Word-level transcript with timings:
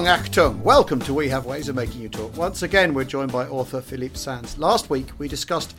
Achtung, 0.00 0.06
Achtung. 0.06 0.62
Welcome 0.62 1.00
to 1.00 1.12
We 1.12 1.28
Have 1.28 1.44
Ways 1.44 1.68
of 1.68 1.76
Making 1.76 2.00
You 2.00 2.08
Talk. 2.08 2.34
Once 2.34 2.62
again, 2.62 2.94
we're 2.94 3.04
joined 3.04 3.32
by 3.32 3.46
author 3.46 3.82
Philippe 3.82 4.14
Sands. 4.14 4.56
Last 4.56 4.88
week, 4.88 5.08
we 5.18 5.28
discussed 5.28 5.76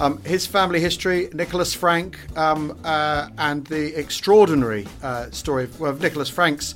um, 0.00 0.20
his 0.22 0.44
family 0.44 0.80
history, 0.80 1.28
Nicholas 1.32 1.72
Frank, 1.72 2.18
um, 2.36 2.76
uh, 2.82 3.28
and 3.38 3.64
the 3.68 3.96
extraordinary 3.96 4.88
uh, 5.04 5.30
story 5.30 5.64
of, 5.64 5.80
of, 5.82 6.00
Nicholas 6.00 6.28
Frank's 6.28 6.74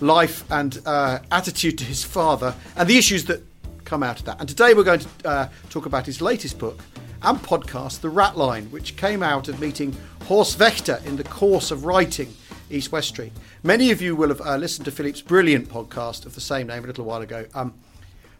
life 0.00 0.44
and 0.52 0.80
uh, 0.86 1.18
attitude 1.32 1.78
to 1.78 1.84
his 1.84 2.04
father, 2.04 2.54
and 2.76 2.88
the 2.88 2.96
issues 2.96 3.24
that 3.24 3.42
come 3.84 4.04
out 4.04 4.20
of 4.20 4.24
that. 4.26 4.38
And 4.38 4.48
today, 4.48 4.72
we're 4.72 4.84
going 4.84 5.00
to 5.00 5.08
uh, 5.24 5.48
talk 5.68 5.86
about 5.86 6.06
his 6.06 6.20
latest 6.20 6.58
book 6.58 6.80
and 7.22 7.38
podcast, 7.38 8.02
The 8.02 8.08
Rat 8.08 8.38
Line, 8.38 8.66
which 8.66 8.96
came 8.96 9.24
out 9.24 9.48
of 9.48 9.58
meeting 9.58 9.96
Horst 10.26 10.60
Wächter 10.60 11.04
in 11.06 11.16
the 11.16 11.24
course 11.24 11.72
of 11.72 11.84
writing 11.84 12.32
East 12.70 12.92
West 12.92 13.08
Street. 13.08 13.32
Many 13.62 13.90
of 13.90 14.00
you 14.00 14.16
will 14.16 14.28
have 14.28 14.40
uh, 14.40 14.56
listened 14.56 14.84
to 14.86 14.90
Philippe's 14.90 15.22
brilliant 15.22 15.68
podcast 15.68 16.26
of 16.26 16.34
the 16.34 16.40
same 16.40 16.66
name 16.66 16.84
a 16.84 16.86
little 16.86 17.04
while 17.04 17.22
ago. 17.22 17.46
Um, 17.54 17.74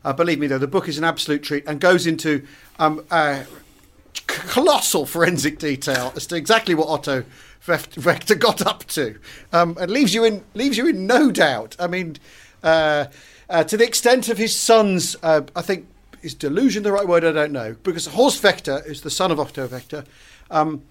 uh, 0.05 0.12
believe 0.12 0.38
me, 0.38 0.46
though, 0.46 0.58
the 0.58 0.66
book 0.66 0.88
is 0.88 0.98
an 0.98 1.05
absolute 1.05 1.42
treat 1.42 1.64
and 1.66 1.80
goes 1.80 2.06
into 2.06 2.46
um, 2.78 3.05
uh, 3.10 3.44
colossal 4.27 5.06
forensic 5.06 5.58
detail 5.58 6.12
as 6.16 6.27
to 6.27 6.36
exactly 6.36 6.74
what 6.74 6.88
Otto 6.88 7.24
Wächter 7.66 8.38
got 8.38 8.66
up 8.66 8.84
to, 8.84 9.18
um, 9.52 9.77
and 9.78 9.90
leaves 9.90 10.14
you 10.14 10.24
in 10.24 10.42
leaves 10.55 10.78
you 10.78 10.88
in 10.88 11.06
no 11.06 11.30
doubt. 11.30 11.77
I 11.78 11.86
mean, 11.86 12.16
uh, 12.62 13.06
uh, 13.48 13.64
to 13.64 13.77
the 13.77 13.84
extent 13.84 14.28
of 14.28 14.38
his 14.38 14.56
son's, 14.56 15.16
uh, 15.22 15.42
I 15.55 15.62
think, 15.62 15.86
is 16.22 16.34
delusion 16.34 16.83
the 16.83 16.92
right 16.92 17.06
word? 17.06 17.24
I 17.24 17.33
don't 17.33 17.52
know, 17.52 17.77
because 17.83 18.06
Horst 18.06 18.42
Wächter 18.42 18.84
is 18.86 19.02
the 19.02 19.10
son 19.10 19.30
of 19.30 19.38
Otto 19.38 19.68
Wächter. 19.68 20.06
Um, 20.50 20.83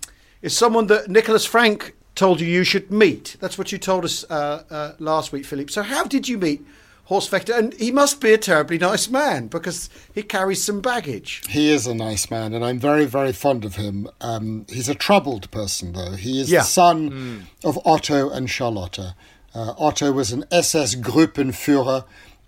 is 0.42 0.56
someone 0.56 0.88
that 0.88 1.10
Nicholas 1.10 1.46
Frank 1.46 1.94
told 2.20 2.42
you 2.42 2.48
you 2.48 2.66
should 2.66 2.92
meet. 2.92 3.38
That's 3.40 3.58
what 3.58 3.72
you 3.72 3.78
told 3.78 4.04
us 4.04 4.26
uh, 4.30 4.64
uh, 4.70 4.92
last 5.00 5.32
week, 5.32 5.46
Philip. 5.46 5.72
So 5.72 5.84
how 5.84 6.04
did 6.04 6.28
you 6.28 6.38
meet 6.38 6.66
Horst 7.06 7.32
Wächter? 7.32 7.58
And 7.58 7.74
he 7.76 7.94
must 7.94 8.20
be 8.20 8.34
a 8.34 8.38
terribly 8.38 8.78
nice 8.78 9.10
man 9.10 9.48
because 9.48 9.90
he 10.14 10.22
carries 10.24 10.62
some 10.62 10.82
baggage. 10.82 11.42
He 11.48 11.72
is 11.72 11.88
a 11.88 11.96
nice 11.96 12.30
man, 12.30 12.54
and 12.54 12.64
I'm 12.64 12.78
very, 12.78 13.06
very 13.06 13.32
fond 13.32 13.64
of 13.64 13.76
him. 13.76 14.10
Um, 14.20 14.66
he's 14.68 14.90
a 14.90 14.96
troubled 14.96 15.50
person, 15.50 15.94
though. 15.94 16.12
He 16.12 16.42
is 16.42 16.52
yeah. 16.52 16.60
the 16.60 16.66
son 16.66 17.10
mm. 17.10 17.42
of 17.64 17.80
Otto 17.86 18.30
and 18.30 18.50
Charlotte. 18.50 19.00
Uh, 19.00 19.74
Otto 19.78 20.12
was 20.12 20.34
an 20.34 20.44
SS 20.52 20.96
Gruppenführer. 20.96 22.04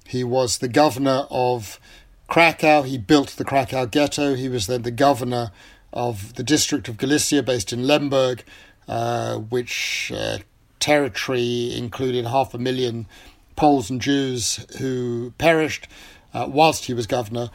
He 0.06 0.26
was 0.26 0.58
the 0.58 0.68
governor 0.68 1.28
of 1.32 1.80
Krakow. 2.28 2.82
He 2.82 2.98
built 2.98 3.30
the 3.30 3.46
Krakow 3.46 3.86
ghetto. 3.86 4.36
He 4.36 4.50
was 4.50 4.68
then 4.68 4.82
the 4.82 4.92
governor 4.92 5.52
of 5.94 6.36
the 6.36 6.44
district 6.44 6.90
of 6.90 6.98
Galicia 6.98 7.42
based 7.42 7.72
in 7.72 7.88
Lemberg. 7.88 8.44
Uh, 8.88 9.38
which 9.38 10.12
uh, 10.14 10.40
territory 10.80 11.74
included 11.78 12.26
half 12.26 12.54
a 12.54 12.58
million 12.58 13.06
Poles 13.56 13.90
and 13.90 14.02
Jews 14.02 14.66
who 14.80 15.34
perished 15.38 15.88
uh, 16.34 16.48
whilst 16.50 16.86
he 16.86 16.94
was 16.94 17.08
governor. 17.08 17.52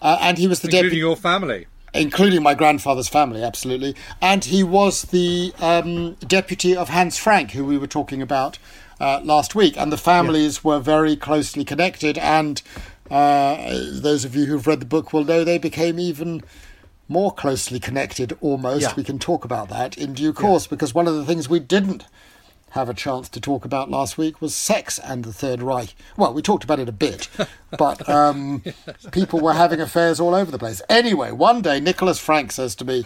Uh, 0.00 0.18
and 0.20 0.38
he 0.38 0.46
was 0.46 0.60
the 0.60 0.68
deputy 0.68 0.86
including 0.86 0.98
your 0.98 1.16
family. 1.16 1.66
Including 1.94 2.42
my 2.42 2.54
grandfather's 2.54 3.08
family, 3.08 3.42
absolutely. 3.42 3.96
And 4.20 4.44
he 4.44 4.62
was 4.62 5.02
the 5.02 5.52
um, 5.60 6.14
deputy 6.14 6.76
of 6.76 6.90
Hans 6.90 7.16
Frank, 7.16 7.52
who 7.52 7.64
we 7.64 7.78
were 7.78 7.86
talking 7.86 8.20
about 8.20 8.58
uh, 9.00 9.20
last 9.24 9.54
week. 9.54 9.76
And 9.78 9.90
the 9.90 9.96
families 9.96 10.60
yeah. 10.62 10.68
were 10.68 10.78
very 10.78 11.16
closely 11.16 11.64
connected. 11.64 12.18
And 12.18 12.62
those 13.08 14.24
of 14.24 14.36
you 14.36 14.44
who've 14.44 14.66
read 14.66 14.80
the 14.80 14.86
book 14.86 15.12
will 15.12 15.24
know 15.24 15.42
they 15.42 15.58
became 15.58 15.98
even 15.98 16.42
more 17.08 17.32
closely 17.32 17.78
connected 17.78 18.36
almost. 18.40 18.82
Yeah. 18.82 18.94
We 18.96 19.04
can 19.04 19.18
talk 19.18 19.44
about 19.44 19.68
that 19.68 19.96
in 19.96 20.14
due 20.14 20.32
course 20.32 20.66
yeah. 20.66 20.70
because 20.70 20.94
one 20.94 21.06
of 21.06 21.14
the 21.14 21.24
things 21.24 21.48
we 21.48 21.60
didn't 21.60 22.04
have 22.70 22.88
a 22.88 22.94
chance 22.94 23.28
to 23.30 23.40
talk 23.40 23.64
about 23.64 23.90
last 23.90 24.18
week 24.18 24.40
was 24.40 24.54
sex 24.54 24.98
and 24.98 25.24
the 25.24 25.32
Third 25.32 25.62
Reich. 25.62 25.94
Well, 26.16 26.34
we 26.34 26.42
talked 26.42 26.62
about 26.62 26.78
it 26.78 26.88
a 26.88 26.92
bit, 26.92 27.28
but 27.78 28.06
um, 28.08 28.62
people 29.12 29.40
were 29.40 29.54
having 29.54 29.80
affairs 29.80 30.20
all 30.20 30.34
over 30.34 30.50
the 30.50 30.58
place. 30.58 30.82
Anyway, 30.88 31.30
one 31.32 31.62
day 31.62 31.80
Nicholas 31.80 32.18
Frank 32.18 32.52
says 32.52 32.74
to 32.76 32.84
me, 32.84 33.04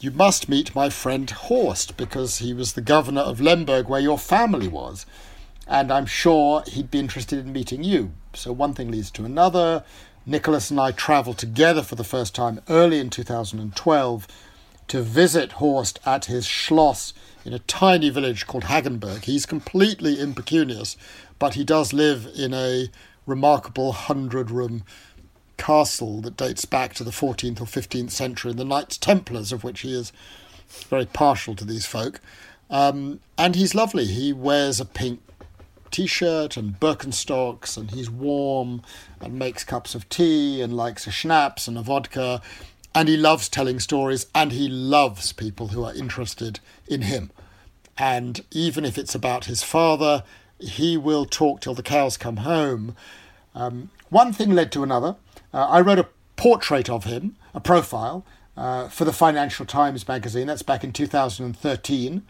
You 0.00 0.10
must 0.10 0.48
meet 0.48 0.74
my 0.74 0.90
friend 0.90 1.30
Horst 1.30 1.96
because 1.96 2.38
he 2.38 2.52
was 2.52 2.72
the 2.72 2.80
governor 2.80 3.20
of 3.20 3.40
Lemberg 3.40 3.88
where 3.88 4.00
your 4.00 4.18
family 4.18 4.68
was. 4.68 5.06
And 5.68 5.92
I'm 5.92 6.06
sure 6.06 6.64
he'd 6.66 6.90
be 6.90 6.98
interested 6.98 7.38
in 7.38 7.52
meeting 7.52 7.84
you. 7.84 8.12
So 8.34 8.52
one 8.52 8.74
thing 8.74 8.90
leads 8.90 9.12
to 9.12 9.24
another. 9.24 9.84
Nicholas 10.30 10.70
and 10.70 10.78
I 10.78 10.92
travelled 10.92 11.38
together 11.38 11.82
for 11.82 11.96
the 11.96 12.04
first 12.04 12.36
time 12.36 12.60
early 12.68 13.00
in 13.00 13.10
2012 13.10 14.28
to 14.86 15.02
visit 15.02 15.52
Horst 15.52 15.98
at 16.06 16.26
his 16.26 16.46
Schloss 16.46 17.12
in 17.44 17.52
a 17.52 17.58
tiny 17.58 18.10
village 18.10 18.46
called 18.46 18.64
Hagenberg. 18.64 19.24
He's 19.24 19.44
completely 19.44 20.20
impecunious, 20.20 20.96
but 21.40 21.54
he 21.54 21.64
does 21.64 21.92
live 21.92 22.28
in 22.36 22.54
a 22.54 22.90
remarkable 23.26 23.90
hundred 23.90 24.52
room 24.52 24.84
castle 25.56 26.20
that 26.20 26.36
dates 26.36 26.64
back 26.64 26.94
to 26.94 27.02
the 27.02 27.10
14th 27.10 27.60
or 27.60 27.64
15th 27.64 28.12
century, 28.12 28.52
the 28.52 28.64
Knights 28.64 28.98
Templars, 28.98 29.50
of 29.50 29.64
which 29.64 29.80
he 29.80 29.92
is 29.92 30.12
very 30.88 31.06
partial 31.06 31.56
to 31.56 31.64
these 31.64 31.86
folk. 31.86 32.20
Um, 32.70 33.18
and 33.36 33.56
he's 33.56 33.74
lovely. 33.74 34.04
He 34.04 34.32
wears 34.32 34.78
a 34.78 34.84
pink 34.84 35.20
t-shirt 35.90 36.56
and 36.56 36.78
Birkenstocks, 36.78 37.76
and 37.76 37.90
he's 37.90 38.10
warm 38.10 38.82
and 39.20 39.38
makes 39.38 39.64
cups 39.64 39.94
of 39.94 40.08
tea 40.08 40.60
and 40.60 40.76
likes 40.76 41.06
a 41.06 41.10
schnapps 41.10 41.68
and 41.68 41.76
a 41.78 41.82
vodka, 41.82 42.40
and 42.94 43.08
he 43.08 43.16
loves 43.16 43.48
telling 43.48 43.78
stories 43.78 44.26
and 44.34 44.52
he 44.52 44.68
loves 44.68 45.32
people 45.32 45.68
who 45.68 45.84
are 45.84 45.94
interested 45.94 46.60
in 46.88 47.02
him. 47.02 47.30
And 47.96 48.44
even 48.50 48.84
if 48.84 48.96
it's 48.96 49.14
about 49.14 49.44
his 49.44 49.62
father, 49.62 50.24
he 50.58 50.96
will 50.96 51.26
talk 51.26 51.60
till 51.60 51.74
the 51.74 51.82
cows 51.82 52.16
come 52.16 52.38
home. 52.38 52.96
Um, 53.54 53.90
one 54.08 54.32
thing 54.32 54.50
led 54.50 54.72
to 54.72 54.82
another. 54.82 55.16
Uh, 55.52 55.66
I 55.68 55.80
wrote 55.80 55.98
a 55.98 56.08
portrait 56.36 56.88
of 56.88 57.04
him, 57.04 57.36
a 57.54 57.60
profile, 57.60 58.24
uh, 58.56 58.88
for 58.88 59.04
the 59.04 59.12
Financial 59.12 59.66
Times 59.66 60.06
magazine. 60.06 60.46
That's 60.46 60.62
back 60.62 60.84
in 60.84 60.92
2013. 60.92 62.22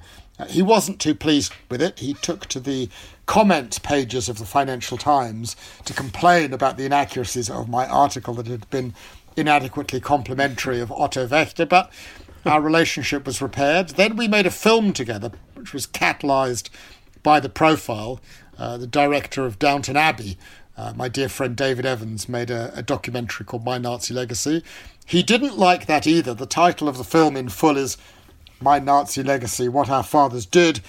He 0.49 0.63
wasn't 0.63 1.01
too 1.01 1.15
pleased 1.15 1.53
with 1.69 1.83
it. 1.83 1.99
He 1.99 2.15
took 2.15 2.47
to 2.47 2.61
the 2.61 2.89
comment 3.27 3.83
pages 3.83 4.29
of 4.29 4.39
the 4.39 4.45
Financial 4.45 4.99
Times 4.99 5.57
to 5.85 5.95
complain 5.95 6.53
about 6.53 6.77
the 6.77 6.85
inaccuracies 6.85 7.51
of 7.51 7.69
my 7.69 7.87
article 7.87 8.35
that 8.35 8.47
had 8.47 8.69
been 8.71 8.95
inadequately 9.37 10.01
complimentary 10.01 10.81
of 10.81 10.91
Otto 10.93 11.27
Wächter, 11.27 11.69
but 11.69 11.93
our 12.45 12.61
relationship 12.61 13.27
was 13.27 13.43
repaired. 13.43 13.91
Then 13.91 14.17
we 14.17 14.29
made 14.29 14.47
a 14.47 14.51
film 14.51 14.93
together, 14.93 15.31
which 15.55 15.73
was 15.73 15.87
catalysed 15.87 16.71
by 17.23 17.41
the 17.41 17.49
profile. 17.49 18.21
Uh, 18.59 18.77
the 18.77 18.87
director 18.87 19.47
of 19.47 19.59
Downton 19.59 19.97
Abbey, 19.97 20.37
uh, 20.77 20.93
my 20.97 21.09
dear 21.09 21.29
friend 21.29 21.57
David 21.57 21.87
Evans, 21.87 22.29
made 22.29 22.51
a, 22.51 22.73
a 22.75 22.83
documentary 22.83 23.47
called 23.47 23.65
My 23.65 23.79
Nazi 23.79 24.13
Legacy. 24.15 24.63
He 25.07 25.23
didn't 25.23 25.59
like 25.59 25.87
that 25.87 26.07
either. 26.07 26.35
The 26.35 26.47
title 26.47 26.89
of 26.89 26.99
the 26.99 27.05
film 27.05 27.37
in 27.37 27.49
full 27.49 27.77
is 27.77 27.97
my 28.61 28.79
Nazi 28.79 29.23
Legacy, 29.23 29.69
What 29.69 29.89
Our 29.89 30.03
Fathers 30.03 30.45
Did. 30.45 30.81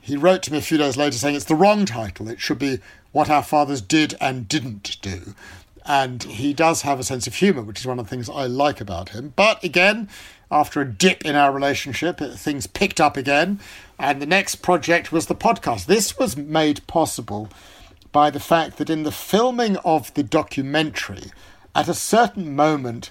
He 0.00 0.16
wrote 0.16 0.42
to 0.42 0.52
me 0.52 0.58
a 0.58 0.62
few 0.62 0.78
days 0.78 0.96
later 0.96 1.16
saying 1.16 1.36
it's 1.36 1.44
the 1.44 1.54
wrong 1.54 1.86
title. 1.86 2.28
It 2.28 2.40
should 2.40 2.58
be 2.58 2.80
What 3.12 3.30
Our 3.30 3.42
Fathers 3.42 3.80
Did 3.80 4.16
and 4.20 4.48
Didn't 4.48 5.00
Do. 5.00 5.34
And 5.86 6.22
he 6.24 6.52
does 6.52 6.82
have 6.82 6.98
a 6.98 7.04
sense 7.04 7.26
of 7.26 7.34
humour, 7.34 7.62
which 7.62 7.80
is 7.80 7.86
one 7.86 7.98
of 7.98 8.06
the 8.06 8.10
things 8.10 8.28
I 8.28 8.46
like 8.46 8.80
about 8.80 9.10
him. 9.10 9.32
But 9.36 9.62
again, 9.62 10.08
after 10.50 10.80
a 10.80 10.88
dip 10.88 11.24
in 11.24 11.36
our 11.36 11.52
relationship, 11.52 12.18
things 12.18 12.66
picked 12.66 13.00
up 13.00 13.16
again. 13.16 13.60
And 13.98 14.20
the 14.20 14.26
next 14.26 14.56
project 14.56 15.12
was 15.12 15.26
the 15.26 15.34
podcast. 15.34 15.86
This 15.86 16.18
was 16.18 16.36
made 16.36 16.86
possible 16.86 17.48
by 18.10 18.30
the 18.30 18.40
fact 18.40 18.78
that 18.78 18.90
in 18.90 19.04
the 19.04 19.12
filming 19.12 19.76
of 19.78 20.12
the 20.14 20.22
documentary, 20.22 21.30
at 21.74 21.88
a 21.88 21.94
certain 21.94 22.54
moment, 22.54 23.10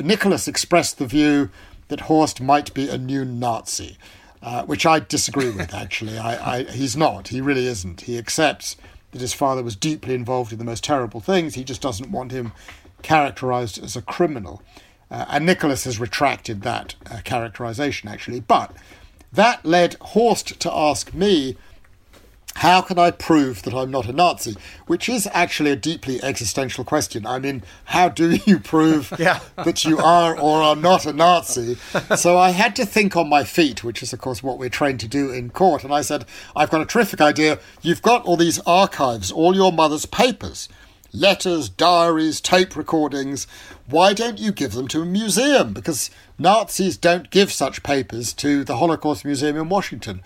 Nicholas 0.00 0.48
expressed 0.48 0.98
the 0.98 1.06
view 1.06 1.50
that 1.88 2.02
Horst 2.02 2.40
might 2.40 2.72
be 2.74 2.88
a 2.88 2.98
new 2.98 3.24
Nazi, 3.24 3.98
uh, 4.42 4.64
which 4.64 4.86
I 4.86 5.00
disagree 5.00 5.50
with, 5.50 5.74
actually. 5.74 6.18
I, 6.18 6.56
I, 6.58 6.62
he's 6.64 6.96
not. 6.96 7.28
He 7.28 7.40
really 7.40 7.66
isn't. 7.66 8.02
He 8.02 8.18
accepts 8.18 8.76
that 9.12 9.20
his 9.20 9.32
father 9.32 9.62
was 9.62 9.76
deeply 9.76 10.14
involved 10.14 10.52
in 10.52 10.58
the 10.58 10.64
most 10.64 10.84
terrible 10.84 11.20
things. 11.20 11.54
He 11.54 11.64
just 11.64 11.80
doesn't 11.80 12.10
want 12.10 12.32
him 12.32 12.52
characterized 13.02 13.82
as 13.82 13.96
a 13.96 14.02
criminal. 14.02 14.62
Uh, 15.10 15.24
and 15.28 15.46
Nicholas 15.46 15.84
has 15.84 15.98
retracted 15.98 16.62
that 16.62 16.94
uh, 17.10 17.20
characterization, 17.24 18.08
actually. 18.08 18.40
But 18.40 18.72
that 19.32 19.64
led 19.64 19.96
Horst 20.00 20.60
to 20.60 20.72
ask 20.72 21.14
me 21.14 21.56
How 22.58 22.80
can 22.80 22.98
I 22.98 23.12
prove 23.12 23.62
that 23.62 23.72
I'm 23.72 23.92
not 23.92 24.08
a 24.08 24.12
Nazi? 24.12 24.56
Which 24.88 25.08
is 25.08 25.28
actually 25.32 25.70
a 25.70 25.76
deeply 25.76 26.20
existential 26.24 26.82
question. 26.82 27.24
I 27.24 27.38
mean, 27.38 27.62
how 27.84 28.08
do 28.08 28.30
you 28.46 28.58
prove 28.58 29.12
yeah. 29.18 29.38
that 29.64 29.84
you 29.84 29.98
are 29.98 30.36
or 30.36 30.60
are 30.60 30.74
not 30.74 31.06
a 31.06 31.12
Nazi? 31.12 31.76
So 32.16 32.36
I 32.36 32.50
had 32.50 32.74
to 32.76 32.84
think 32.84 33.16
on 33.16 33.28
my 33.28 33.44
feet, 33.44 33.84
which 33.84 34.02
is, 34.02 34.12
of 34.12 34.18
course, 34.20 34.42
what 34.42 34.58
we're 34.58 34.70
trained 34.70 34.98
to 35.00 35.08
do 35.08 35.30
in 35.30 35.50
court. 35.50 35.84
And 35.84 35.94
I 35.94 36.00
said, 36.00 36.24
I've 36.56 36.70
got 36.70 36.80
a 36.80 36.86
terrific 36.86 37.20
idea. 37.20 37.60
You've 37.80 38.02
got 38.02 38.24
all 38.24 38.36
these 38.36 38.58
archives, 38.60 39.30
all 39.30 39.54
your 39.54 39.72
mother's 39.72 40.06
papers 40.06 40.68
letters, 41.12 41.70
diaries, 41.70 42.40
tape 42.40 42.76
recordings. 42.76 43.46
Why 43.88 44.12
don't 44.12 44.38
you 44.38 44.52
give 44.52 44.72
them 44.72 44.88
to 44.88 45.02
a 45.02 45.06
museum? 45.06 45.72
Because 45.72 46.10
Nazis 46.38 46.98
don't 46.98 47.30
give 47.30 47.50
such 47.50 47.82
papers 47.82 48.34
to 48.34 48.62
the 48.62 48.76
Holocaust 48.76 49.24
Museum 49.24 49.56
in 49.56 49.68
Washington. 49.70 50.22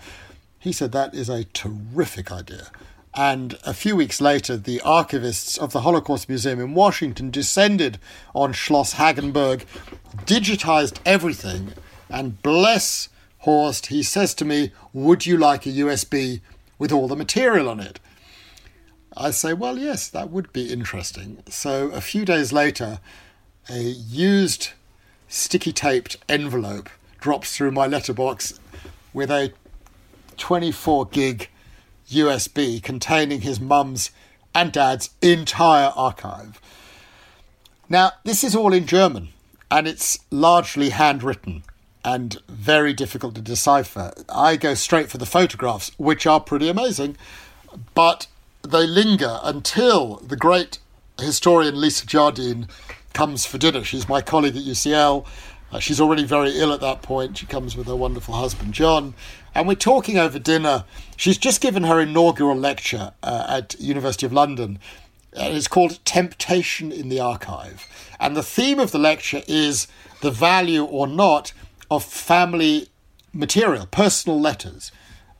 He 0.63 0.71
said 0.71 0.93
that 0.93 1.13
is 1.13 1.27
a 1.27 1.43
terrific 1.43 2.31
idea. 2.31 2.71
And 3.13 3.59
a 3.65 3.73
few 3.73 3.97
weeks 3.97 4.21
later, 4.21 4.55
the 4.55 4.81
archivists 4.85 5.59
of 5.59 5.73
the 5.73 5.81
Holocaust 5.81 6.29
Museum 6.29 6.61
in 6.61 6.73
Washington 6.73 7.29
descended 7.31 7.99
on 8.33 8.53
Schloss 8.53 8.93
Hagenberg, 8.93 9.65
digitized 10.25 10.99
everything, 11.05 11.73
and 12.09 12.41
bless 12.41 13.09
Horst, 13.39 13.87
he 13.87 14.01
says 14.03 14.33
to 14.35 14.45
me, 14.45 14.71
Would 14.93 15.25
you 15.25 15.37
like 15.37 15.65
a 15.65 15.69
USB 15.69 16.39
with 16.79 16.93
all 16.93 17.09
the 17.09 17.17
material 17.17 17.67
on 17.67 17.81
it? 17.81 17.99
I 19.17 19.31
say, 19.31 19.51
well, 19.51 19.77
yes, 19.77 20.07
that 20.07 20.29
would 20.29 20.53
be 20.53 20.71
interesting. 20.71 21.43
So 21.49 21.89
a 21.89 21.99
few 21.99 22.23
days 22.23 22.53
later, 22.53 22.99
a 23.69 23.81
used 23.81 24.69
sticky 25.27 25.73
taped 25.73 26.15
envelope 26.29 26.89
drops 27.19 27.53
through 27.53 27.71
my 27.71 27.85
letterbox 27.85 28.61
with 29.13 29.29
a 29.29 29.51
24 30.37 31.07
gig 31.07 31.49
USB 32.09 32.81
containing 32.81 33.41
his 33.41 33.59
mum's 33.59 34.11
and 34.53 34.71
dad's 34.71 35.09
entire 35.21 35.91
archive. 35.95 36.59
Now, 37.89 38.11
this 38.23 38.43
is 38.43 38.55
all 38.55 38.73
in 38.73 38.85
German 38.85 39.29
and 39.71 39.87
it's 39.87 40.19
largely 40.29 40.89
handwritten 40.89 41.63
and 42.05 42.37
very 42.47 42.93
difficult 42.93 43.35
to 43.35 43.41
decipher. 43.41 44.13
I 44.29 44.55
go 44.55 44.73
straight 44.73 45.09
for 45.09 45.17
the 45.17 45.25
photographs, 45.25 45.91
which 45.97 46.27
are 46.27 46.39
pretty 46.39 46.69
amazing, 46.69 47.17
but 47.93 48.27
they 48.61 48.85
linger 48.85 49.39
until 49.43 50.17
the 50.17 50.35
great 50.35 50.79
historian 51.19 51.79
Lisa 51.79 52.05
Jardine 52.05 52.67
comes 53.13 53.45
for 53.45 53.57
dinner. 53.57 53.83
She's 53.83 54.09
my 54.09 54.21
colleague 54.21 54.55
at 54.55 54.63
UCL. 54.63 55.25
Uh, 55.71 55.79
she's 55.79 55.99
already 55.99 56.23
very 56.23 56.51
ill 56.51 56.71
at 56.71 56.81
that 56.81 57.01
point. 57.01 57.37
She 57.37 57.45
comes 57.45 57.75
with 57.75 57.87
her 57.87 57.95
wonderful 57.95 58.35
husband, 58.35 58.73
John. 58.73 59.13
And 59.55 59.67
we're 59.67 59.75
talking 59.75 60.17
over 60.17 60.39
dinner. 60.39 60.85
She's 61.15 61.37
just 61.37 61.61
given 61.61 61.83
her 61.83 61.99
inaugural 61.99 62.57
lecture 62.57 63.13
uh, 63.21 63.45
at 63.47 63.79
University 63.79 64.25
of 64.25 64.33
London. 64.33 64.79
And 65.33 65.55
it's 65.55 65.67
called 65.67 66.03
Temptation 66.05 66.91
in 66.91 67.09
the 67.09 67.19
Archive. 67.19 67.87
And 68.19 68.35
the 68.35 68.43
theme 68.43 68.79
of 68.79 68.91
the 68.91 68.99
lecture 68.99 69.41
is 69.47 69.87
the 70.21 70.31
value 70.31 70.83
or 70.83 71.07
not 71.07 71.53
of 71.89 72.03
family 72.03 72.87
material, 73.33 73.85
personal 73.87 74.39
letters. 74.39 74.91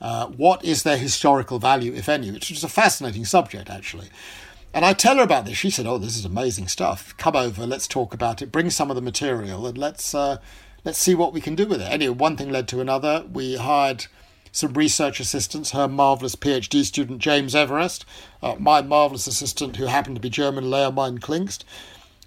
Uh, 0.01 0.27
what 0.27 0.63
is 0.65 0.83
their 0.83 0.97
historical 0.97 1.59
value, 1.59 1.93
if 1.93 2.09
any? 2.09 2.29
Which 2.31 2.51
is 2.51 2.63
a 2.63 2.69
fascinating 2.69 3.25
subject, 3.25 3.69
actually. 3.69 4.09
And 4.73 4.83
I 4.83 4.93
tell 4.93 5.17
her 5.17 5.23
about 5.23 5.45
this. 5.45 5.57
She 5.57 5.69
said, 5.69 5.85
"Oh, 5.85 5.99
this 5.99 6.17
is 6.17 6.25
amazing 6.25 6.67
stuff. 6.67 7.15
Come 7.17 7.35
over, 7.35 7.65
let's 7.67 7.87
talk 7.87 8.13
about 8.13 8.41
it. 8.41 8.51
Bring 8.51 8.71
some 8.71 8.89
of 8.89 8.95
the 8.95 9.01
material, 9.01 9.67
and 9.67 9.77
let's 9.77 10.15
uh, 10.15 10.37
let's 10.83 10.99
see 10.99 11.15
what 11.15 11.33
we 11.33 11.41
can 11.41 11.55
do 11.55 11.65
with 11.65 11.81
it." 11.81 11.91
Anyway, 11.91 12.15
one 12.15 12.37
thing 12.37 12.49
led 12.49 12.67
to 12.69 12.81
another. 12.81 13.25
We 13.31 13.57
hired 13.57 14.07
some 14.51 14.73
research 14.73 15.19
assistants. 15.19 15.71
Her 15.71 15.87
marvelous 15.87 16.35
PhD 16.35 16.85
student 16.85 17.19
James 17.19 17.55
Everest, 17.55 18.05
uh, 18.41 18.55
my 18.59 18.81
marvelous 18.81 19.27
assistant 19.27 19.75
who 19.77 19.87
happened 19.87 20.15
to 20.15 20.21
be 20.21 20.29
German, 20.29 20.69
Lea 20.69 20.91
Mein-Klinkst. 20.91 21.63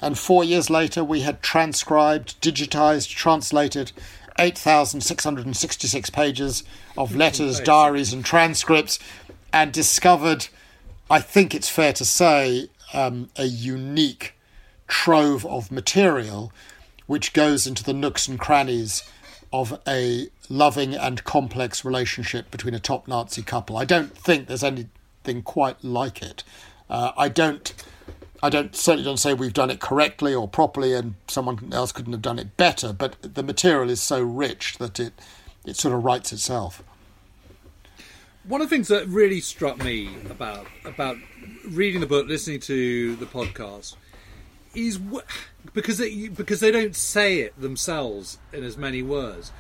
And 0.03 0.19
four 0.19 0.45
years 0.45 0.69
later, 0.69 1.03
we 1.03 1.21
had 1.21 1.41
transcribed, 1.41 2.41
digitized, 2.43 3.09
translated 3.09 3.93
8,666 4.39 6.11
pages 6.11 6.65
of 6.99 7.17
letters, 7.17 7.61
diaries, 7.61 8.13
and 8.13 8.25
transcripts, 8.25 8.99
and 9.53 9.73
discovered, 9.73 10.49
I 11.11 11.21
think 11.21 11.55
it's 11.55 11.71
fair 11.71 11.95
to 11.95 12.05
say, 12.05 12.69
um, 12.93 13.31
a 13.37 13.45
unique 13.45 14.35
trove 14.87 15.47
of 15.47 15.73
material 15.73 16.53
which 17.07 17.33
goes 17.33 17.67
into 17.67 17.85
the 17.85 17.93
nooks 17.93 18.29
and 18.29 18.39
crannies 18.39 19.03
of 19.53 19.81
a 19.87 20.29
loving 20.49 20.95
and 20.95 21.25
complex 21.25 21.85
relationship 21.85 22.51
between 22.51 22.75
a 22.75 22.81
top 22.81 23.09
Nazi 23.09 23.43
couple. 23.43 23.77
I 23.77 23.85
don't 23.85 24.17
think 24.17 24.47
there's 24.49 24.65
anything 24.65 25.43
quite 25.43 25.83
like 25.85 26.23
it. 26.23 26.43
Uh, 26.89 27.13
I 27.17 27.29
don't 27.29 27.73
I 28.43 28.51
don't 28.51 28.77
certainly 28.77 29.05
don't 29.05 29.17
say 29.17 29.35
we've 29.35 29.53
done 29.53 29.71
it 29.71 29.81
correctly 29.81 30.35
or 30.35 30.47
properly, 30.47 30.95
and 30.95 31.15
someone 31.27 31.73
else 31.73 31.91
couldn't 31.93 32.13
have 32.13 32.23
done 32.23 32.39
it 32.39 32.57
better. 32.57 32.93
But 32.93 33.17
the 33.23 33.43
material 33.43 33.91
is 33.91 34.03
so 34.03 34.23
rich 34.23 34.79
that 34.79 35.01
it 35.01 35.15
it 35.65 35.77
sort 35.77 35.95
of 35.95 36.05
writes 36.05 36.33
itself. 36.33 36.83
One 38.45 38.61
of 38.61 38.71
the 38.71 38.77
things 38.77 38.89
that 38.89 39.09
really 39.09 39.41
struck 39.41 39.83
me 39.83 40.11
about 40.31 40.67
about 40.85 41.17
reading 41.69 42.01
the 42.01 42.07
book, 42.07 42.29
listening 42.29 42.61
to 42.61 43.17
the 43.17 43.27
podcast, 43.27 43.97
is 44.75 45.01
because 45.73 45.99
they, 45.99 46.29
because 46.29 46.61
they 46.61 46.71
don't 46.71 46.97
say 46.97 47.41
it 47.41 47.61
themselves 47.61 48.39
in 48.53 48.65
as 48.65 48.77
many 48.77 49.03
words. 49.03 49.51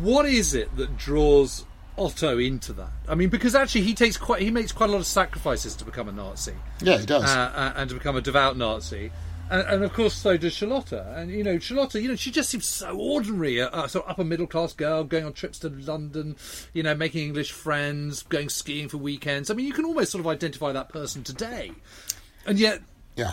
What 0.00 0.26
is 0.26 0.54
it 0.54 0.76
that 0.76 0.96
draws 0.96 1.64
Otto 1.98 2.38
into 2.38 2.72
that. 2.74 2.90
I 3.06 3.14
mean, 3.14 3.28
because 3.28 3.54
actually 3.54 3.82
he 3.82 3.94
takes 3.94 4.16
quite 4.16 4.40
he 4.40 4.50
makes 4.50 4.72
quite 4.72 4.88
a 4.88 4.92
lot 4.92 5.00
of 5.00 5.06
sacrifices 5.06 5.76
to 5.76 5.84
become 5.84 6.08
a 6.08 6.12
Nazi. 6.12 6.54
Yeah, 6.80 6.98
he 6.98 7.06
does, 7.06 7.24
uh, 7.24 7.52
uh, 7.54 7.72
and 7.76 7.90
to 7.90 7.94
become 7.94 8.16
a 8.16 8.20
devout 8.20 8.56
Nazi. 8.56 9.12
And, 9.50 9.68
and, 9.68 9.84
of 9.84 9.92
course, 9.92 10.14
so 10.14 10.38
does 10.38 10.54
Charlotta. 10.54 11.14
And 11.14 11.30
you 11.30 11.44
know, 11.44 11.58
Charlotta, 11.58 12.00
you 12.00 12.08
know, 12.08 12.16
she 12.16 12.30
just 12.30 12.48
seems 12.48 12.64
so 12.64 12.96
ordinary, 12.96 13.58
a, 13.58 13.68
a 13.68 13.88
sort 13.88 14.06
of 14.06 14.12
upper 14.12 14.24
middle 14.24 14.46
class 14.46 14.72
girl 14.72 15.04
going 15.04 15.26
on 15.26 15.34
trips 15.34 15.58
to 15.58 15.68
London, 15.68 16.36
you 16.72 16.82
know, 16.82 16.94
making 16.94 17.26
English 17.26 17.52
friends, 17.52 18.22
going 18.22 18.48
skiing 18.48 18.88
for 18.88 18.96
weekends. 18.96 19.50
I 19.50 19.54
mean, 19.54 19.66
you 19.66 19.74
can 19.74 19.84
almost 19.84 20.12
sort 20.12 20.20
of 20.20 20.28
identify 20.28 20.72
that 20.72 20.88
person 20.88 21.22
today, 21.22 21.72
and 22.46 22.58
yet, 22.58 22.80
yeah, 23.14 23.32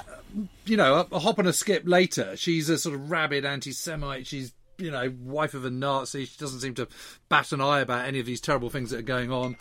you 0.66 0.78
know, 0.78 0.96
a, 0.96 1.16
a 1.16 1.20
hop 1.20 1.40
and 1.40 1.48
a 1.48 1.54
skip 1.54 1.84
later, 1.86 2.36
she's 2.38 2.70
a 2.70 2.78
sort 2.78 2.96
of 2.96 3.10
rabid 3.10 3.46
anti-Semite. 3.46 4.28
She's 4.28 4.54
you 4.80 4.92
know, 4.92 5.14
wife 5.24 5.54
of 5.54 5.66
a 5.66 5.70
Nazi. 5.70 6.26
She 6.26 6.38
doesn't 6.38 6.62
seem 6.62 6.74
to 6.76 6.88
bat 7.28 7.52
an 7.52 7.62
eye 7.62 7.82
about 7.82 8.08
any 8.08 8.20
of 8.20 8.26
these 8.26 8.42
terrible 8.42 8.70
things 8.70 8.92
that 8.92 9.00
are 9.00 9.04
going 9.04 9.32
on. 9.32 9.58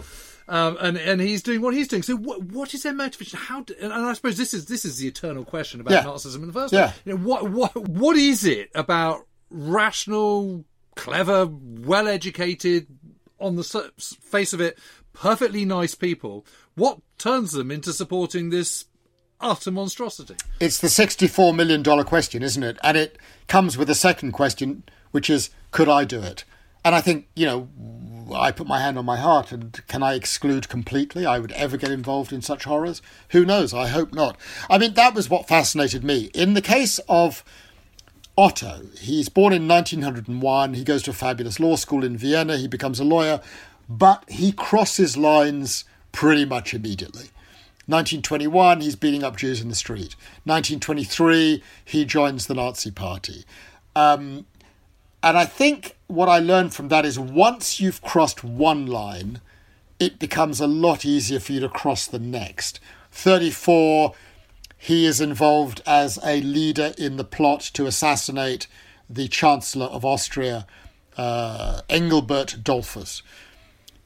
Um, 0.48 0.78
and 0.80 0.96
and 0.96 1.20
he's 1.20 1.42
doing 1.42 1.60
what 1.60 1.74
he's 1.74 1.88
doing. 1.88 2.02
So 2.02 2.16
what 2.16 2.42
what 2.42 2.72
is 2.72 2.82
their 2.82 2.94
motivation? 2.94 3.38
How 3.38 3.62
do, 3.62 3.74
and 3.80 3.92
I 3.92 4.12
suppose 4.14 4.38
this 4.38 4.54
is 4.54 4.64
this 4.64 4.84
is 4.84 4.98
the 4.98 5.06
eternal 5.06 5.44
question 5.44 5.80
about 5.80 5.92
yeah. 5.92 6.04
Nazism 6.04 6.36
in 6.36 6.46
the 6.46 6.52
first 6.52 6.72
yeah. 6.72 6.86
place. 6.86 7.00
You 7.04 7.12
know, 7.14 7.24
what 7.24 7.50
what 7.50 7.88
what 7.88 8.16
is 8.16 8.44
it 8.44 8.70
about 8.74 9.26
rational, 9.50 10.64
clever, 10.94 11.46
well 11.46 12.08
educated, 12.08 12.86
on 13.38 13.56
the 13.56 13.92
face 14.22 14.54
of 14.54 14.60
it, 14.62 14.78
perfectly 15.12 15.66
nice 15.66 15.94
people? 15.94 16.46
What 16.76 17.00
turns 17.18 17.52
them 17.52 17.70
into 17.70 17.92
supporting 17.92 18.48
this 18.48 18.86
utter 19.40 19.70
monstrosity? 19.70 20.36
It's 20.60 20.78
the 20.78 20.88
sixty-four 20.88 21.52
million 21.54 21.82
dollar 21.82 22.04
question, 22.04 22.42
isn't 22.42 22.62
it? 22.62 22.78
And 22.82 22.96
it 22.96 23.18
comes 23.46 23.76
with 23.76 23.90
a 23.90 23.94
second 23.94 24.32
question 24.32 24.84
which 25.10 25.30
is, 25.30 25.50
could 25.70 25.88
I 25.88 26.04
do 26.04 26.20
it? 26.20 26.44
And 26.84 26.94
I 26.94 27.00
think, 27.00 27.28
you 27.34 27.46
know, 27.46 27.68
I 28.34 28.52
put 28.52 28.66
my 28.66 28.80
hand 28.80 28.98
on 28.98 29.04
my 29.04 29.16
heart 29.16 29.52
and 29.52 29.80
can 29.88 30.02
I 30.02 30.14
exclude 30.14 30.68
completely 30.68 31.24
I 31.26 31.38
would 31.38 31.52
ever 31.52 31.76
get 31.76 31.90
involved 31.90 32.32
in 32.32 32.42
such 32.42 32.64
horrors? 32.64 33.00
Who 33.30 33.44
knows? 33.44 33.72
I 33.72 33.88
hope 33.88 34.12
not. 34.12 34.36
I 34.68 34.78
mean, 34.78 34.94
that 34.94 35.14
was 35.14 35.30
what 35.30 35.48
fascinated 35.48 36.04
me. 36.04 36.30
In 36.34 36.54
the 36.54 36.62
case 36.62 37.00
of 37.08 37.42
Otto, 38.36 38.86
he's 39.00 39.28
born 39.28 39.52
in 39.52 39.66
1901, 39.66 40.74
he 40.74 40.84
goes 40.84 41.02
to 41.04 41.10
a 41.10 41.14
fabulous 41.14 41.58
law 41.58 41.76
school 41.76 42.04
in 42.04 42.16
Vienna, 42.16 42.56
he 42.56 42.68
becomes 42.68 43.00
a 43.00 43.04
lawyer, 43.04 43.40
but 43.88 44.24
he 44.28 44.52
crosses 44.52 45.16
lines 45.16 45.84
pretty 46.12 46.44
much 46.44 46.72
immediately. 46.74 47.30
1921, 47.88 48.82
he's 48.82 48.96
beating 48.96 49.24
up 49.24 49.38
Jews 49.38 49.62
in 49.62 49.70
the 49.70 49.74
street. 49.74 50.14
1923, 50.44 51.62
he 51.86 52.04
joins 52.04 52.46
the 52.46 52.52
Nazi 52.52 52.90
Party. 52.90 53.46
Um, 53.96 54.44
and 55.22 55.38
I 55.38 55.46
think 55.46 55.96
what 56.06 56.28
I 56.28 56.38
learned 56.38 56.74
from 56.74 56.88
that 56.88 57.06
is 57.06 57.18
once 57.18 57.80
you've 57.80 58.02
crossed 58.02 58.44
one 58.44 58.84
line, 58.84 59.40
it 59.98 60.18
becomes 60.18 60.60
a 60.60 60.66
lot 60.66 61.06
easier 61.06 61.40
for 61.40 61.52
you 61.52 61.60
to 61.60 61.68
cross 61.70 62.06
the 62.06 62.18
next. 62.18 62.78
34, 63.10 64.12
he 64.76 65.06
is 65.06 65.18
involved 65.18 65.80
as 65.86 66.18
a 66.22 66.42
leader 66.42 66.92
in 66.98 67.16
the 67.16 67.24
plot 67.24 67.62
to 67.72 67.86
assassinate 67.86 68.66
the 69.08 69.28
Chancellor 69.28 69.86
of 69.86 70.04
Austria, 70.04 70.66
uh, 71.16 71.80
Engelbert 71.88 72.58
Dollfuss. 72.62 73.22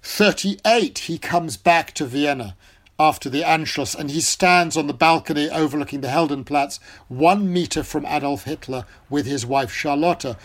38, 0.03 0.99
he 1.01 1.19
comes 1.19 1.57
back 1.57 1.93
to 1.95 2.05
Vienna 2.05 2.57
after 3.03 3.29
the 3.29 3.43
Anschluss 3.43 3.97
and 3.97 4.13
he 4.13 4.21
stands 4.21 4.77
on 4.77 4.87
the 4.87 4.95
balcony 4.95 5.51
overlooking 5.51 6.03
the 6.03 6.09
Heldenplatz, 6.09 6.79
one 7.09 7.53
meter 7.53 7.83
from 7.83 8.07
Adolf 8.07 8.45
Hitler 8.45 8.85
with 9.11 9.27
his 9.27 9.45
wife 9.45 9.73
Charlotte. 9.73 10.37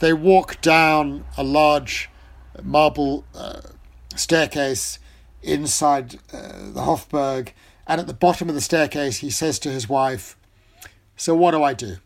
They 0.00 0.12
walk 0.12 0.60
down 0.60 1.24
a 1.38 1.42
large 1.42 2.10
marble 2.62 3.24
uh, 3.34 3.62
staircase 4.14 4.98
inside 5.42 6.16
uh, 6.30 6.72
the 6.72 6.82
Hofburg, 6.82 7.52
and 7.86 8.00
at 8.00 8.06
the 8.06 8.12
bottom 8.12 8.50
of 8.50 8.54
the 8.54 8.60
staircase, 8.60 9.18
he 9.18 9.30
says 9.30 9.58
to 9.60 9.70
his 9.70 9.88
wife, 9.88 10.36
"So 11.16 11.34
what 11.34 11.52
do 11.52 11.62
I 11.62 11.72
do? 11.72 11.96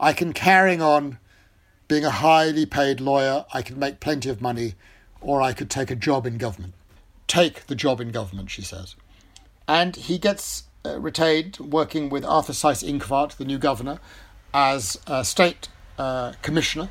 I 0.00 0.14
can 0.14 0.32
carry 0.32 0.78
on 0.80 1.18
being 1.88 2.04
a 2.04 2.10
highly 2.10 2.64
paid 2.64 3.00
lawyer. 3.00 3.44
I 3.52 3.60
can 3.60 3.78
make 3.78 4.00
plenty 4.00 4.30
of 4.30 4.40
money, 4.40 4.74
or 5.20 5.42
I 5.42 5.52
could 5.52 5.68
take 5.68 5.90
a 5.90 5.96
job 5.96 6.26
in 6.26 6.38
government. 6.38 6.74
Take 7.26 7.66
the 7.66 7.74
job 7.74 8.00
in 8.00 8.12
government," 8.12 8.50
she 8.50 8.62
says, 8.62 8.96
and 9.68 9.96
he 9.96 10.18
gets 10.18 10.64
uh, 10.84 10.98
retained 11.00 11.58
working 11.58 12.08
with 12.08 12.24
Arthur 12.24 12.52
Seyss-Inquart, 12.52 13.36
the 13.36 13.44
new 13.44 13.58
governor, 13.58 13.98
as 14.54 14.98
a 15.06 15.24
state 15.24 15.68
uh, 15.98 16.32
commissioner 16.42 16.88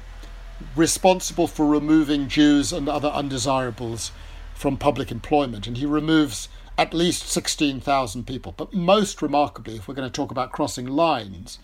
responsible 0.76 1.48
for 1.48 1.66
removing 1.66 2.28
Jews 2.28 2.72
and 2.72 2.88
other 2.88 3.10
undesirables 3.10 4.12
from 4.54 4.78
public 4.78 5.12
employment. 5.12 5.68
And 5.68 5.78
he 5.78 5.86
removes 5.86 6.48
at 6.78 6.94
least 6.94 7.28
16,000 7.28 8.26
people. 8.26 8.54
But 8.56 8.74
most 8.74 9.22
remarkably, 9.22 9.76
if 9.76 9.88
we're 9.88 9.96
going 9.96 10.10
to 10.10 10.14
talk 10.14 10.32
about 10.32 10.52
crossing 10.52 10.88
lines, 10.88 11.60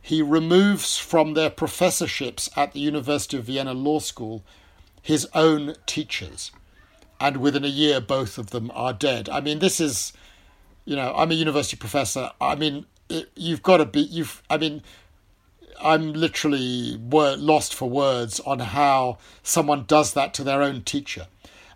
he 0.00 0.22
removes 0.22 0.98
from 0.98 1.34
their 1.34 1.50
professorships 1.50 2.48
at 2.56 2.72
the 2.72 2.80
University 2.80 3.36
of 3.36 3.44
Vienna 3.44 3.72
Law 3.72 4.00
School 4.00 4.44
his 5.02 5.28
own 5.34 5.74
teachers. 5.86 6.50
And 7.20 7.38
within 7.38 7.64
a 7.64 7.68
year, 7.68 8.00
both 8.00 8.38
of 8.38 8.50
them 8.50 8.70
are 8.74 8.92
dead. 8.92 9.28
I 9.28 9.40
mean, 9.40 9.60
this 9.60 9.80
is, 9.80 10.12
you 10.84 10.96
know, 10.96 11.14
I'm 11.16 11.30
a 11.30 11.34
university 11.34 11.76
professor. 11.76 12.30
I 12.40 12.54
mean, 12.54 12.86
it, 13.08 13.30
you've 13.36 13.62
got 13.62 13.78
to 13.78 13.86
be, 13.86 14.00
you've, 14.00 14.42
I 14.50 14.56
mean, 14.56 14.82
I'm 15.80 16.12
literally 16.12 16.96
wor- 16.96 17.36
lost 17.36 17.74
for 17.74 17.88
words 17.88 18.40
on 18.40 18.58
how 18.58 19.18
someone 19.42 19.84
does 19.86 20.12
that 20.14 20.34
to 20.34 20.44
their 20.44 20.62
own 20.62 20.82
teacher. 20.82 21.26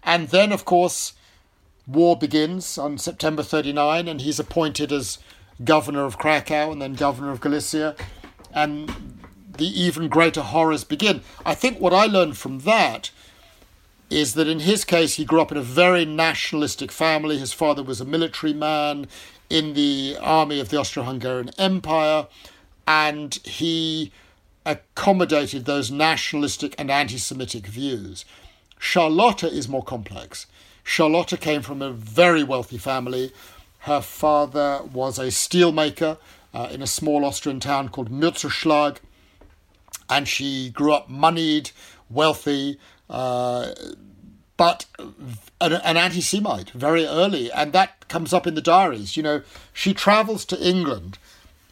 And 0.02 0.28
then, 0.28 0.52
of 0.52 0.64
course, 0.64 1.14
war 1.86 2.16
begins 2.16 2.78
on 2.78 2.98
September 2.98 3.42
39, 3.42 4.08
and 4.08 4.20
he's 4.20 4.38
appointed 4.38 4.92
as 4.92 5.18
governor 5.64 6.04
of 6.04 6.18
Krakow 6.18 6.70
and 6.70 6.80
then 6.80 6.94
governor 6.94 7.30
of 7.30 7.40
Galicia, 7.40 7.96
and 8.52 9.18
the 9.56 9.66
even 9.66 10.08
greater 10.08 10.42
horrors 10.42 10.84
begin. 10.84 11.22
I 11.44 11.54
think 11.54 11.80
what 11.80 11.92
I 11.92 12.06
learned 12.06 12.36
from 12.36 12.60
that 12.60 13.10
is 14.10 14.34
that 14.34 14.48
in 14.48 14.60
his 14.60 14.84
case, 14.84 15.14
he 15.14 15.24
grew 15.24 15.40
up 15.40 15.52
in 15.52 15.58
a 15.58 15.62
very 15.62 16.04
nationalistic 16.04 16.90
family. 16.90 17.38
His 17.38 17.52
father 17.52 17.82
was 17.82 18.00
a 18.00 18.04
military 18.04 18.52
man 18.52 19.06
in 19.50 19.74
the 19.74 20.16
army 20.20 20.60
of 20.60 20.68
the 20.68 20.78
Austro 20.78 21.02
Hungarian 21.02 21.50
Empire 21.58 22.26
and 22.88 23.34
he 23.44 24.10
accommodated 24.64 25.66
those 25.66 25.90
nationalistic 25.90 26.74
and 26.78 26.90
anti 26.90 27.18
Semitic 27.18 27.66
views. 27.66 28.24
Charlotta 28.78 29.46
is 29.46 29.68
more 29.68 29.82
complex. 29.82 30.46
Charlotta 30.82 31.36
came 31.36 31.60
from 31.60 31.82
a 31.82 31.90
very 31.90 32.42
wealthy 32.42 32.78
family. 32.78 33.30
Her 33.80 34.00
father 34.00 34.80
was 34.90 35.18
a 35.18 35.26
steelmaker 35.26 36.16
uh, 36.54 36.68
in 36.70 36.80
a 36.80 36.86
small 36.86 37.26
Austrian 37.26 37.60
town 37.60 37.90
called 37.90 38.10
Mürzzuschlag, 38.10 38.96
and 40.08 40.26
she 40.26 40.70
grew 40.70 40.92
up 40.92 41.10
moneyed, 41.10 41.70
wealthy, 42.08 42.78
uh, 43.08 43.72
but 44.56 44.86
an, 45.60 45.72
an 45.72 45.96
anti 45.96 46.20
Semite 46.20 46.70
very 46.70 47.06
early, 47.06 47.50
and 47.52 47.72
that 47.72 48.08
comes 48.08 48.32
up 48.32 48.46
in 48.46 48.54
the 48.54 48.60
diaries. 48.60 49.16
You 49.16 49.22
know, 49.22 49.42
she 49.72 49.94
travels 49.94 50.44
to 50.46 50.60
England 50.60 51.18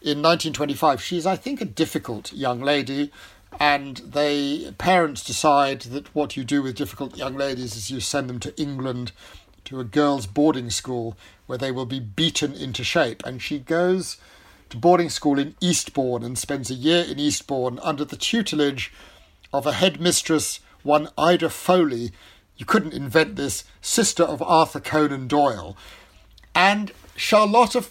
in 0.01 0.21
1925. 0.21 1.01
She's, 1.01 1.25
I 1.25 1.35
think, 1.35 1.61
a 1.61 1.65
difficult 1.65 2.31
young 2.33 2.61
lady, 2.61 3.11
and 3.59 3.97
they 3.97 4.73
parents 4.77 5.23
decide 5.23 5.81
that 5.81 6.13
what 6.15 6.37
you 6.37 6.43
do 6.43 6.61
with 6.61 6.75
difficult 6.75 7.17
young 7.17 7.35
ladies 7.35 7.75
is 7.75 7.91
you 7.91 7.99
send 7.99 8.29
them 8.29 8.39
to 8.39 8.59
England 8.59 9.11
to 9.65 9.79
a 9.81 9.83
girls' 9.83 10.27
boarding 10.27 10.69
school 10.69 11.17
where 11.45 11.57
they 11.57 11.71
will 11.71 11.85
be 11.85 11.99
beaten 11.99 12.53
into 12.53 12.83
shape. 12.83 13.21
And 13.25 13.41
she 13.41 13.59
goes 13.59 14.17
to 14.69 14.77
boarding 14.77 15.09
school 15.09 15.37
in 15.39 15.55
Eastbourne 15.59 16.23
and 16.23 16.37
spends 16.37 16.71
a 16.71 16.73
year 16.73 17.03
in 17.03 17.19
Eastbourne 17.19 17.79
under 17.83 18.05
the 18.05 18.15
tutelage 18.15 18.93
of 19.53 19.65
a 19.65 19.73
headmistress, 19.73 20.59
one 20.83 21.09
Ida 21.17 21.49
Foley. 21.49 22.11
You 22.57 22.65
couldn't 22.65 22.93
invent 22.93 23.35
this, 23.35 23.63
sister 23.81 24.23
of 24.23 24.41
Arthur 24.41 24.79
Conan 24.79 25.27
Doyle. 25.27 25.77
And 26.55 26.91
Charlotta, 27.15 27.85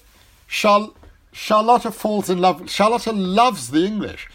Char- 0.49 0.90
Charlotta 1.33 1.93
falls 1.93 2.28
in 2.28 2.38
love. 2.38 2.69
Charlotta 2.71 3.12
loves 3.12 3.71
the 3.71 3.85
English. 3.85 4.28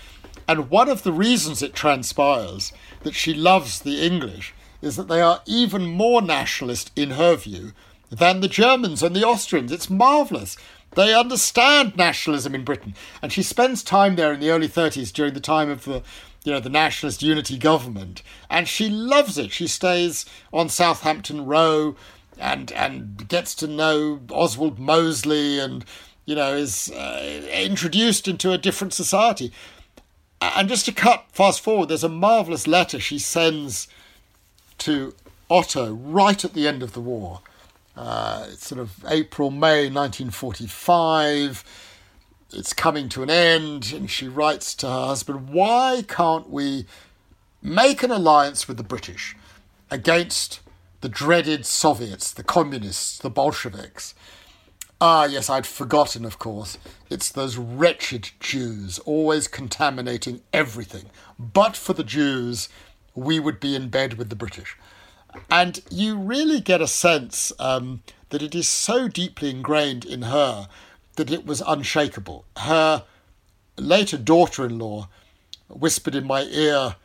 And 0.47 0.69
one 0.69 0.89
of 0.89 1.03
the 1.03 1.11
reasons 1.13 1.61
it 1.61 1.73
transpires 1.73 2.73
that 3.03 3.15
she 3.15 3.33
loves 3.33 3.81
the 3.81 4.05
English 4.05 4.53
is 4.81 4.95
that 4.95 5.07
they 5.07 5.21
are 5.21 5.41
even 5.45 5.85
more 5.85 6.21
nationalist, 6.21 6.91
in 6.95 7.11
her 7.11 7.35
view, 7.35 7.73
than 8.09 8.41
the 8.41 8.47
Germans 8.47 9.03
and 9.03 9.15
the 9.15 9.23
Austrians. 9.23 9.71
It's 9.71 9.89
marvellous. 9.89 10.57
They 10.95 11.13
understand 11.13 11.95
nationalism 11.95 12.53
in 12.53 12.65
Britain. 12.65 12.95
And 13.21 13.31
she 13.31 13.43
spends 13.43 13.83
time 13.83 14.15
there 14.15 14.33
in 14.33 14.39
the 14.39 14.49
early 14.49 14.67
30s 14.67 15.13
during 15.13 15.33
the 15.33 15.39
time 15.39 15.69
of 15.69 15.85
the 15.85 16.03
you 16.43 16.51
know, 16.51 16.59
the 16.59 16.69
nationalist 16.69 17.21
unity 17.21 17.57
government. 17.57 18.23
And 18.49 18.67
she 18.67 18.89
loves 18.89 19.37
it. 19.37 19.51
She 19.51 19.67
stays 19.67 20.25
on 20.51 20.69
Southampton 20.69 21.45
Row 21.45 21.95
and 22.37 22.71
and 22.71 23.27
gets 23.27 23.53
to 23.55 23.67
know 23.67 24.21
Oswald 24.31 24.79
Mosley 24.79 25.59
and 25.59 25.85
you 26.25 26.35
know, 26.35 26.53
is 26.53 26.89
uh, 26.91 27.49
introduced 27.53 28.27
into 28.27 28.51
a 28.51 28.57
different 28.57 28.93
society. 28.93 29.51
And 30.39 30.69
just 30.69 30.85
to 30.85 30.91
cut 30.91 31.25
fast 31.31 31.61
forward, 31.61 31.89
there's 31.89 32.03
a 32.03 32.09
marvelous 32.09 32.67
letter 32.67 32.99
she 32.99 33.19
sends 33.19 33.87
to 34.79 35.13
Otto 35.49 35.93
right 35.93 36.43
at 36.43 36.53
the 36.53 36.67
end 36.67 36.83
of 36.83 36.93
the 36.93 37.01
war. 37.01 37.41
Uh, 37.95 38.47
it's 38.49 38.67
sort 38.67 38.79
of 38.79 39.03
April, 39.07 39.51
May 39.51 39.89
1945. 39.89 41.65
It's 42.53 42.73
coming 42.73 43.07
to 43.09 43.23
an 43.23 43.29
end, 43.29 43.93
and 43.93 44.09
she 44.09 44.27
writes 44.27 44.73
to 44.75 44.87
her 44.87 45.05
husband, 45.07 45.49
Why 45.49 46.03
can't 46.07 46.49
we 46.49 46.85
make 47.61 48.03
an 48.03 48.11
alliance 48.11 48.67
with 48.67 48.77
the 48.77 48.83
British 48.83 49.35
against 49.89 50.59
the 51.01 51.09
dreaded 51.09 51.65
Soviets, 51.65 52.31
the 52.31 52.43
communists, 52.43 53.17
the 53.17 53.29
Bolsheviks? 53.29 54.13
Ah, 54.99 55.25
yes, 55.25 55.49
I'd 55.49 55.65
forgotten, 55.65 56.25
of 56.25 56.37
course. 56.37 56.77
It's 57.09 57.31
those 57.31 57.57
wretched 57.57 58.31
Jews, 58.39 58.99
always 58.99 59.47
contaminating 59.47 60.41
everything. 60.53 61.05
But 61.39 61.75
for 61.75 61.93
the 61.93 62.03
Jews, 62.03 62.69
we 63.15 63.39
would 63.39 63.59
be 63.59 63.75
in 63.75 63.89
bed 63.89 64.15
with 64.15 64.29
the 64.29 64.35
British. 64.35 64.77
And 65.49 65.81
you 65.89 66.17
really 66.17 66.59
get 66.59 66.81
a 66.81 66.87
sense 66.87 67.51
um, 67.57 68.03
that 68.29 68.43
it 68.43 68.53
is 68.53 68.67
so 68.67 69.07
deeply 69.07 69.49
ingrained 69.49 70.05
in 70.05 70.23
her 70.23 70.67
that 71.15 71.31
it 71.31 71.45
was 71.45 71.61
unshakable. 71.65 72.45
Her 72.57 73.03
later 73.77 74.17
daughter 74.17 74.65
in 74.65 74.79
law 74.79 75.07
whispered 75.67 76.15
in 76.15 76.25
my 76.25 76.43
ear, 76.43 76.95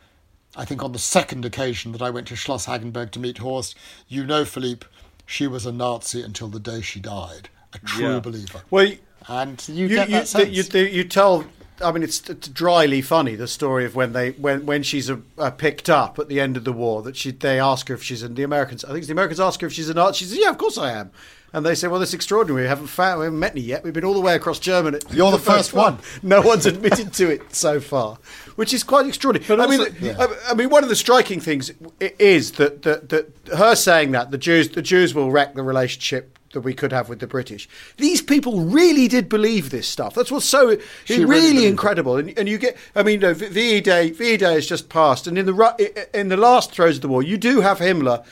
I 0.55 0.65
think 0.65 0.83
on 0.83 0.91
the 0.91 0.99
second 0.99 1.45
occasion 1.45 1.91
that 1.91 2.01
I 2.01 2.09
went 2.09 2.27
to 2.27 2.35
Schloss 2.35 2.65
Hagenberg 2.65 3.11
to 3.11 3.19
meet 3.19 3.39
Horst, 3.39 3.75
You 4.07 4.25
know, 4.25 4.45
Philippe, 4.45 4.87
she 5.25 5.47
was 5.47 5.65
a 5.65 5.71
Nazi 5.71 6.21
until 6.21 6.47
the 6.47 6.59
day 6.59 6.81
she 6.81 6.99
died 6.99 7.49
a 7.73 7.79
true 7.79 8.13
yeah. 8.13 8.19
believer. 8.19 8.61
Well, 8.69 8.93
and 9.27 9.67
you, 9.67 9.87
you 9.87 9.95
get 9.95 10.09
that 10.09 10.27
sense. 10.27 10.49
You, 10.49 10.81
you, 10.81 11.03
tell. 11.03 11.45
I 11.81 11.91
mean, 11.91 12.01
it's, 12.01 12.27
it's, 12.29 12.47
dryly 12.47 13.01
funny 13.01 13.35
the 13.35 13.47
story 13.47 13.85
of 13.85 13.95
when 13.95 14.13
they 14.13 14.31
when 14.31 14.65
when 14.65 14.83
she's 14.83 15.09
a, 15.09 15.21
a 15.37 15.51
picked 15.51 15.89
up 15.89 16.17
at 16.17 16.27
the 16.29 16.39
end 16.39 16.57
of 16.57 16.63
the 16.63 16.73
war 16.73 17.01
that 17.03 17.15
she 17.15 17.31
they 17.31 17.59
ask 17.59 17.89
her 17.89 17.93
if 17.93 18.03
she's 18.03 18.23
in 18.23 18.35
the 18.35 18.43
Americans. 18.43 18.85
I 18.85 18.93
think 18.93 19.05
the 19.05 19.11
Americans 19.11 19.39
ask 19.39 19.61
her 19.61 19.67
if 19.67 19.73
she's 19.73 19.89
an 19.89 19.97
art. 19.97 20.15
She 20.15 20.25
says, 20.25 20.37
"Yeah, 20.37 20.49
of 20.49 20.57
course 20.57 20.77
I 20.77 20.93
am." 20.93 21.11
And 21.53 21.65
they 21.65 21.75
say, 21.75 21.87
"Well, 21.87 21.99
that's 21.99 22.13
extraordinary. 22.13 22.63
We 22.63 22.67
haven't 22.67 22.87
found, 22.87 23.19
we 23.19 23.25
haven't 23.25 23.39
met 23.39 23.53
any 23.53 23.61
yet. 23.61 23.83
We've 23.83 23.93
been 23.93 24.03
all 24.03 24.13
the 24.13 24.21
way 24.21 24.35
across 24.35 24.59
Germany. 24.59 24.99
You're 25.11 25.31
the, 25.31 25.37
the 25.37 25.43
first, 25.43 25.71
first 25.71 25.73
one. 25.73 25.95
one. 25.95 26.03
No 26.23 26.41
one's 26.41 26.65
admitted 26.65 27.13
to 27.13 27.29
it 27.29 27.55
so 27.55 27.79
far, 27.79 28.17
which 28.55 28.73
is 28.73 28.83
quite 28.83 29.07
extraordinary. 29.07 29.47
But 29.47 29.61
I 29.61 29.65
also, 29.65 29.91
mean, 29.91 30.01
yeah. 30.01 30.17
I, 30.19 30.51
I, 30.51 30.53
mean, 30.53 30.69
one 30.69 30.83
of 30.83 30.89
the 30.89 30.95
striking 30.95 31.39
things 31.39 31.71
is 31.99 32.53
that, 32.53 32.81
that 32.83 33.09
that 33.09 33.33
her 33.55 33.75
saying 33.75 34.11
that 34.11 34.31
the 34.31 34.37
Jews 34.37 34.69
the 34.69 34.81
Jews 34.81 35.15
will 35.15 35.31
wreck 35.31 35.55
the 35.55 35.63
relationship 35.63 36.37
that 36.53 36.61
we 36.61 36.73
could 36.73 36.91
have 36.91 37.09
with 37.09 37.19
the 37.19 37.27
British. 37.27 37.67
These 37.97 38.21
people 38.21 38.61
really 38.61 39.07
did 39.07 39.29
believe 39.29 39.69
this 39.69 39.87
stuff. 39.87 40.13
That's 40.13 40.31
what's 40.31 40.45
so 40.45 40.77
really, 41.09 41.25
really 41.25 41.65
incredible. 41.67 42.17
And, 42.17 42.37
and, 42.37 42.47
you 42.47 42.57
get, 42.57 42.77
I 42.95 43.03
mean, 43.03 43.21
you 43.21 43.27
know, 43.27 43.33
VE 43.33 43.81
Day, 43.81 44.11
VE 44.11 44.37
Day 44.37 44.53
has 44.53 44.67
just 44.67 44.89
passed, 44.89 45.27
and 45.27 45.37
in 45.37 45.45
the 45.45 46.09
in 46.13 46.29
the 46.29 46.37
last 46.37 46.71
throes 46.71 46.95
of 46.95 47.01
the 47.01 47.07
war, 47.07 47.23
you 47.23 47.37
do 47.37 47.61
have 47.61 47.79
Himmler 47.79 48.25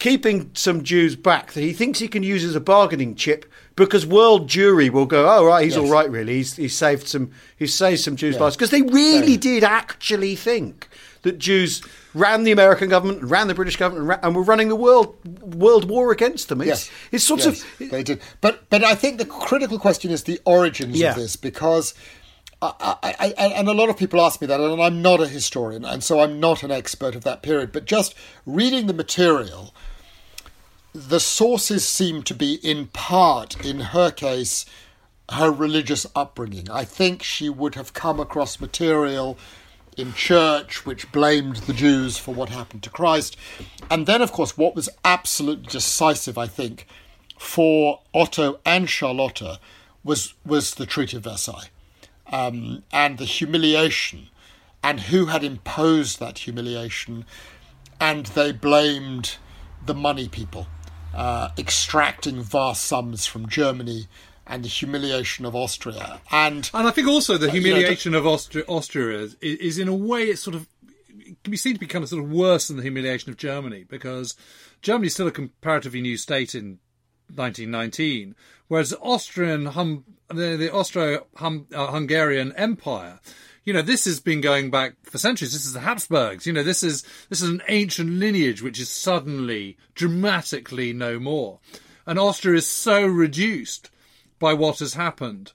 keeping 0.00 0.50
some 0.54 0.82
Jews 0.82 1.14
back 1.14 1.52
that 1.52 1.60
he 1.60 1.72
thinks 1.72 2.00
he 2.00 2.08
can 2.08 2.24
use 2.24 2.42
as 2.42 2.56
a 2.56 2.60
bargaining 2.60 3.14
chip 3.14 3.50
because 3.76 4.04
world 4.04 4.48
Jewry 4.48 4.90
will 4.90 5.06
go, 5.06 5.30
oh 5.30 5.46
right, 5.46 5.62
he's 5.62 5.76
yes. 5.76 5.84
all 5.84 5.90
right, 5.90 6.10
really. 6.10 6.34
He's, 6.34 6.56
he's 6.56 6.76
saved 6.76 7.06
some, 7.06 7.30
he's 7.56 7.74
saved 7.74 8.00
some 8.00 8.16
Jews' 8.16 8.34
yeah. 8.34 8.42
lives 8.42 8.56
because 8.56 8.70
they 8.70 8.82
really 8.82 9.36
did 9.36 9.62
actually 9.62 10.34
think 10.34 10.88
that 11.22 11.38
Jews 11.38 11.82
ran 12.14 12.44
the 12.44 12.50
American 12.50 12.88
government, 12.88 13.22
ran 13.22 13.46
the 13.46 13.54
British 13.54 13.76
government, 13.76 14.00
and, 14.00 14.08
ran, 14.08 14.20
and 14.22 14.34
were 14.34 14.42
running 14.42 14.68
the 14.68 14.76
world 14.76 15.16
world 15.54 15.88
war 15.88 16.10
against 16.12 16.48
them. 16.48 16.60
It's, 16.62 16.68
yes. 16.68 16.90
it's 17.12 17.24
sort 17.24 17.44
yes, 17.44 17.62
of 17.62 17.90
they 17.90 18.02
did. 18.02 18.20
But 18.40 18.68
but 18.70 18.82
I 18.82 18.94
think 18.94 19.18
the 19.18 19.26
critical 19.26 19.78
question 19.78 20.10
is 20.10 20.24
the 20.24 20.40
origins 20.44 20.98
yeah. 20.98 21.10
of 21.10 21.16
this 21.16 21.36
because. 21.36 21.94
I, 22.62 22.98
I, 23.02 23.34
I, 23.38 23.44
and 23.56 23.68
a 23.68 23.72
lot 23.72 23.88
of 23.88 23.96
people 23.96 24.20
ask 24.20 24.38
me 24.42 24.46
that, 24.46 24.60
and 24.60 24.82
I'm 24.82 25.00
not 25.00 25.18
a 25.22 25.26
historian, 25.26 25.82
and 25.82 26.04
so 26.04 26.20
I'm 26.20 26.40
not 26.40 26.62
an 26.62 26.70
expert 26.70 27.14
of 27.14 27.24
that 27.24 27.40
period. 27.40 27.72
But 27.72 27.86
just 27.86 28.14
reading 28.44 28.86
the 28.86 28.92
material, 28.92 29.74
the 30.92 31.20
sources 31.20 31.86
seem 31.86 32.22
to 32.24 32.34
be, 32.34 32.54
in 32.54 32.88
part, 32.88 33.64
in 33.64 33.80
her 33.80 34.10
case, 34.10 34.66
her 35.30 35.50
religious 35.50 36.06
upbringing. 36.14 36.68
I 36.70 36.84
think 36.84 37.22
she 37.22 37.48
would 37.48 37.76
have 37.76 37.94
come 37.94 38.18
across 38.18 38.60
material 38.60 39.38
in 39.96 40.12
church 40.14 40.84
which 40.86 41.12
blamed 41.12 41.56
the 41.56 41.72
Jews 41.72 42.16
for 42.16 42.34
what 42.34 42.48
happened 42.48 42.82
to 42.84 42.90
Christ. 42.90 43.36
And 43.90 44.06
then, 44.06 44.22
of 44.22 44.32
course, 44.32 44.56
what 44.56 44.74
was 44.74 44.88
absolutely 45.04 45.66
decisive, 45.66 46.36
I 46.36 46.46
think, 46.46 46.86
for 47.38 48.00
Otto 48.12 48.58
and 48.64 48.88
Charlotta 48.88 49.60
was, 50.02 50.34
was 50.44 50.74
the 50.74 50.86
Treaty 50.86 51.16
of 51.16 51.24
Versailles 51.24 51.70
um, 52.32 52.82
and 52.92 53.18
the 53.18 53.24
humiliation 53.24 54.28
and 54.82 55.00
who 55.00 55.26
had 55.26 55.44
imposed 55.44 56.18
that 56.20 56.38
humiliation. 56.38 57.24
And 58.00 58.26
they 58.26 58.52
blamed 58.52 59.36
the 59.84 59.94
money 59.94 60.28
people, 60.28 60.66
uh, 61.14 61.50
extracting 61.58 62.42
vast 62.42 62.84
sums 62.84 63.26
from 63.26 63.48
Germany 63.48 64.06
and 64.46 64.64
the 64.64 64.68
humiliation 64.68 65.44
of 65.46 65.54
Austria. 65.54 66.20
And 66.30 66.70
and 66.74 66.88
I 66.88 66.90
think 66.90 67.08
also 67.08 67.38
the 67.38 67.50
humiliation 67.50 68.12
you 68.12 68.18
know, 68.18 68.26
of 68.26 68.26
Austria, 68.26 68.64
Austria 68.66 69.20
is, 69.20 69.34
is, 69.40 69.78
in 69.78 69.88
a 69.88 69.94
way 69.94 70.24
it's 70.24 70.42
sort 70.42 70.56
of 70.56 70.66
can 71.44 71.50
be 71.50 71.56
seen 71.56 71.74
to 71.74 71.80
be 71.80 71.86
kind 71.86 72.02
of 72.02 72.08
sort 72.08 72.22
of 72.22 72.30
worse 72.30 72.68
than 72.68 72.76
the 72.76 72.82
humiliation 72.82 73.30
of 73.30 73.36
Germany 73.36 73.84
because 73.88 74.34
Germany 74.82 75.06
is 75.06 75.14
still 75.14 75.28
a 75.28 75.32
comparatively 75.32 76.00
new 76.00 76.16
state 76.16 76.54
in 76.54 76.78
1919, 77.28 78.34
whereas 78.66 78.92
Austrian 79.00 79.66
hum, 79.66 80.04
the, 80.28 80.56
the 80.56 80.72
Austro-Hungarian 80.72 82.52
Empire 82.56 83.20
you 83.64 83.72
know, 83.72 83.82
this 83.82 84.04
has 84.06 84.20
been 84.20 84.40
going 84.40 84.70
back 84.70 84.94
for 85.02 85.18
centuries. 85.18 85.52
This 85.52 85.66
is 85.66 85.72
the 85.72 85.80
Habsburgs. 85.80 86.46
You 86.46 86.52
know, 86.52 86.62
this 86.62 86.82
is 86.82 87.02
this 87.28 87.42
is 87.42 87.48
an 87.48 87.62
ancient 87.68 88.10
lineage 88.10 88.62
which 88.62 88.80
is 88.80 88.88
suddenly 88.88 89.76
dramatically 89.94 90.92
no 90.92 91.18
more. 91.18 91.60
And 92.06 92.18
Austria 92.18 92.56
is 92.56 92.66
so 92.66 93.06
reduced 93.06 93.90
by 94.38 94.54
what 94.54 94.78
has 94.78 94.94
happened 94.94 95.52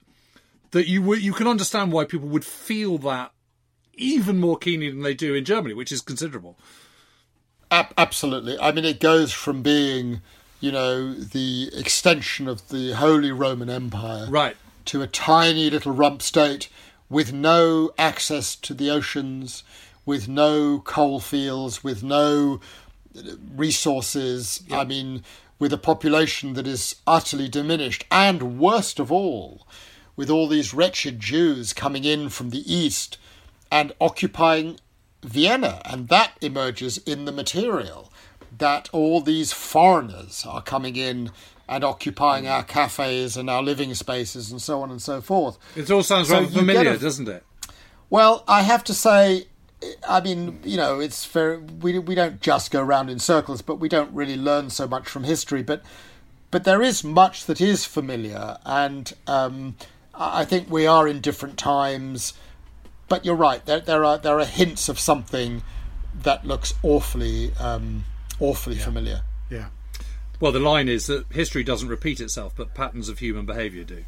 that 0.71 0.87
you 0.87 1.13
you 1.15 1.33
can 1.33 1.47
understand 1.47 1.91
why 1.91 2.05
people 2.05 2.27
would 2.29 2.45
feel 2.45 2.97
that 2.99 3.31
even 3.93 4.39
more 4.39 4.57
keenly 4.57 4.89
than 4.89 5.01
they 5.01 5.13
do 5.13 5.33
in 5.33 5.45
Germany, 5.45 5.73
which 5.73 5.91
is 5.91 6.01
considerable. 6.01 6.57
Absolutely. 7.71 8.59
I 8.59 8.71
mean, 8.71 8.85
it 8.85 8.99
goes 8.99 9.33
from 9.33 9.61
being, 9.61 10.21
you 10.59 10.71
know, 10.71 11.13
the 11.13 11.69
extension 11.73 12.47
of 12.47 12.69
the 12.69 12.93
Holy 12.93 13.31
Roman 13.31 13.69
Empire, 13.69 14.27
right, 14.29 14.55
to 14.85 15.01
a 15.01 15.07
tiny 15.07 15.69
little 15.69 15.91
rump 15.91 16.21
state 16.21 16.69
with 17.09 17.33
no 17.33 17.91
access 17.97 18.55
to 18.55 18.73
the 18.73 18.89
oceans, 18.89 19.63
with 20.05 20.27
no 20.27 20.79
coal 20.79 21.19
fields, 21.19 21.83
with 21.83 22.03
no 22.03 22.59
uh, 23.17 23.21
resources. 23.55 24.63
Yep. 24.67 24.79
I 24.79 24.83
mean, 24.85 25.23
with 25.59 25.71
a 25.71 25.77
population 25.77 26.53
that 26.53 26.67
is 26.67 26.95
utterly 27.07 27.47
diminished, 27.47 28.05
and 28.11 28.59
worst 28.59 28.99
of 28.99 29.11
all, 29.11 29.67
with 30.15 30.29
all 30.29 30.47
these 30.47 30.73
wretched 30.73 31.19
Jews 31.19 31.73
coming 31.73 32.03
in 32.03 32.29
from 32.29 32.49
the 32.49 32.73
east 32.73 33.17
and 33.71 33.93
occupying 33.99 34.79
Vienna. 35.23 35.81
And 35.85 36.07
that 36.09 36.33
emerges 36.41 36.97
in 36.99 37.25
the 37.25 37.31
material 37.31 38.11
that 38.57 38.89
all 38.91 39.21
these 39.21 39.51
foreigners 39.51 40.45
are 40.45 40.61
coming 40.61 40.95
in 40.95 41.31
and 41.67 41.83
occupying 41.83 42.47
our 42.47 42.63
cafes 42.63 43.35
and 43.35 43.49
our 43.49 43.63
living 43.63 43.93
spaces 43.95 44.51
and 44.51 44.61
so 44.61 44.81
on 44.81 44.91
and 44.91 45.01
so 45.01 45.21
forth. 45.21 45.57
It 45.75 45.89
all 45.89 46.03
sounds 46.03 46.27
so 46.27 46.35
rather 46.35 46.47
familiar, 46.47 46.91
a, 46.91 46.97
doesn't 46.97 47.27
it? 47.27 47.43
Well, 48.09 48.43
I 48.47 48.61
have 48.61 48.83
to 48.85 48.93
say, 48.93 49.47
I 50.07 50.21
mean, 50.21 50.59
you 50.63 50.77
know, 50.77 50.99
it's 50.99 51.25
very 51.25 51.57
we 51.57 51.97
we 51.99 52.15
don't 52.15 52.39
just 52.41 52.71
go 52.71 52.81
around 52.81 53.09
in 53.09 53.19
circles, 53.19 53.61
but 53.61 53.79
we 53.79 53.89
don't 53.89 54.13
really 54.13 54.37
learn 54.37 54.69
so 54.69 54.87
much 54.87 55.07
from 55.07 55.23
history. 55.23 55.63
But 55.63 55.81
but 56.51 56.63
there 56.63 56.81
is 56.81 57.03
much 57.03 57.45
that 57.45 57.59
is 57.59 57.85
familiar, 57.85 58.57
and 58.65 59.11
um, 59.27 59.75
I 60.13 60.45
think 60.45 60.69
we 60.69 60.85
are 60.87 61.07
in 61.07 61.19
different 61.19 61.57
times. 61.57 62.33
But 63.07 63.25
you're 63.25 63.35
right. 63.35 63.65
There 63.65 63.79
there 63.79 64.05
are 64.05 64.17
there 64.17 64.39
are 64.39 64.45
hints 64.45 64.87
of 64.87 64.99
something 64.99 65.63
that 66.23 66.45
looks 66.45 66.73
awfully 66.81 67.51
um, 67.59 68.05
awfully 68.39 68.75
yeah. 68.77 68.83
familiar. 68.83 69.21
Yeah. 69.49 69.67
Well, 70.39 70.51
the 70.51 70.59
line 70.59 70.89
is 70.89 71.07
that 71.07 71.25
history 71.31 71.63
doesn't 71.63 71.87
repeat 71.87 72.19
itself, 72.19 72.53
but 72.55 72.73
patterns 72.73 73.09
of 73.09 73.19
human 73.19 73.45
behaviour 73.45 73.83
do. 73.83 74.03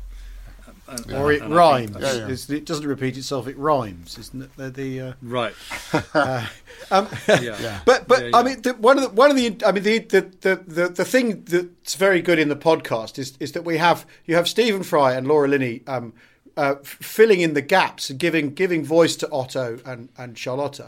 And, 0.89 1.13
or 1.13 1.33
it 1.33 1.43
rhymes. 1.43 1.97
Yeah, 1.99 2.27
yeah. 2.27 2.55
It 2.55 2.65
doesn't 2.65 2.87
repeat 2.87 3.17
itself; 3.17 3.45
it 3.47 3.57
rhymes, 3.57 4.17
isn't 4.17 4.43
it? 4.43 4.55
The, 4.55 4.69
the 4.69 5.01
uh, 5.01 5.13
right. 5.21 5.53
Uh, 6.13 6.47
um, 6.91 7.09
yeah. 7.27 7.81
But 7.85 8.07
but 8.07 8.33
I 8.33 8.41
mean, 8.41 8.61
the, 8.61 8.73
one 8.73 8.97
of 8.97 9.03
the 9.03 9.09
one 9.09 9.29
of 9.29 9.35
the 9.35 9.57
I 9.65 9.71
mean 9.73 9.83
the, 9.83 9.99
the 9.99 10.55
the 10.65 10.87
the 10.87 11.05
thing 11.05 11.43
that's 11.43 11.95
very 11.95 12.21
good 12.21 12.39
in 12.39 12.47
the 12.47 12.55
podcast 12.55 13.19
is 13.19 13.35
is 13.39 13.51
that 13.51 13.65
we 13.65 13.77
have 13.77 14.05
you 14.25 14.35
have 14.35 14.47
Stephen 14.47 14.83
Fry 14.83 15.13
and 15.13 15.27
Laura 15.27 15.49
Linney 15.49 15.81
um, 15.87 16.13
uh, 16.55 16.75
filling 16.83 17.41
in 17.41 17.53
the 17.53 17.61
gaps 17.61 18.09
and 18.09 18.17
giving 18.17 18.53
giving 18.53 18.85
voice 18.85 19.17
to 19.17 19.29
Otto 19.29 19.79
and 19.85 20.07
and 20.17 20.37
Charlotte, 20.37 20.79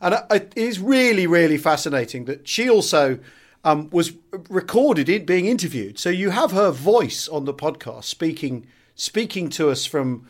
and 0.00 0.14
it 0.30 0.52
is 0.56 0.78
really 0.80 1.26
really 1.26 1.58
fascinating 1.58 2.24
that 2.24 2.46
she 2.48 2.68
also 2.68 3.18
um, 3.64 3.90
was 3.90 4.12
recorded 4.48 5.08
it 5.08 5.26
being 5.26 5.46
interviewed. 5.46 5.98
So 5.98 6.08
you 6.08 6.30
have 6.30 6.52
her 6.52 6.70
voice 6.70 7.28
on 7.28 7.44
the 7.44 7.54
podcast 7.54 8.04
speaking 8.04 8.66
speaking 8.94 9.48
to 9.50 9.70
us 9.70 9.86
from 9.86 10.26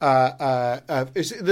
uh, 0.00 0.04
uh, 0.04 0.80
uh, 0.88 1.06
in 1.14 1.44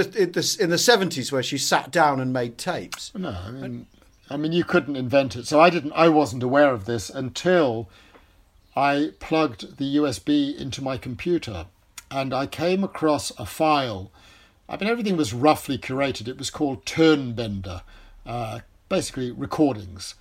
the 0.71 0.79
seventies 0.79 1.31
where 1.31 1.43
she 1.43 1.59
sat 1.59 1.91
down 1.91 2.21
and 2.21 2.33
made 2.33 2.57
tapes. 2.57 3.13
No, 3.15 3.31
I 3.31 3.51
mean, 3.51 3.87
I 4.31 4.37
mean 4.37 4.53
you 4.53 4.65
couldn't 4.65 4.97
invent 4.97 5.37
it. 5.37 5.47
So 5.47 5.61
I 5.61 5.71
didn't. 5.71 5.93
I 5.93 6.09
wasn't 6.09 6.43
aware 6.43 6.73
of 6.73 6.87
this 6.87 7.11
until 7.11 7.91
I 8.75 9.13
plugged 9.21 9.77
the 9.77 9.97
USB 9.97 10.59
into 10.59 10.83
my 10.83 10.97
computer, 10.97 11.67
and 12.11 12.33
I 12.33 12.47
came 12.47 12.83
across 12.83 13.31
a 13.39 13.45
file. 13.45 14.11
I 14.69 14.77
mean, 14.77 14.89
everything 14.89 15.17
was 15.17 15.33
roughly 15.33 15.79
curated. 15.79 16.29
It 16.29 16.39
was 16.39 16.51
called 16.51 16.85
Tonbänder, 16.85 17.83
uh, 18.27 18.61
basically 18.89 19.31
recordings. 19.31 20.15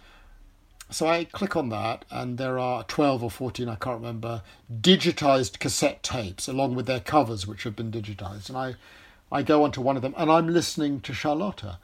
So 0.90 1.06
I 1.06 1.26
click 1.26 1.58
on 1.58 1.68
that, 1.70 2.06
and 2.10 2.38
there 2.38 2.58
are 2.58 2.84
12 2.84 3.24
or 3.24 3.32
14, 3.32 3.68
I 3.68 3.76
can't 3.76 4.00
remember, 4.00 4.42
digitized 4.74 5.60
cassette 5.60 6.02
tapes 6.02 6.48
along 6.48 6.76
with 6.76 6.86
their 6.86 7.02
covers, 7.02 7.46
which 7.46 7.64
have 7.64 7.76
been 7.76 7.92
digitized. 7.92 8.48
And 8.48 8.58
I, 8.58 8.76
I 9.30 9.44
go 9.44 9.66
onto 9.66 9.82
one 9.82 9.98
of 9.98 10.02
them, 10.02 10.14
and 10.18 10.32
I'm 10.32 10.48
listening 10.48 11.02
to 11.02 11.14
Charlotta. 11.14 11.80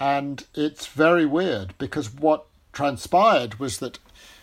And 0.00 0.46
it's 0.54 0.86
very 0.86 1.26
weird 1.26 1.74
because 1.76 2.12
what 2.12 2.46
transpired 2.72 3.60
was 3.60 3.78
that 3.78 3.98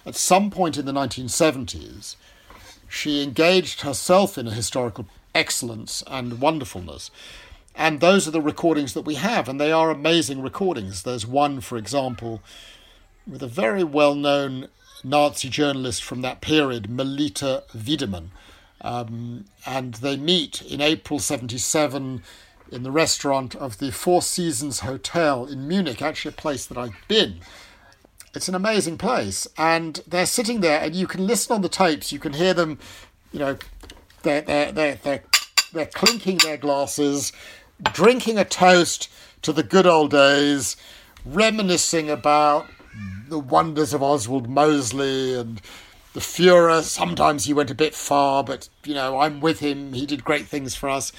at 0.05 0.15
some 0.15 0.51
point 0.51 0.77
in 0.77 0.85
the 0.85 0.93
1970s, 0.93 2.15
she 2.87 3.23
engaged 3.23 3.81
herself 3.81 4.37
in 4.37 4.47
a 4.47 4.53
historical 4.53 5.07
excellence 5.33 6.03
and 6.07 6.39
wonderfulness. 6.39 7.11
And 7.75 7.99
those 7.99 8.27
are 8.27 8.31
the 8.31 8.41
recordings 8.41 8.93
that 8.93 9.05
we 9.05 9.15
have, 9.15 9.47
and 9.47 9.59
they 9.59 9.71
are 9.71 9.89
amazing 9.89 10.41
recordings. 10.41 11.03
There's 11.03 11.25
one, 11.25 11.61
for 11.61 11.77
example, 11.77 12.41
with 13.25 13.41
a 13.41 13.47
very 13.47 13.83
well 13.83 14.15
known 14.15 14.67
Nazi 15.03 15.49
journalist 15.49 16.03
from 16.03 16.21
that 16.21 16.41
period, 16.41 16.89
Melitta 16.89 17.63
Wiedemann. 17.73 18.31
Um, 18.81 19.45
and 19.65 19.95
they 19.95 20.17
meet 20.17 20.61
in 20.63 20.81
April 20.81 21.19
77 21.19 22.23
in 22.71 22.83
the 22.83 22.91
restaurant 22.91 23.55
of 23.55 23.77
the 23.77 23.91
Four 23.91 24.21
Seasons 24.21 24.79
Hotel 24.79 25.45
in 25.45 25.67
Munich, 25.67 26.01
actually 26.01 26.29
a 26.29 26.41
place 26.41 26.65
that 26.65 26.77
I've 26.77 26.95
been. 27.07 27.41
It's 28.33 28.47
an 28.47 28.55
amazing 28.55 28.97
place. 28.97 29.47
And 29.57 30.01
they're 30.07 30.25
sitting 30.25 30.61
there, 30.61 30.81
and 30.81 30.95
you 30.95 31.05
can 31.05 31.27
listen 31.27 31.53
on 31.53 31.61
the 31.61 31.69
tapes, 31.69 32.11
you 32.11 32.19
can 32.19 32.33
hear 32.33 32.53
them, 32.53 32.79
you 33.31 33.39
know, 33.39 33.57
they're, 34.23 34.41
they're, 34.41 34.71
they're, 34.71 34.95
they're, 34.95 35.23
they're 35.73 35.85
clinking 35.85 36.37
their 36.37 36.57
glasses, 36.57 37.31
drinking 37.81 38.37
a 38.37 38.45
toast 38.45 39.09
to 39.41 39.53
the 39.53 39.63
good 39.63 39.87
old 39.87 40.11
days, 40.11 40.77
reminiscing 41.25 42.09
about 42.09 42.67
the 43.27 43.39
wonders 43.39 43.93
of 43.93 44.03
Oswald 44.03 44.49
Mosley 44.49 45.33
and 45.33 45.61
the 46.13 46.19
Fuhrer. 46.19 46.81
Sometimes 46.81 47.45
he 47.45 47.53
went 47.53 47.71
a 47.71 47.75
bit 47.75 47.95
far, 47.95 48.43
but 48.43 48.69
you 48.83 48.93
know, 48.93 49.19
I'm 49.19 49.39
with 49.39 49.59
him. 49.59 49.93
He 49.93 50.05
did 50.05 50.23
great 50.23 50.47
things 50.47 50.75
for 50.75 50.89
us. 50.89 51.11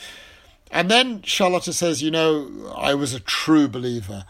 And 0.71 0.91
then 0.91 1.23
Charlotta 1.23 1.73
says, 1.73 2.03
you 2.03 2.11
know, 2.11 2.73
I 2.77 2.95
was 2.95 3.12
a 3.12 3.21
true 3.21 3.69
believer. 3.69 4.25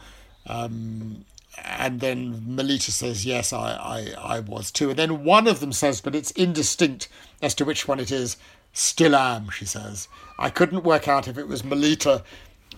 Um, 0.46 1.24
and 1.64 2.00
then 2.00 2.42
Melitta 2.48 2.90
says, 2.90 3.24
yes, 3.24 3.52
I, 3.52 3.74
I, 3.74 4.36
I 4.36 4.40
was 4.40 4.72
too. 4.72 4.90
And 4.90 4.98
then 4.98 5.24
one 5.24 5.46
of 5.46 5.60
them 5.60 5.72
says, 5.72 6.00
but 6.00 6.14
it's 6.14 6.32
indistinct 6.32 7.08
as 7.40 7.54
to 7.56 7.64
which 7.64 7.86
one 7.86 8.00
it 8.00 8.10
is. 8.10 8.36
Still 8.72 9.14
am, 9.14 9.50
she 9.50 9.64
says. 9.64 10.08
I 10.38 10.50
couldn't 10.50 10.84
work 10.84 11.06
out 11.06 11.28
if 11.28 11.36
it 11.36 11.48
was 11.48 11.62
Melitta 11.62 12.22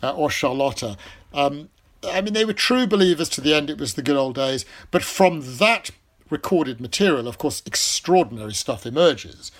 uh, 0.02 0.14
or 0.14 0.30
Charlotta. 0.30 0.96
Um, 1.32 1.68
I 2.02 2.20
mean, 2.20 2.34
they 2.34 2.44
were 2.44 2.52
true 2.52 2.86
believers 2.86 3.28
to 3.30 3.40
the 3.40 3.54
end. 3.54 3.70
It 3.70 3.78
was 3.78 3.94
the 3.94 4.02
good 4.02 4.16
old 4.16 4.34
days. 4.34 4.64
But 4.90 5.02
from 5.02 5.58
that 5.58 5.90
recorded 6.30 6.80
material, 6.80 7.28
of 7.28 7.38
course, 7.38 7.62
extraordinary 7.64 8.54
stuff 8.54 8.86
emerges, 8.86 9.52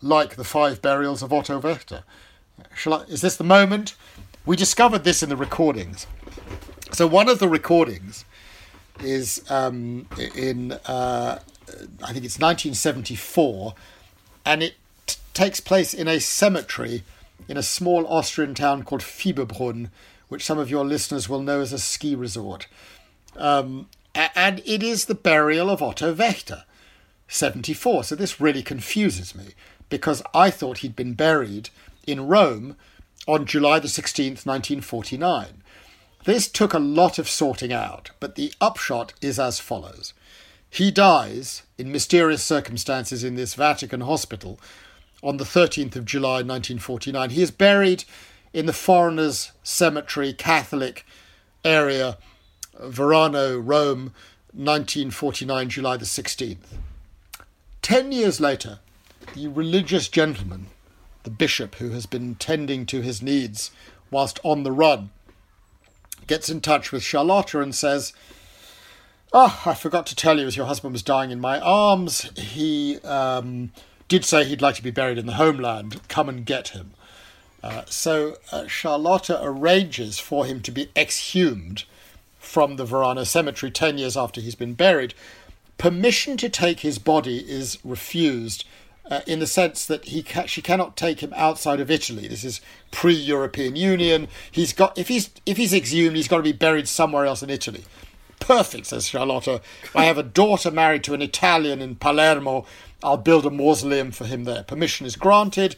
like 0.00 0.36
the 0.36 0.44
five 0.44 0.80
burials 0.80 1.22
of 1.22 1.32
Otto. 1.32 1.60
Shall 2.74 2.94
I, 2.94 3.02
is 3.04 3.20
this 3.20 3.36
the 3.36 3.44
moment? 3.44 3.94
We 4.44 4.56
discovered 4.56 5.04
this 5.04 5.22
in 5.22 5.28
the 5.28 5.36
recordings. 5.36 6.06
So 6.92 7.06
one 7.06 7.28
of 7.28 7.38
the 7.38 7.48
recordings 7.48 8.24
is 9.00 9.42
um, 9.50 10.06
in 10.34 10.72
uh, 10.72 11.38
I 12.02 12.12
think 12.12 12.24
it's 12.24 12.38
1974, 12.38 13.74
and 14.44 14.62
it 14.62 14.74
takes 15.34 15.60
place 15.60 15.94
in 15.94 16.08
a 16.08 16.20
cemetery 16.20 17.04
in 17.48 17.56
a 17.56 17.62
small 17.62 18.06
Austrian 18.06 18.54
town 18.54 18.82
called 18.84 19.02
Fieberbrunn, 19.02 19.90
which 20.28 20.44
some 20.44 20.58
of 20.58 20.70
your 20.70 20.84
listeners 20.84 21.28
will 21.28 21.42
know 21.42 21.60
as 21.60 21.72
a 21.72 21.78
ski 21.78 22.14
resort. 22.14 22.66
Um, 23.36 23.88
and 24.14 24.60
it 24.64 24.82
is 24.82 25.06
the 25.06 25.14
burial 25.14 25.70
of 25.70 25.82
Otto 25.82 26.14
Wächter, 26.14 26.64
74. 27.28 28.04
So 28.04 28.14
this 28.14 28.40
really 28.40 28.62
confuses 28.62 29.34
me 29.34 29.54
because 29.88 30.22
I 30.34 30.50
thought 30.50 30.78
he'd 30.78 30.96
been 30.96 31.14
buried 31.14 31.70
in 32.06 32.26
Rome 32.26 32.76
on 33.26 33.46
July 33.46 33.78
the 33.78 33.88
16th, 33.88 34.46
1949. 34.46 35.62
This 36.24 36.48
took 36.48 36.72
a 36.72 36.78
lot 36.78 37.18
of 37.18 37.28
sorting 37.28 37.72
out, 37.72 38.10
but 38.20 38.36
the 38.36 38.52
upshot 38.60 39.12
is 39.20 39.38
as 39.38 39.58
follows. 39.58 40.14
He 40.70 40.90
dies 40.90 41.64
in 41.76 41.92
mysterious 41.92 42.42
circumstances 42.42 43.24
in 43.24 43.34
this 43.34 43.54
Vatican 43.54 44.02
hospital 44.02 44.58
on 45.22 45.36
the 45.36 45.44
13th 45.44 45.96
of 45.96 46.04
July 46.04 46.42
1949. 46.42 47.30
He 47.30 47.42
is 47.42 47.50
buried 47.50 48.04
in 48.52 48.66
the 48.66 48.72
Foreigners 48.72 49.52
Cemetery 49.62 50.32
Catholic 50.32 51.06
area, 51.64 52.18
Verano, 52.80 53.58
Rome, 53.58 54.12
1949, 54.52 55.68
July 55.68 55.96
the 55.96 56.04
16th. 56.04 56.56
Ten 57.80 58.12
years 58.12 58.40
later, 58.40 58.80
the 59.34 59.48
religious 59.48 60.08
gentleman, 60.08 60.66
the 61.22 61.30
bishop 61.30 61.76
who 61.76 61.90
has 61.90 62.06
been 62.06 62.34
tending 62.34 62.84
to 62.86 63.00
his 63.00 63.22
needs 63.22 63.70
whilst 64.10 64.38
on 64.42 64.62
the 64.62 64.72
run, 64.72 65.10
gets 66.26 66.48
in 66.48 66.60
touch 66.60 66.92
with 66.92 67.02
Charlotta 67.02 67.60
and 67.60 67.74
says, 67.74 68.12
Oh, 69.32 69.62
I 69.64 69.72
forgot 69.72 70.04
to 70.06 70.16
tell 70.16 70.38
you, 70.38 70.46
as 70.46 70.58
your 70.58 70.66
husband 70.66 70.92
was 70.92 71.02
dying 71.02 71.30
in 71.30 71.40
my 71.40 71.58
arms, 71.58 72.30
he 72.38 72.98
um, 72.98 73.72
did 74.12 74.26
say 74.26 74.44
he'd 74.44 74.60
like 74.60 74.74
to 74.74 74.82
be 74.82 74.90
buried 74.90 75.16
in 75.16 75.24
the 75.24 75.36
homeland. 75.36 75.98
Come 76.08 76.28
and 76.28 76.44
get 76.44 76.68
him. 76.68 76.90
Uh, 77.62 77.84
so 77.86 78.36
uh, 78.52 78.66
Charlotta 78.66 79.40
arranges 79.42 80.18
for 80.18 80.44
him 80.44 80.60
to 80.60 80.70
be 80.70 80.90
exhumed 80.94 81.84
from 82.38 82.76
the 82.76 82.84
Verano 82.84 83.24
cemetery 83.24 83.72
10 83.72 83.96
years 83.96 84.14
after 84.14 84.42
he's 84.42 84.54
been 84.54 84.74
buried. 84.74 85.14
Permission 85.78 86.36
to 86.36 86.50
take 86.50 86.80
his 86.80 86.98
body 86.98 87.38
is 87.38 87.78
refused 87.82 88.66
uh, 89.10 89.22
in 89.26 89.38
the 89.38 89.46
sense 89.46 89.86
that 89.86 90.04
he 90.04 90.22
ca- 90.22 90.44
she 90.44 90.60
cannot 90.60 90.94
take 90.94 91.20
him 91.20 91.32
outside 91.34 91.80
of 91.80 91.90
Italy. 91.90 92.28
This 92.28 92.44
is 92.44 92.60
pre-European 92.90 93.76
Union. 93.76 94.28
He's 94.50 94.74
got 94.74 94.98
if 94.98 95.08
he's 95.08 95.30
if 95.46 95.56
he's 95.56 95.72
exhumed, 95.72 96.16
he's 96.16 96.28
got 96.28 96.36
to 96.36 96.42
be 96.42 96.52
buried 96.52 96.86
somewhere 96.86 97.24
else 97.24 97.42
in 97.42 97.48
Italy. 97.48 97.84
Perfect, 98.42 98.86
says 98.86 99.06
Charlotta. 99.06 99.60
I 99.94 100.04
have 100.04 100.18
a 100.18 100.22
daughter 100.22 100.70
married 100.70 101.04
to 101.04 101.14
an 101.14 101.22
Italian 101.22 101.80
in 101.80 101.94
Palermo. 101.94 102.66
I'll 103.02 103.16
build 103.16 103.46
a 103.46 103.50
mausoleum 103.50 104.10
for 104.10 104.24
him 104.24 104.44
there. 104.44 104.64
Permission 104.64 105.06
is 105.06 105.14
granted. 105.14 105.76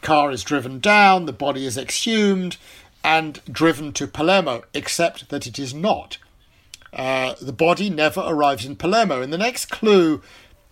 Car 0.00 0.30
is 0.30 0.44
driven 0.44 0.78
down. 0.78 1.26
The 1.26 1.32
body 1.32 1.66
is 1.66 1.76
exhumed 1.76 2.56
and 3.02 3.40
driven 3.50 3.92
to 3.94 4.06
Palermo, 4.06 4.62
except 4.72 5.30
that 5.30 5.46
it 5.46 5.58
is 5.58 5.74
not. 5.74 6.18
Uh, 6.92 7.34
the 7.40 7.52
body 7.52 7.90
never 7.90 8.22
arrives 8.24 8.64
in 8.64 8.76
Palermo. 8.76 9.20
And 9.20 9.32
the 9.32 9.38
next 9.38 9.66
clue 9.66 10.22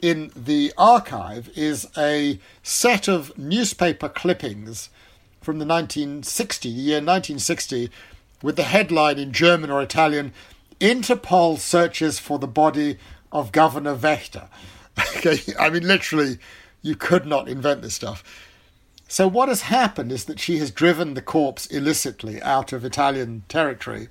in 0.01 0.31
the 0.37 0.73
archive 0.79 1.51
is 1.57 1.89
a 1.97 2.39
set 2.63 3.09
of 3.09 3.37
newspaper 3.37 4.09
clippings 4.09 4.89
from 5.41 5.59
the 5.59 5.67
1960, 5.67 6.69
the 6.69 6.81
year 6.81 6.97
1960, 6.97 7.91
with 8.41 8.55
the 8.55 8.63
headline 8.63 9.19
in 9.19 9.33
German 9.33 9.71
or 9.71 9.83
Italian 9.83 10.33
Interpol 10.81 11.59
searches 11.59 12.19
for 12.19 12.39
the 12.39 12.47
body 12.47 12.99
of 13.33 13.53
Governor 13.53 13.97
Wächter. 13.97 14.49
okay, 15.17 15.41
I 15.59 15.71
mean, 15.71 15.87
literally, 15.87 16.39
you 16.83 16.95
could 16.95 17.27
not 17.27 17.49
invent 17.49 17.83
this 17.83 17.95
stuff. 17.95 18.23
So, 19.09 19.27
what 19.27 19.49
has 19.49 19.63
happened 19.63 20.13
is 20.13 20.27
that 20.27 20.39
she 20.39 20.59
has 20.59 20.71
driven 20.71 21.15
the 21.15 21.23
corpse 21.23 21.67
illicitly 21.67 22.43
out 22.43 22.73
of 22.73 22.85
Italian 22.85 23.43
territory, 23.49 24.09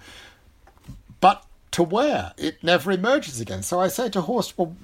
but 1.20 1.46
to 1.72 1.84
where? 1.84 2.34
It 2.38 2.64
never 2.64 2.92
emerges 2.92 3.40
again. 3.40 3.62
So 3.62 3.80
I 3.80 3.88
say 3.88 4.10
to 4.10 4.22
Horst, 4.22 4.58
well, 4.58 4.76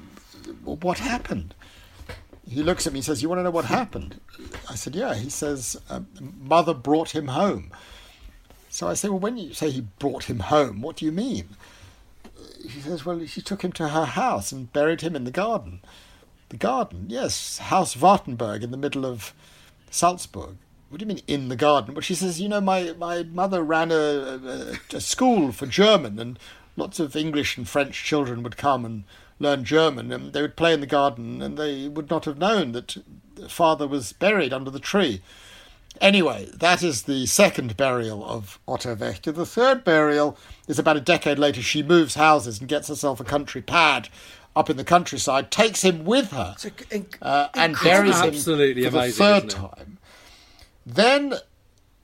what 0.63 1.00
happened? 1.00 1.56
He 2.48 2.62
looks 2.62 2.86
at 2.86 2.93
me 2.93 3.00
and 3.00 3.06
says, 3.06 3.24
You 3.24 3.30
want 3.30 3.39
to 3.39 3.43
know 3.43 3.52
what 3.52 3.65
happened? 3.65 4.19
I 4.69 4.76
said, 4.76 4.96
Yeah. 4.96 5.15
He 5.15 5.30
says, 5.30 5.76
um, 5.89 6.08
Mother 6.39 6.74
brought 6.74 7.15
him 7.15 7.30
home. 7.30 7.72
So 8.69 8.88
I 8.88 8.93
say, 8.93 9.10
Well, 9.10 9.19
when 9.19 9.38
you 9.38 9.54
say 9.54 9.72
he 9.72 9.82
brought 9.82 10.26
him 10.26 10.39
home, 10.39 10.82
what 10.82 10.98
do 10.98 11.06
you 11.06 11.12
mean? 11.12 11.50
He 12.67 12.80
says, 12.80 13.06
Well, 13.06 13.26
she 13.26 13.41
took 13.41 13.63
him 13.63 13.71
to 13.73 13.89
her 13.89 14.06
house 14.06 14.52
and 14.52 14.71
buried 14.71 15.02
him 15.02 15.15
in 15.15 15.26
the 15.26 15.32
garden. 15.32 15.82
The 16.49 16.58
garden? 16.58 17.08
Yes, 17.10 17.58
House 17.58 17.95
Wartenberg 17.95 18.63
in 18.63 18.71
the 18.71 18.78
middle 18.78 19.06
of 19.06 19.34
Salzburg. 19.91 20.58
What 20.89 20.99
do 20.99 21.04
you 21.04 21.08
mean 21.08 21.23
in 21.28 21.49
the 21.49 21.56
garden? 21.56 21.93
Well, 21.93 22.02
she 22.02 22.15
says, 22.15 22.39
You 22.39 22.49
know, 22.49 22.62
my, 22.62 22.93
my 22.97 23.23
mother 23.23 23.63
ran 23.63 23.91
a, 23.91 23.95
a, 23.95 24.95
a 24.95 25.02
school 25.02 25.52
for 25.52 25.65
German, 25.65 26.19
and 26.19 26.39
lots 26.78 26.99
of 26.99 27.15
English 27.15 27.58
and 27.58 27.67
French 27.67 28.04
children 28.04 28.43
would 28.43 28.58
come 28.58 28.86
and 28.86 29.04
learn 29.39 29.63
German, 29.63 30.12
and 30.12 30.34
they 30.34 30.41
would 30.41 30.56
play 30.56 30.73
in 30.73 30.80
the 30.80 30.88
garden, 30.88 31.41
and 31.41 31.58
they 31.58 31.88
would 31.88 32.10
not 32.10 32.26
have 32.26 32.38
known 32.38 32.71
that 32.71 32.97
father 33.47 33.88
was 33.88 34.13
buried 34.13 34.54
under 34.54 34.69
the 34.69 34.80
tree. 34.80 35.21
Anyway, 36.01 36.49
that 36.53 36.84
is 36.84 37.03
the 37.03 37.25
second 37.25 37.77
burial 37.77 38.25
of 38.25 38.60
Otto 38.67 38.95
Wächter. 38.95 39.34
The 39.34 39.45
third 39.45 39.84
burial 39.84 40.38
is 40.67 40.79
about 40.79 40.97
a 40.97 41.01
decade 41.01 41.39
later. 41.39 41.62
She 41.62 41.84
moves 41.84 42.15
houses 42.15 42.60
and 42.60 42.67
gets 42.67 42.88
herself 42.88 43.19
a 43.19 43.23
country 43.23 43.62
pad 43.62 44.10
up 44.56 44.69
in 44.69 44.77
the 44.77 44.84
countryside, 44.84 45.49
takes 45.49 45.82
him 45.82 46.03
with 46.03 46.32
her, 46.32 46.56
uh, 47.21 47.47
and 47.56 47.75
buries 47.82 48.19
him 48.19 48.34
Absolutely 48.34 48.84
for 48.84 48.89
amazing, 48.89 49.25
the 49.25 49.41
third 49.41 49.49
time. 49.49 49.97
Then 50.86 51.36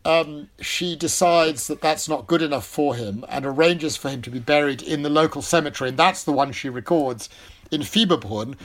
um, 0.06 0.50
she 0.60 0.96
decides 0.96 1.68
that 1.68 1.82
that's 1.82 2.08
not 2.08 2.28
good 2.28 2.42
enough 2.42 2.66
for 2.66 2.96
him 2.96 3.26
and 3.30 3.46
arranges 3.46 3.98
for 3.98 4.10
him 4.10 4.22
to 4.24 4.32
be 4.32 4.40
buried 4.40 4.82
in 4.82 5.04
the 5.04 5.10
local 5.10 5.42
cemetery, 5.42 5.90
and 5.90 5.98
that's 5.98 6.24
the 6.24 6.32
one 6.32 6.52
she 6.52 6.70
records 6.70 7.30
in 7.72 7.82
Fieberbrunn. 7.82 8.56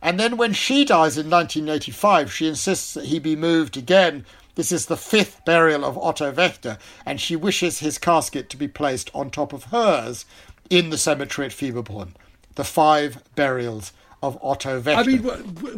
And 0.00 0.20
then 0.20 0.36
when 0.36 0.52
she 0.52 0.84
dies 0.84 1.18
in 1.18 1.28
1985, 1.28 2.32
she 2.32 2.48
insists 2.48 2.94
that 2.94 3.06
he 3.06 3.18
be 3.18 3.34
moved 3.34 3.76
again. 3.76 4.24
This 4.56 4.72
is 4.72 4.86
the 4.86 4.96
fifth 4.96 5.44
burial 5.44 5.84
of 5.84 5.96
Otto 5.98 6.32
Wächter, 6.32 6.78
and 7.04 7.20
she 7.20 7.36
wishes 7.36 7.78
his 7.78 7.98
casket 7.98 8.50
to 8.50 8.56
be 8.56 8.66
placed 8.68 9.10
on 9.14 9.30
top 9.30 9.52
of 9.52 9.64
hers 9.64 10.24
in 10.68 10.90
the 10.90 10.98
cemetery 10.98 11.46
at 11.46 11.52
Fieberbrunn. 11.52 12.12
The 12.56 12.64
five 12.64 13.22
burials 13.34 13.92
of 14.22 14.38
Otto 14.42 14.80
Wächter. 14.80 14.96
I 14.96 15.02
mean, 15.04 15.22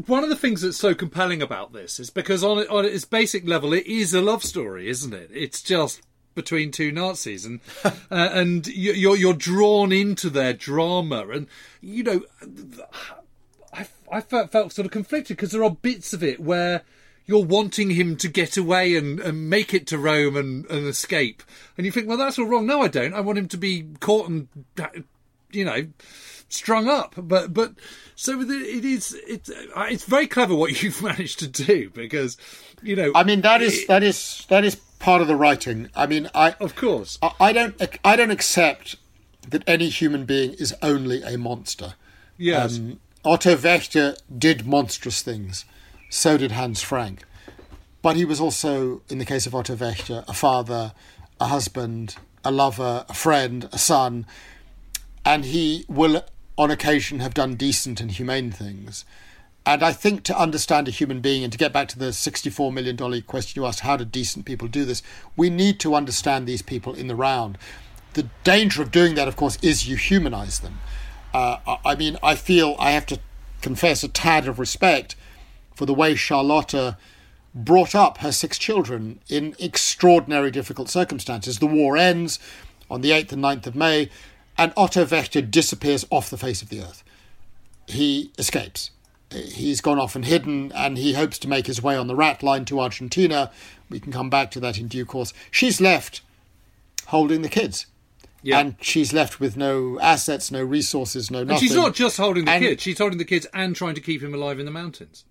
one 0.07 0.23
of 0.23 0.31
the 0.31 0.37
things 0.37 0.63
that's 0.63 0.77
so 0.77 0.95
compelling 0.95 1.43
about 1.43 1.73
this 1.73 1.99
is 1.99 2.09
because 2.09 2.43
on 2.45 2.59
on 2.69 2.85
its 2.85 3.05
basic 3.05 3.47
level, 3.47 3.73
it 3.73 3.85
is 3.87 4.15
a 4.15 4.23
love 4.23 4.45
story, 4.45 4.89
isn't 4.89 5.13
it? 5.13 5.29
It's 5.35 5.61
just 5.61 6.01
between 6.37 6.71
two 6.71 6.93
Nazis, 6.93 7.45
and 7.45 7.59
uh, 7.85 7.91
and 8.11 8.65
you- 8.69 8.93
you're 8.93 9.17
you're 9.17 9.35
drawn 9.35 9.91
into 9.91 10.31
their 10.31 10.53
drama, 10.53 11.27
and 11.29 11.49
you 11.81 12.05
know, 12.05 12.23
I 13.73 13.87
I 14.11 14.21
felt, 14.21 14.53
felt 14.53 14.73
sort 14.73 14.87
of 14.87 14.93
conflicted 14.93 15.37
because 15.37 15.51
there 15.51 15.65
are 15.65 15.71
bits 15.71 16.13
of 16.13 16.23
it 16.23 16.39
where. 16.41 16.83
You're 17.29 17.45
wanting 17.45 17.91
him 17.91 18.17
to 18.17 18.29
get 18.29 18.57
away 18.57 18.97
and, 18.97 19.21
and 19.21 19.49
make 19.51 19.73
it 19.75 19.87
to 19.89 19.99
Rome 19.99 20.35
and, 20.37 20.65
and 20.71 20.87
escape. 20.87 21.43
And 21.77 21.85
you 21.87 21.93
think, 21.93 22.09
well, 22.09 22.17
that's 22.17 22.39
all 22.39 22.47
wrong. 22.47 22.67
No, 22.67 22.81
I 22.81 22.89
don't. 22.89 23.13
I 23.13 23.21
want 23.21 23.39
him 23.39 23.49
to 23.49 23.57
be 23.59 23.87
caught 24.01 24.29
and, 24.31 24.49
you 25.53 25.65
know, 25.65 25.89
strung 26.49 26.89
up. 26.89 27.15
But 27.19 27.53
but 27.53 27.73
so 28.17 28.41
it 28.41 28.49
is 28.85 29.15
it's 29.27 29.51
uh, 29.51 29.87
it's 29.91 30.05
very 30.05 30.27
clever 30.27 30.55
what 30.55 30.83
you've 30.83 31.03
managed 31.03 31.39
to 31.41 31.49
do 31.49 31.91
because 31.91 32.37
you 32.83 32.97
know 32.97 33.13
I 33.15 33.23
mean, 33.25 33.43
that 33.43 33.61
is 33.63 33.81
it- 33.83 33.89
that 33.89 34.03
is 34.03 34.47
that 34.49 34.65
is 34.65 34.77
part 34.99 35.21
of 35.21 35.29
the 35.29 35.37
writing. 35.37 35.91
I 35.95 36.07
mean, 36.07 36.31
I 36.35 36.55
of 36.61 36.75
course 36.77 37.19
I- 37.23 37.35
I 37.39 37.53
don't 37.53 37.81
I 38.05 38.17
don't 38.17 38.31
accept 38.31 38.97
that 39.49 39.63
any 39.67 39.91
human 39.91 40.25
being 40.25 40.55
is 40.55 40.75
only 40.83 41.23
a 41.23 41.37
monster. 41.37 41.95
yes 42.39 42.79
Um, 42.79 43.01
Otto 43.25 43.55
Wächter 43.57 44.17
did 44.39 44.67
monstrous 44.67 45.21
things. 45.23 45.65
So 46.09 46.39
did 46.39 46.53
Hans 46.53 46.83
Frank. 46.83 47.25
But 48.03 48.17
he 48.17 48.25
was 48.25 48.41
also, 48.41 49.03
in 49.09 49.19
the 49.19 49.25
case 49.25 49.47
of 49.47 49.55
Otto 49.55 49.77
Wächter, 49.77 50.25
a 50.29 50.33
father, 50.33 50.93
a 51.41 51.47
husband, 51.47 52.17
a 52.45 52.51
lover, 52.51 53.05
a 53.09 53.15
friend, 53.15 53.69
a 53.73 53.79
son. 53.79 54.27
And 55.25 55.45
he 55.45 55.85
will, 55.89 56.25
on 56.57 56.71
occasion, 56.71 57.19
have 57.21 57.35
done 57.35 57.55
decent 57.57 58.01
and 58.01 58.11
humane 58.11 58.51
things. 58.51 59.05
And 59.67 59.83
I 59.83 59.93
think 59.93 60.23
to 60.25 60.39
understand 60.39 60.89
a 60.89 60.93
human 60.93 61.21
being, 61.21 61.45
and 61.45 61.53
to 61.53 61.59
get 61.59 61.73
back 61.75 61.89
to 61.89 61.99
the 61.99 62.07
$64 62.07 62.73
million 62.73 63.23
question 63.23 63.61
you 63.61 63.67
asked, 63.67 63.81
how 63.81 63.97
do 63.97 64.05
decent 64.05 64.47
people 64.47 64.69
do 64.69 64.85
this? 64.87 65.03
We 65.37 65.51
need 65.51 65.79
to 65.81 65.95
understand 65.95 66.47
these 66.47 66.63
people 66.63 66.95
in 66.95 67.09
the 67.09 67.17
round. 67.17 67.59
The 68.15 68.29
danger 68.45 68.81
of 68.81 68.91
doing 68.91 69.15
that, 69.17 69.29
of 69.29 69.37
course, 69.37 69.59
is 69.61 69.87
you 69.87 69.97
humanize 69.97 70.61
them. 70.61 70.79
Uh, 71.35 71.59
I- 71.67 71.79
I 71.85 71.95
mean, 71.97 72.17
I 72.23 72.35
feel 72.35 72.77
I 72.79 72.93
have 72.93 73.05
to 73.07 73.19
confess 73.61 74.03
a 74.03 74.09
tad 74.09 74.49
of 74.49 74.59
respect 74.59 75.17
for 75.79 75.87
the 75.87 75.95
way 75.95 76.17
Charlotta 76.17 76.99
brought 77.55 77.95
up 77.95 78.19
her 78.19 78.33
six 78.33 78.59
children 78.59 79.21
in 79.29 79.55
extraordinary 79.61 80.51
difficult 80.51 80.89
circumstances. 80.91 81.61
The 81.61 81.67
war 81.69 81.97
ends 81.97 82.41
on 82.91 83.01
the 83.01 83.11
8th 83.13 83.31
and 83.33 83.43
9th 83.45 83.67
of 83.69 83.77
May, 83.77 84.11
and 84.59 84.73
Otto 84.77 85.05
Wächter 85.05 85.49
disappears 85.49 86.05
off 86.11 86.31
the 86.31 86.37
face 86.37 86.63
of 86.63 86.69
the 86.69 86.81
earth. 86.81 87.05
he 87.87 88.33
escapes. 88.39 88.91
He's 89.31 89.81
gone 89.81 89.99
off 90.01 90.17
and 90.17 90.25
hidden, 90.25 90.73
and 90.75 90.99
he 90.99 91.13
hopes 91.15 91.39
to 91.39 91.49
make 91.49 91.67
his 91.69 91.81
way 91.83 91.97
on 91.97 92.07
the 92.09 92.17
rat 92.17 92.43
line 92.43 92.65
to 92.67 92.81
Argentina. 92.81 93.51
We 93.89 94.01
can 94.01 94.11
come 94.13 94.29
back 94.29 94.51
to 94.53 94.61
that 94.61 94.79
in 94.79 94.89
due 94.89 95.07
course. 95.07 95.33
She's 95.51 95.81
left 95.81 96.21
holding 97.07 97.43
the 97.43 97.49
kids. 97.49 97.87
Yeah. 98.43 98.59
And 98.61 98.77
she's 98.81 99.13
left 99.13 99.41
with 99.41 99.57
no 99.57 99.99
assets, 100.01 100.51
no 100.51 100.63
resources, 100.63 101.31
no 101.31 101.41
nothing. 101.45 101.51
And 101.53 101.61
she's 101.61 101.75
not 101.75 101.95
just 101.95 102.17
holding 102.19 102.45
the 102.45 102.51
And- 102.53 102.63
kids; 102.65 102.83
she's 102.83 102.99
holding 102.99 103.19
the 103.19 103.25
kids 103.25 103.47
and 103.55 103.75
trying 103.75 103.95
to 103.95 104.01
keep 104.01 104.23
him 104.23 104.33
alive 104.35 104.59
in 104.59 104.65
the 104.67 104.71
mountains. 104.73 105.25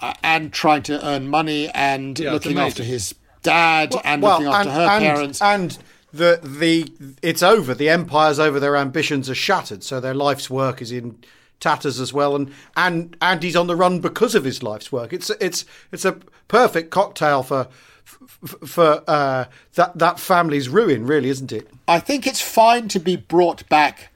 Uh, 0.00 0.14
and 0.22 0.52
trying 0.52 0.82
to 0.84 1.04
earn 1.06 1.28
money 1.28 1.68
and 1.70 2.18
Yeah, 2.18 2.32
looking 2.32 2.58
after 2.58 2.82
his 2.82 3.14
dad 3.42 3.94
and 4.04 4.22
looking 4.22 4.46
after 4.46 4.70
her 4.70 4.80
and, 4.88 5.04
parents. 5.04 5.42
and 5.42 5.78
the 6.12 6.40
the 6.42 6.90
it's 7.22 7.42
over. 7.42 7.74
The 7.74 7.88
empire's 7.88 8.38
over. 8.38 8.58
Their 8.60 8.76
ambitions 8.76 9.28
are 9.30 9.34
shattered. 9.34 9.82
So 9.84 10.00
their 10.00 10.14
life's 10.14 10.48
work 10.50 10.80
is 10.82 10.92
in 10.92 11.18
tatters 11.60 12.00
as 12.00 12.12
well. 12.12 12.34
And 12.36 12.52
and 12.76 13.16
and 13.20 13.42
he's 13.42 13.56
on 13.56 13.66
the 13.66 13.76
run 13.76 14.00
because 14.00 14.34
of 14.34 14.44
his 14.44 14.62
life's 14.62 14.90
work. 14.92 15.12
It's 15.12 15.30
it's 15.40 15.64
it's 15.92 16.04
a 16.04 16.18
perfect 16.48 16.90
cocktail 16.90 17.42
for 17.42 17.68
for 18.66 19.02
uh, 19.08 19.46
that 19.74 19.98
that 19.98 20.20
family's 20.20 20.68
ruin, 20.68 21.06
really, 21.06 21.28
isn't 21.28 21.52
it? 21.52 21.68
I 21.88 22.00
think 22.00 22.26
it's 22.26 22.40
fine 22.40 22.88
to 22.88 22.98
be 22.98 23.16
brought 23.16 23.68
back 23.68 24.10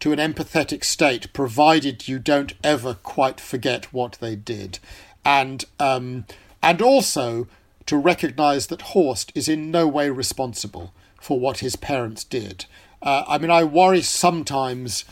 to 0.00 0.12
an 0.12 0.18
empathetic 0.18 0.84
state, 0.84 1.32
provided 1.32 2.06
you 2.06 2.18
don't 2.18 2.52
ever 2.62 2.94
quite 2.94 3.40
forget 3.40 3.92
what 3.92 4.18
they 4.20 4.36
did, 4.36 4.78
and 5.26 5.64
um, 5.80 6.24
and 6.62 6.80
also 6.80 7.48
to 7.84 7.98
recognise 7.98 8.68
that 8.68 8.80
Horst 8.82 9.32
is 9.34 9.48
in 9.48 9.70
no 9.70 9.86
way 9.86 10.08
responsible 10.08 10.94
for 11.20 11.38
what 11.38 11.58
his 11.58 11.76
parents 11.76 12.24
did. 12.24 12.64
Uh, 13.02 13.24
I 13.28 13.38
mean, 13.38 13.50
I 13.50 13.64
worry 13.64 14.02
sometimes 14.02 15.04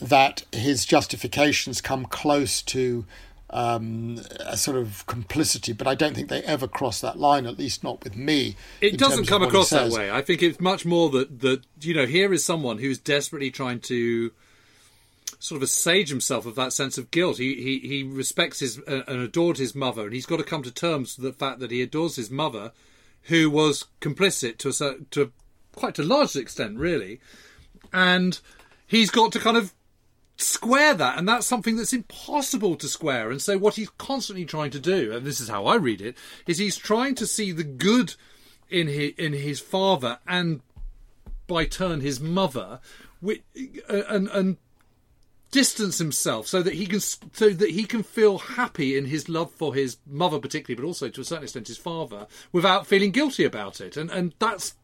that 0.00 0.44
his 0.52 0.84
justifications 0.84 1.80
come 1.80 2.06
close 2.06 2.62
to 2.62 3.04
um, 3.50 4.20
a 4.40 4.56
sort 4.56 4.76
of 4.76 5.06
complicity, 5.06 5.72
but 5.72 5.86
I 5.86 5.94
don't 5.94 6.14
think 6.14 6.28
they 6.28 6.42
ever 6.42 6.66
cross 6.66 7.00
that 7.02 7.18
line, 7.18 7.46
at 7.46 7.58
least 7.58 7.84
not 7.84 8.02
with 8.02 8.16
me. 8.16 8.56
It 8.80 8.98
doesn't 8.98 9.26
come 9.26 9.42
across 9.42 9.70
that 9.70 9.90
way. 9.90 10.10
I 10.10 10.22
think 10.22 10.42
it's 10.42 10.60
much 10.60 10.86
more 10.86 11.10
that 11.10 11.40
that 11.40 11.62
you 11.82 11.94
know 11.94 12.06
here 12.06 12.32
is 12.32 12.44
someone 12.44 12.78
who's 12.78 12.98
desperately 12.98 13.50
trying 13.50 13.80
to 13.80 14.32
sort 15.46 15.56
of 15.56 15.62
assuage 15.62 16.08
himself 16.08 16.44
of 16.44 16.54
that 16.56 16.72
sense 16.72 16.98
of 16.98 17.10
guilt. 17.10 17.38
He 17.38 17.54
he 17.54 17.78
he 17.88 18.02
respects 18.02 18.60
his 18.60 18.78
uh, 18.80 19.02
and 19.06 19.20
adored 19.20 19.58
his 19.58 19.74
mother, 19.74 20.04
and 20.04 20.12
he's 20.12 20.26
got 20.26 20.38
to 20.38 20.44
come 20.44 20.62
to 20.62 20.72
terms 20.72 21.16
with 21.16 21.24
the 21.24 21.38
fact 21.38 21.60
that 21.60 21.70
he 21.70 21.82
adores 21.82 22.16
his 22.16 22.30
mother, 22.30 22.72
who 23.22 23.48
was 23.50 23.84
complicit 24.00 24.58
to 24.58 24.68
a 24.84 25.04
to 25.12 25.32
quite 25.74 25.98
a 25.98 26.02
large 26.02 26.34
extent, 26.36 26.78
really, 26.78 27.20
and 27.92 28.40
he's 28.86 29.10
got 29.10 29.32
to 29.32 29.38
kind 29.38 29.56
of 29.56 29.72
square 30.38 30.92
that 30.92 31.16
and 31.16 31.26
that's 31.26 31.46
something 31.46 31.76
that's 31.76 31.94
impossible 31.94 32.76
to 32.76 32.86
square 32.88 33.30
and 33.30 33.40
so 33.40 33.56
what 33.56 33.76
he's 33.76 33.88
constantly 33.96 34.44
trying 34.44 34.70
to 34.70 34.78
do 34.78 35.10
and 35.10 35.24
this 35.24 35.40
is 35.40 35.48
how 35.48 35.64
i 35.64 35.74
read 35.74 35.98
it 36.02 36.14
is 36.46 36.58
he's 36.58 36.76
trying 36.76 37.14
to 37.14 37.26
see 37.26 37.52
the 37.52 37.64
good 37.64 38.14
in 38.68 38.86
his 38.86 39.12
in 39.16 39.32
his 39.32 39.60
father 39.60 40.18
and 40.26 40.60
by 41.46 41.64
turn 41.64 42.02
his 42.02 42.20
mother 42.20 42.80
wi- 43.22 43.42
uh, 43.88 44.02
and 44.10 44.28
and 44.28 44.58
distance 45.50 45.98
himself 45.98 46.46
so 46.46 46.62
that 46.62 46.74
he 46.74 46.86
can 46.86 47.00
so 47.00 47.50
that 47.50 47.70
he 47.70 47.84
can 47.84 48.02
feel 48.02 48.38
happy 48.38 48.96
in 48.96 49.06
his 49.06 49.28
love 49.28 49.50
for 49.50 49.74
his 49.74 49.98
mother 50.06 50.38
particularly 50.38 50.80
but 50.80 50.86
also 50.86 51.08
to 51.08 51.20
a 51.20 51.24
certain 51.24 51.44
extent 51.44 51.68
his 51.68 51.78
father 51.78 52.26
without 52.52 52.86
feeling 52.86 53.10
guilty 53.10 53.44
about 53.44 53.80
it. 53.80 53.96
And 53.96 54.10
and 54.10 54.34
that's 54.38 54.74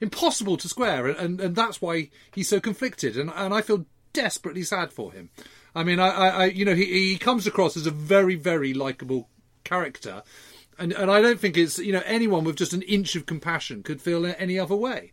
impossible 0.00 0.56
to 0.58 0.68
square 0.68 1.06
and 1.06 1.18
and, 1.18 1.40
and 1.40 1.56
that's 1.56 1.82
why 1.82 2.10
he's 2.32 2.48
so 2.48 2.60
conflicted. 2.60 3.16
And 3.16 3.30
and 3.34 3.52
I 3.52 3.62
feel 3.62 3.86
desperately 4.12 4.62
sad 4.62 4.92
for 4.92 5.12
him. 5.12 5.30
I 5.74 5.82
mean 5.82 5.98
I 5.98 6.08
I, 6.08 6.44
you 6.46 6.64
know 6.64 6.74
he 6.74 7.10
he 7.10 7.18
comes 7.18 7.46
across 7.46 7.76
as 7.76 7.86
a 7.86 7.90
very 7.90 8.36
very 8.36 8.72
likable 8.72 9.28
character. 9.64 10.22
And 10.78 10.92
and 10.92 11.10
I 11.10 11.20
don't 11.20 11.40
think 11.40 11.56
it's 11.56 11.78
you 11.78 11.92
know 11.92 12.02
anyone 12.06 12.44
with 12.44 12.56
just 12.56 12.72
an 12.72 12.82
inch 12.82 13.16
of 13.16 13.26
compassion 13.26 13.82
could 13.82 14.00
feel 14.00 14.24
any 14.24 14.58
other 14.58 14.76
way 14.76 15.12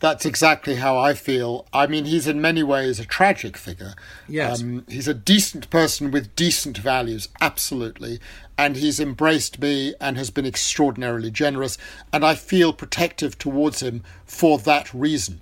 That's 0.00 0.24
exactly 0.24 0.76
how 0.76 0.96
I 0.96 1.14
feel. 1.14 1.66
I 1.72 1.88
mean, 1.88 2.04
he's 2.04 2.28
in 2.28 2.40
many 2.40 2.62
ways 2.62 3.00
a 3.00 3.04
tragic 3.04 3.56
figure. 3.56 3.94
Yes. 4.28 4.62
Um, 4.62 4.84
he's 4.88 5.08
a 5.08 5.14
decent 5.14 5.68
person 5.70 6.12
with 6.12 6.36
decent 6.36 6.78
values, 6.78 7.28
absolutely. 7.40 8.20
And 8.56 8.76
he's 8.76 9.00
embraced 9.00 9.58
me 9.58 9.94
and 10.00 10.16
has 10.16 10.30
been 10.30 10.46
extraordinarily 10.46 11.32
generous. 11.32 11.78
And 12.12 12.24
I 12.24 12.36
feel 12.36 12.72
protective 12.72 13.38
towards 13.38 13.82
him 13.82 14.04
for 14.24 14.58
that 14.58 14.92
reason. 14.94 15.40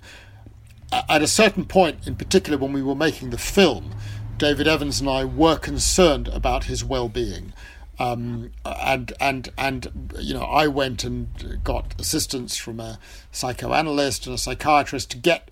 At 0.91 1.21
a 1.21 1.27
certain 1.27 1.65
point, 1.65 2.07
in 2.07 2.15
particular 2.15 2.57
when 2.57 2.73
we 2.73 2.81
were 2.81 2.95
making 2.95 3.29
the 3.29 3.37
film, 3.37 3.93
David 4.37 4.67
Evans 4.67 4.99
and 4.99 5.09
I 5.09 5.25
were 5.25 5.57
concerned 5.57 6.29
about 6.29 6.65
his 6.65 6.83
well 6.83 7.09
being. 7.09 7.53
Um, 7.99 8.51
and 8.63 9.13
and 9.19 9.49
and 9.57 10.13
you 10.19 10.33
know, 10.33 10.43
I 10.43 10.67
went 10.67 11.03
and 11.03 11.61
got 11.63 11.99
assistance 11.99 12.55
from 12.55 12.79
a 12.79 12.99
psychoanalyst 13.31 14.27
and 14.27 14.35
a 14.35 14.37
psychiatrist 14.37 15.11
to 15.11 15.17
get 15.17 15.49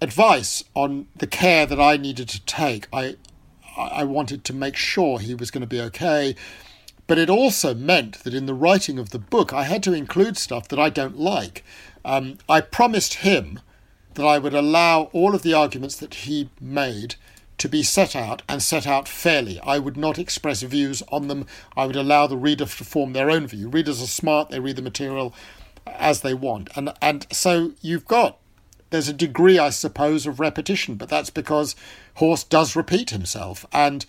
advice 0.00 0.64
on 0.74 1.08
the 1.14 1.26
care 1.26 1.66
that 1.66 1.80
I 1.80 1.96
needed 1.96 2.28
to 2.30 2.44
take. 2.44 2.86
I 2.92 3.16
I 3.76 4.04
wanted 4.04 4.44
to 4.44 4.52
make 4.52 4.76
sure 4.76 5.18
he 5.18 5.34
was 5.34 5.50
going 5.50 5.60
to 5.60 5.66
be 5.66 5.80
okay, 5.80 6.34
but 7.06 7.18
it 7.18 7.28
also 7.28 7.74
meant 7.74 8.24
that 8.24 8.34
in 8.34 8.46
the 8.46 8.54
writing 8.54 8.98
of 8.98 9.10
the 9.10 9.18
book, 9.18 9.52
I 9.52 9.64
had 9.64 9.82
to 9.84 9.92
include 9.92 10.38
stuff 10.38 10.68
that 10.68 10.78
I 10.78 10.90
don't 10.90 11.18
like. 11.18 11.64
Um, 12.04 12.38
I 12.48 12.60
promised 12.60 13.14
him 13.14 13.60
that 14.14 14.24
I 14.24 14.38
would 14.38 14.54
allow 14.54 15.04
all 15.12 15.34
of 15.34 15.42
the 15.42 15.54
arguments 15.54 15.96
that 15.96 16.14
he 16.14 16.50
made 16.60 17.16
to 17.60 17.68
be 17.68 17.82
set 17.82 18.16
out 18.16 18.42
and 18.48 18.62
set 18.62 18.86
out 18.86 19.06
fairly. 19.06 19.60
I 19.60 19.78
would 19.78 19.96
not 19.96 20.18
express 20.18 20.62
views 20.62 21.02
on 21.12 21.28
them. 21.28 21.46
I 21.76 21.84
would 21.84 21.94
allow 21.94 22.26
the 22.26 22.36
reader 22.36 22.64
to 22.64 22.84
form 22.84 23.12
their 23.12 23.30
own 23.30 23.46
view. 23.46 23.68
Readers 23.68 24.02
are 24.02 24.06
smart, 24.06 24.48
they 24.48 24.60
read 24.60 24.76
the 24.76 24.82
material 24.82 25.34
as 25.86 26.22
they 26.22 26.34
want. 26.34 26.70
And 26.74 26.92
and 27.02 27.26
so 27.30 27.72
you've 27.82 28.06
got 28.06 28.38
there's 28.88 29.08
a 29.08 29.12
degree, 29.12 29.58
I 29.58 29.70
suppose, 29.70 30.26
of 30.26 30.40
repetition, 30.40 30.96
but 30.96 31.08
that's 31.08 31.30
because 31.30 31.76
Horst 32.14 32.50
does 32.50 32.74
repeat 32.74 33.10
himself. 33.10 33.64
And 33.72 34.04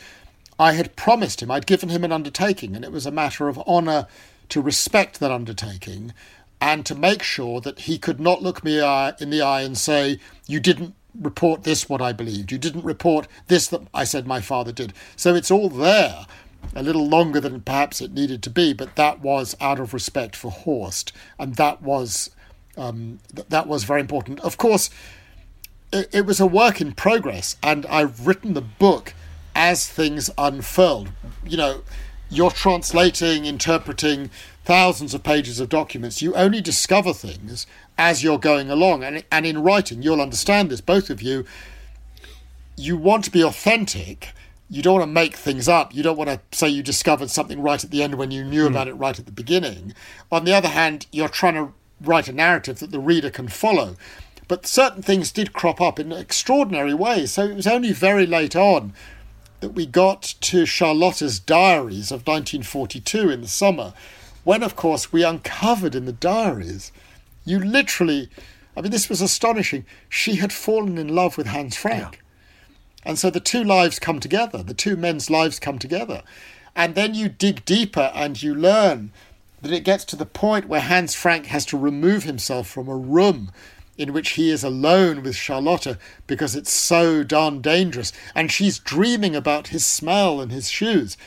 I 0.57 0.73
had 0.73 0.95
promised 0.95 1.41
him, 1.41 1.51
I'd 1.51 1.67
given 1.67 1.89
him 1.89 2.03
an 2.03 2.11
undertaking, 2.11 2.75
and 2.75 2.83
it 2.83 2.91
was 2.91 3.05
a 3.05 3.11
matter 3.11 3.47
of 3.47 3.59
honour 3.59 4.07
to 4.49 4.61
respect 4.61 5.19
that 5.19 5.29
undertaking 5.29 6.13
and 6.59 6.85
to 6.85 6.95
make 6.95 7.21
sure 7.21 7.59
that 7.61 7.81
he 7.81 7.97
could 7.97 8.19
not 8.19 8.41
look 8.41 8.63
me 8.63 8.77
in 8.77 9.29
the 9.29 9.41
eye 9.41 9.61
and 9.61 9.77
say, 9.77 10.19
You 10.47 10.59
didn't 10.59 10.95
report 11.19 11.63
this 11.63 11.89
what 11.89 12.01
I 12.01 12.13
believed. 12.13 12.51
You 12.51 12.57
didn't 12.57 12.85
report 12.85 13.27
this 13.47 13.67
that 13.67 13.81
I 13.93 14.03
said 14.03 14.25
my 14.25 14.41
father 14.41 14.71
did. 14.71 14.93
So 15.15 15.35
it's 15.35 15.51
all 15.51 15.69
there, 15.69 16.25
a 16.75 16.83
little 16.83 17.07
longer 17.07 17.39
than 17.39 17.61
perhaps 17.61 18.01
it 18.01 18.13
needed 18.13 18.41
to 18.43 18.49
be, 18.49 18.73
but 18.73 18.95
that 18.95 19.21
was 19.21 19.55
out 19.59 19.79
of 19.79 19.93
respect 19.93 20.35
for 20.35 20.51
Horst, 20.51 21.11
and 21.37 21.55
that 21.55 21.81
was 21.81 22.29
um, 22.77 23.19
th- 23.35 23.47
that 23.49 23.67
was 23.67 23.83
very 23.83 24.01
important. 24.01 24.39
Of 24.41 24.57
course, 24.57 24.89
it, 25.91 26.09
it 26.13 26.25
was 26.25 26.39
a 26.39 26.47
work 26.47 26.79
in 26.81 26.93
progress, 26.93 27.57
and 27.61 27.85
I've 27.87 28.25
written 28.25 28.53
the 28.53 28.61
book 28.61 29.13
as 29.55 29.87
things 29.87 30.29
unfurled. 30.37 31.09
You 31.45 31.57
know, 31.57 31.83
you're 32.29 32.51
translating, 32.51 33.45
interpreting 33.45 34.29
thousands 34.63 35.13
of 35.13 35.23
pages 35.23 35.59
of 35.59 35.69
documents. 35.69 36.21
You 36.21 36.33
only 36.35 36.61
discover 36.61 37.13
things 37.13 37.67
as 38.01 38.23
you're 38.23 38.39
going 38.39 38.71
along, 38.71 39.03
and 39.03 39.23
and 39.31 39.45
in 39.45 39.61
writing, 39.61 40.01
you'll 40.01 40.21
understand 40.21 40.71
this. 40.71 40.81
Both 40.81 41.11
of 41.11 41.21
you, 41.21 41.45
you 42.75 42.97
want 42.97 43.23
to 43.25 43.31
be 43.31 43.43
authentic. 43.43 44.33
You 44.69 44.81
don't 44.81 44.95
want 44.95 45.07
to 45.07 45.13
make 45.13 45.35
things 45.35 45.67
up. 45.67 45.93
You 45.93 46.01
don't 46.01 46.17
want 46.17 46.29
to 46.29 46.39
say 46.57 46.67
you 46.67 46.81
discovered 46.81 47.29
something 47.29 47.61
right 47.61 47.83
at 47.83 47.91
the 47.91 48.01
end 48.01 48.15
when 48.15 48.31
you 48.31 48.43
knew 48.43 48.65
hmm. 48.65 48.73
about 48.73 48.87
it 48.87 48.93
right 48.93 49.19
at 49.19 49.25
the 49.27 49.31
beginning. 49.31 49.93
On 50.31 50.45
the 50.45 50.53
other 50.53 50.69
hand, 50.69 51.05
you're 51.11 51.29
trying 51.29 51.53
to 51.53 51.73
write 52.01 52.27
a 52.27 52.33
narrative 52.33 52.79
that 52.79 52.91
the 52.91 52.99
reader 52.99 53.29
can 53.29 53.47
follow. 53.47 53.95
But 54.47 54.65
certain 54.65 55.03
things 55.03 55.31
did 55.31 55.53
crop 55.53 55.79
up 55.79 55.99
in 55.99 56.11
extraordinary 56.11 56.95
ways. 56.95 57.33
So 57.33 57.43
it 57.43 57.55
was 57.55 57.67
only 57.67 57.91
very 57.91 58.25
late 58.25 58.55
on 58.55 58.93
that 59.59 59.75
we 59.75 59.85
got 59.85 60.23
to 60.41 60.65
Charlotta's 60.65 61.39
diaries 61.39 62.11
of 62.11 62.25
1942 62.25 63.29
in 63.29 63.41
the 63.41 63.47
summer, 63.47 63.93
when, 64.43 64.63
of 64.63 64.75
course, 64.75 65.13
we 65.13 65.23
uncovered 65.23 65.93
in 65.93 66.05
the 66.05 66.11
diaries, 66.11 66.91
you 67.43 67.59
literally, 67.59 68.29
I 68.75 68.81
mean, 68.81 68.91
this 68.91 69.09
was 69.09 69.21
astonishing. 69.21 69.85
She 70.09 70.35
had 70.35 70.53
fallen 70.53 70.97
in 70.97 71.07
love 71.07 71.37
with 71.37 71.47
Hans 71.47 71.75
Frank. 71.75 72.21
And 73.03 73.17
so 73.17 73.29
the 73.29 73.39
two 73.39 73.63
lives 73.63 73.99
come 73.99 74.19
together, 74.19 74.61
the 74.61 74.73
two 74.73 74.95
men's 74.95 75.29
lives 75.29 75.59
come 75.59 75.79
together. 75.79 76.21
And 76.75 76.95
then 76.95 77.13
you 77.15 77.29
dig 77.29 77.65
deeper 77.65 78.11
and 78.13 78.41
you 78.41 78.53
learn 78.53 79.11
that 79.61 79.71
it 79.71 79.83
gets 79.83 80.05
to 80.05 80.15
the 80.15 80.25
point 80.25 80.67
where 80.67 80.81
Hans 80.81 81.13
Frank 81.13 81.47
has 81.47 81.65
to 81.67 81.77
remove 81.77 82.23
himself 82.23 82.67
from 82.67 82.87
a 82.87 82.95
room 82.95 83.51
in 83.97 84.13
which 84.13 84.31
he 84.31 84.49
is 84.49 84.63
alone 84.63 85.21
with 85.21 85.35
Charlotta 85.35 85.97
because 86.25 86.55
it's 86.55 86.71
so 86.71 87.23
darn 87.23 87.61
dangerous. 87.61 88.11
And 88.33 88.51
she's 88.51 88.79
dreaming 88.79 89.35
about 89.35 89.67
his 89.67 89.85
smell 89.85 90.41
and 90.41 90.51
his 90.51 90.69
shoes. 90.69 91.17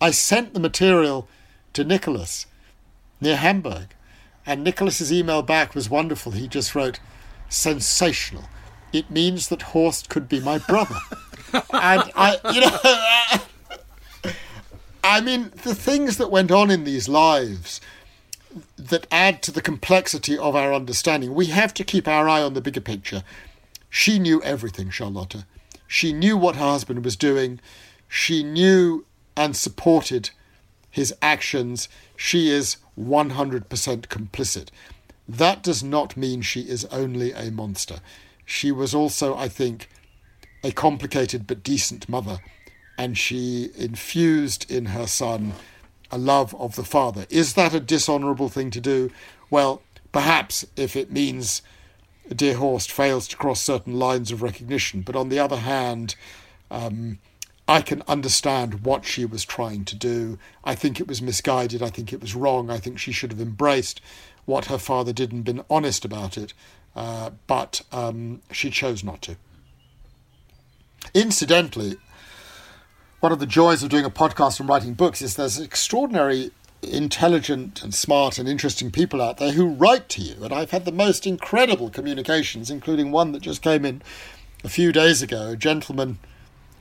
I 0.00 0.10
sent 0.10 0.54
the 0.54 0.60
material 0.60 1.28
to 1.72 1.84
Nicholas 1.84 2.46
near 3.20 3.36
Hamburg. 3.36 3.94
And 4.44 4.64
Nicholas's 4.64 5.12
email 5.12 5.42
back 5.42 5.74
was 5.74 5.88
wonderful. 5.88 6.32
He 6.32 6.48
just 6.48 6.74
wrote, 6.74 6.98
sensational. 7.48 8.44
It 8.92 9.10
means 9.10 9.48
that 9.48 9.62
Horst 9.62 10.08
could 10.08 10.28
be 10.28 10.40
my 10.40 10.58
brother. 10.58 10.98
and 11.52 11.62
I, 11.72 12.38
you 12.52 12.60
know, 12.60 14.32
I 15.04 15.20
mean, 15.20 15.52
the 15.62 15.74
things 15.74 16.16
that 16.16 16.30
went 16.30 16.50
on 16.50 16.70
in 16.70 16.84
these 16.84 17.08
lives 17.08 17.80
that 18.76 19.06
add 19.10 19.42
to 19.42 19.52
the 19.52 19.62
complexity 19.62 20.36
of 20.36 20.54
our 20.54 20.74
understanding. 20.74 21.34
We 21.34 21.46
have 21.46 21.72
to 21.74 21.84
keep 21.84 22.06
our 22.06 22.28
eye 22.28 22.42
on 22.42 22.54
the 22.54 22.60
bigger 22.60 22.80
picture. 22.80 23.22
She 23.88 24.18
knew 24.18 24.42
everything, 24.42 24.90
Charlotta. 24.90 25.46
She 25.86 26.12
knew 26.12 26.36
what 26.36 26.56
her 26.56 26.64
husband 26.64 27.04
was 27.04 27.16
doing. 27.16 27.60
She 28.08 28.42
knew 28.42 29.04
and 29.36 29.56
supported 29.56 30.30
his 30.92 31.12
actions. 31.20 31.88
She 32.16 32.50
is 32.50 32.76
100% 32.96 33.66
complicit. 34.06 34.68
That 35.28 35.62
does 35.62 35.82
not 35.82 36.16
mean 36.16 36.42
she 36.42 36.60
is 36.60 36.84
only 36.86 37.32
a 37.32 37.50
monster. 37.50 38.00
She 38.44 38.70
was 38.70 38.94
also, 38.94 39.36
I 39.36 39.48
think, 39.48 39.88
a 40.62 40.70
complicated 40.70 41.46
but 41.46 41.64
decent 41.64 42.08
mother, 42.08 42.38
and 42.96 43.18
she 43.18 43.70
infused 43.76 44.70
in 44.70 44.86
her 44.86 45.06
son 45.06 45.54
a 46.10 46.18
love 46.18 46.54
of 46.56 46.76
the 46.76 46.84
father. 46.84 47.26
Is 47.30 47.54
that 47.54 47.74
a 47.74 47.80
dishonourable 47.80 48.50
thing 48.50 48.70
to 48.70 48.80
do? 48.80 49.10
Well, 49.50 49.82
perhaps 50.12 50.66
if 50.76 50.94
it 50.94 51.10
means 51.10 51.62
Dear 52.28 52.56
Horst 52.56 52.92
fails 52.92 53.26
to 53.28 53.36
cross 53.36 53.60
certain 53.60 53.98
lines 53.98 54.30
of 54.30 54.42
recognition, 54.42 55.00
but 55.00 55.16
on 55.16 55.30
the 55.30 55.38
other 55.38 55.56
hand, 55.56 56.14
um, 56.70 57.18
I 57.72 57.80
can 57.80 58.02
understand 58.06 58.84
what 58.84 59.06
she 59.06 59.24
was 59.24 59.46
trying 59.46 59.86
to 59.86 59.96
do. 59.96 60.38
I 60.62 60.74
think 60.74 61.00
it 61.00 61.08
was 61.08 61.22
misguided. 61.22 61.82
I 61.82 61.88
think 61.88 62.12
it 62.12 62.20
was 62.20 62.34
wrong. 62.34 62.68
I 62.68 62.76
think 62.76 62.98
she 62.98 63.12
should 63.12 63.32
have 63.32 63.40
embraced 63.40 64.02
what 64.44 64.66
her 64.66 64.76
father 64.76 65.14
did 65.14 65.32
and 65.32 65.42
been 65.42 65.64
honest 65.70 66.04
about 66.04 66.36
it, 66.36 66.52
uh, 66.94 67.30
but 67.46 67.80
um, 67.90 68.42
she 68.50 68.68
chose 68.68 69.02
not 69.02 69.22
to. 69.22 69.36
Incidentally, 71.14 71.96
one 73.20 73.32
of 73.32 73.38
the 73.38 73.46
joys 73.46 73.82
of 73.82 73.88
doing 73.88 74.04
a 74.04 74.10
podcast 74.10 74.60
and 74.60 74.68
writing 74.68 74.92
books 74.92 75.22
is 75.22 75.36
there's 75.36 75.58
extraordinary 75.58 76.50
intelligent 76.82 77.82
and 77.82 77.94
smart 77.94 78.38
and 78.38 78.46
interesting 78.46 78.90
people 78.90 79.22
out 79.22 79.38
there 79.38 79.52
who 79.52 79.66
write 79.66 80.10
to 80.10 80.20
you. 80.20 80.44
And 80.44 80.52
I've 80.52 80.72
had 80.72 80.84
the 80.84 80.92
most 80.92 81.26
incredible 81.26 81.88
communications, 81.88 82.70
including 82.70 83.12
one 83.12 83.32
that 83.32 83.40
just 83.40 83.62
came 83.62 83.86
in 83.86 84.02
a 84.62 84.68
few 84.68 84.92
days 84.92 85.22
ago, 85.22 85.52
a 85.52 85.56
gentleman 85.56 86.18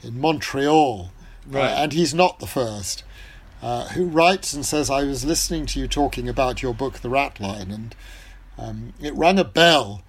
in 0.04 0.20
Montreal. 0.20 1.12
Uh, 1.48 1.58
right. 1.58 1.72
And 1.72 1.94
he's 1.94 2.14
not 2.14 2.40
the 2.40 2.48
first. 2.48 3.04
Uh, 3.62 3.90
who 3.90 4.06
writes 4.06 4.54
and 4.54 4.66
says, 4.66 4.90
I 4.90 5.04
was 5.04 5.24
listening 5.24 5.68
to 5.68 5.80
you 5.80 5.88
talking 5.88 6.28
about 6.28 6.64
your 6.64 6.74
book, 6.74 7.00
The 7.00 7.10
Rat 7.10 7.40
Line, 7.40 7.70
and 7.70 7.96
um, 8.58 8.94
it 9.00 9.14
rang 9.14 9.38
a 9.38 9.44
bell 9.44 10.04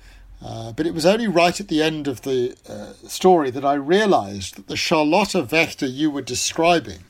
uh, 0.44 0.72
but 0.72 0.87
it 0.87 0.94
was 0.94 1.07
only 1.07 1.28
right 1.28 1.61
at 1.61 1.68
the 1.68 1.83
end 1.83 2.09
of 2.09 2.22
the 2.22 2.57
uh, 2.68 2.92
story 3.07 3.50
that 3.50 3.64
I 3.64 3.74
realized 3.74 4.57
that 4.57 4.66
the 4.66 4.76
Charlotte 4.76 5.28
Wächter 5.48 5.92
you 5.92 6.11
were 6.11 6.22
describing 6.22 7.05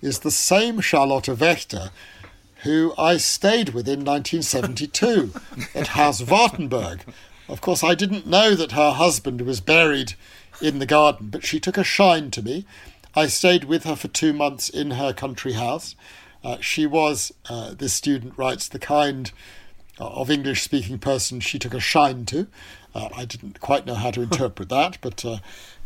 is 0.00 0.20
the 0.20 0.30
same 0.30 0.80
Charlotte 0.80 1.24
Wächter 1.24 1.90
who 2.62 2.94
I 2.96 3.16
stayed 3.18 3.70
with 3.70 3.88
in 3.88 4.04
1972 4.04 5.32
at 5.74 5.88
Haus 5.88 6.22
Wartenberg. 6.22 7.00
Of 7.48 7.60
course, 7.60 7.82
I 7.82 7.94
didn't 7.94 8.26
know 8.26 8.54
that 8.54 8.72
her 8.72 8.92
husband 8.92 9.42
was 9.42 9.60
buried 9.60 10.14
in 10.62 10.78
the 10.78 10.86
garden, 10.86 11.28
but 11.30 11.44
she 11.44 11.60
took 11.60 11.76
a 11.76 11.84
shine 11.84 12.30
to 12.30 12.42
me. 12.42 12.64
I 13.14 13.26
stayed 13.26 13.64
with 13.64 13.84
her 13.84 13.96
for 13.96 14.08
two 14.08 14.32
months 14.32 14.68
in 14.68 14.92
her 14.92 15.12
country 15.12 15.52
house. 15.52 15.94
Uh, 16.44 16.58
she 16.60 16.86
was, 16.86 17.32
uh, 17.48 17.74
this 17.74 17.92
student 17.92 18.36
writes, 18.36 18.68
the 18.68 18.78
kind 18.78 19.30
of 19.98 20.30
English 20.30 20.62
speaking 20.62 20.98
person 20.98 21.40
she 21.40 21.58
took 21.58 21.74
a 21.74 21.80
shine 21.80 22.24
to. 22.26 22.46
Uh, 22.94 23.08
I 23.14 23.24
didn't 23.24 23.60
quite 23.60 23.86
know 23.86 23.94
how 23.94 24.10
to 24.10 24.22
interpret 24.28 24.68
that, 24.70 24.98
but 25.00 25.24
uh, 25.24 25.38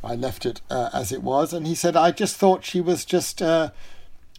I 0.03 0.15
left 0.15 0.47
it 0.47 0.61
uh, 0.71 0.91
as 0.93 1.12
it 1.12 1.23
was. 1.23 1.53
And 1.53 1.67
he 1.67 1.75
said, 1.75 1.97
I 1.97 2.11
just 2.11 2.37
thought 2.37 2.65
she 2.65 2.81
was 2.81 3.05
just 3.05 3.43
uh, 3.43 3.71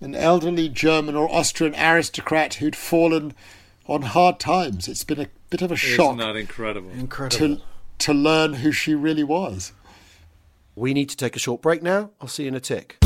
an 0.02 0.16
elderly 0.16 0.70
German 0.70 1.16
or 1.16 1.30
Austrian 1.30 1.76
aristocrat 1.76 2.56
who'd 2.56 2.76
fallen 2.76 3.34
on 3.88 4.04
hard 4.04 4.40
times. 4.40 4.88
It's 4.88 5.04
been 5.04 5.20
a 5.20 5.28
bit 5.50 5.62
of 5.62 5.72
a 5.72 5.76
shock. 5.76 6.18
Isn't 6.18 6.18
that 6.18 6.36
incredible? 6.36 6.92
Incredible. 6.92 7.58
To, 7.58 7.62
to 8.00 8.14
learn 8.14 8.56
who 8.56 8.72
she 8.72 8.96
really 8.96 9.24
was. 9.24 9.72
We 10.78 10.94
need 10.94 11.10
to 11.10 11.18
take 11.18 11.36
a 11.36 11.40
short 11.40 11.64
break 11.64 11.82
now. 11.82 12.12
I'll 12.22 12.28
see 12.28 12.44
you 12.44 12.50
in 12.50 12.56
a 12.56 12.60
tick. 12.60 12.98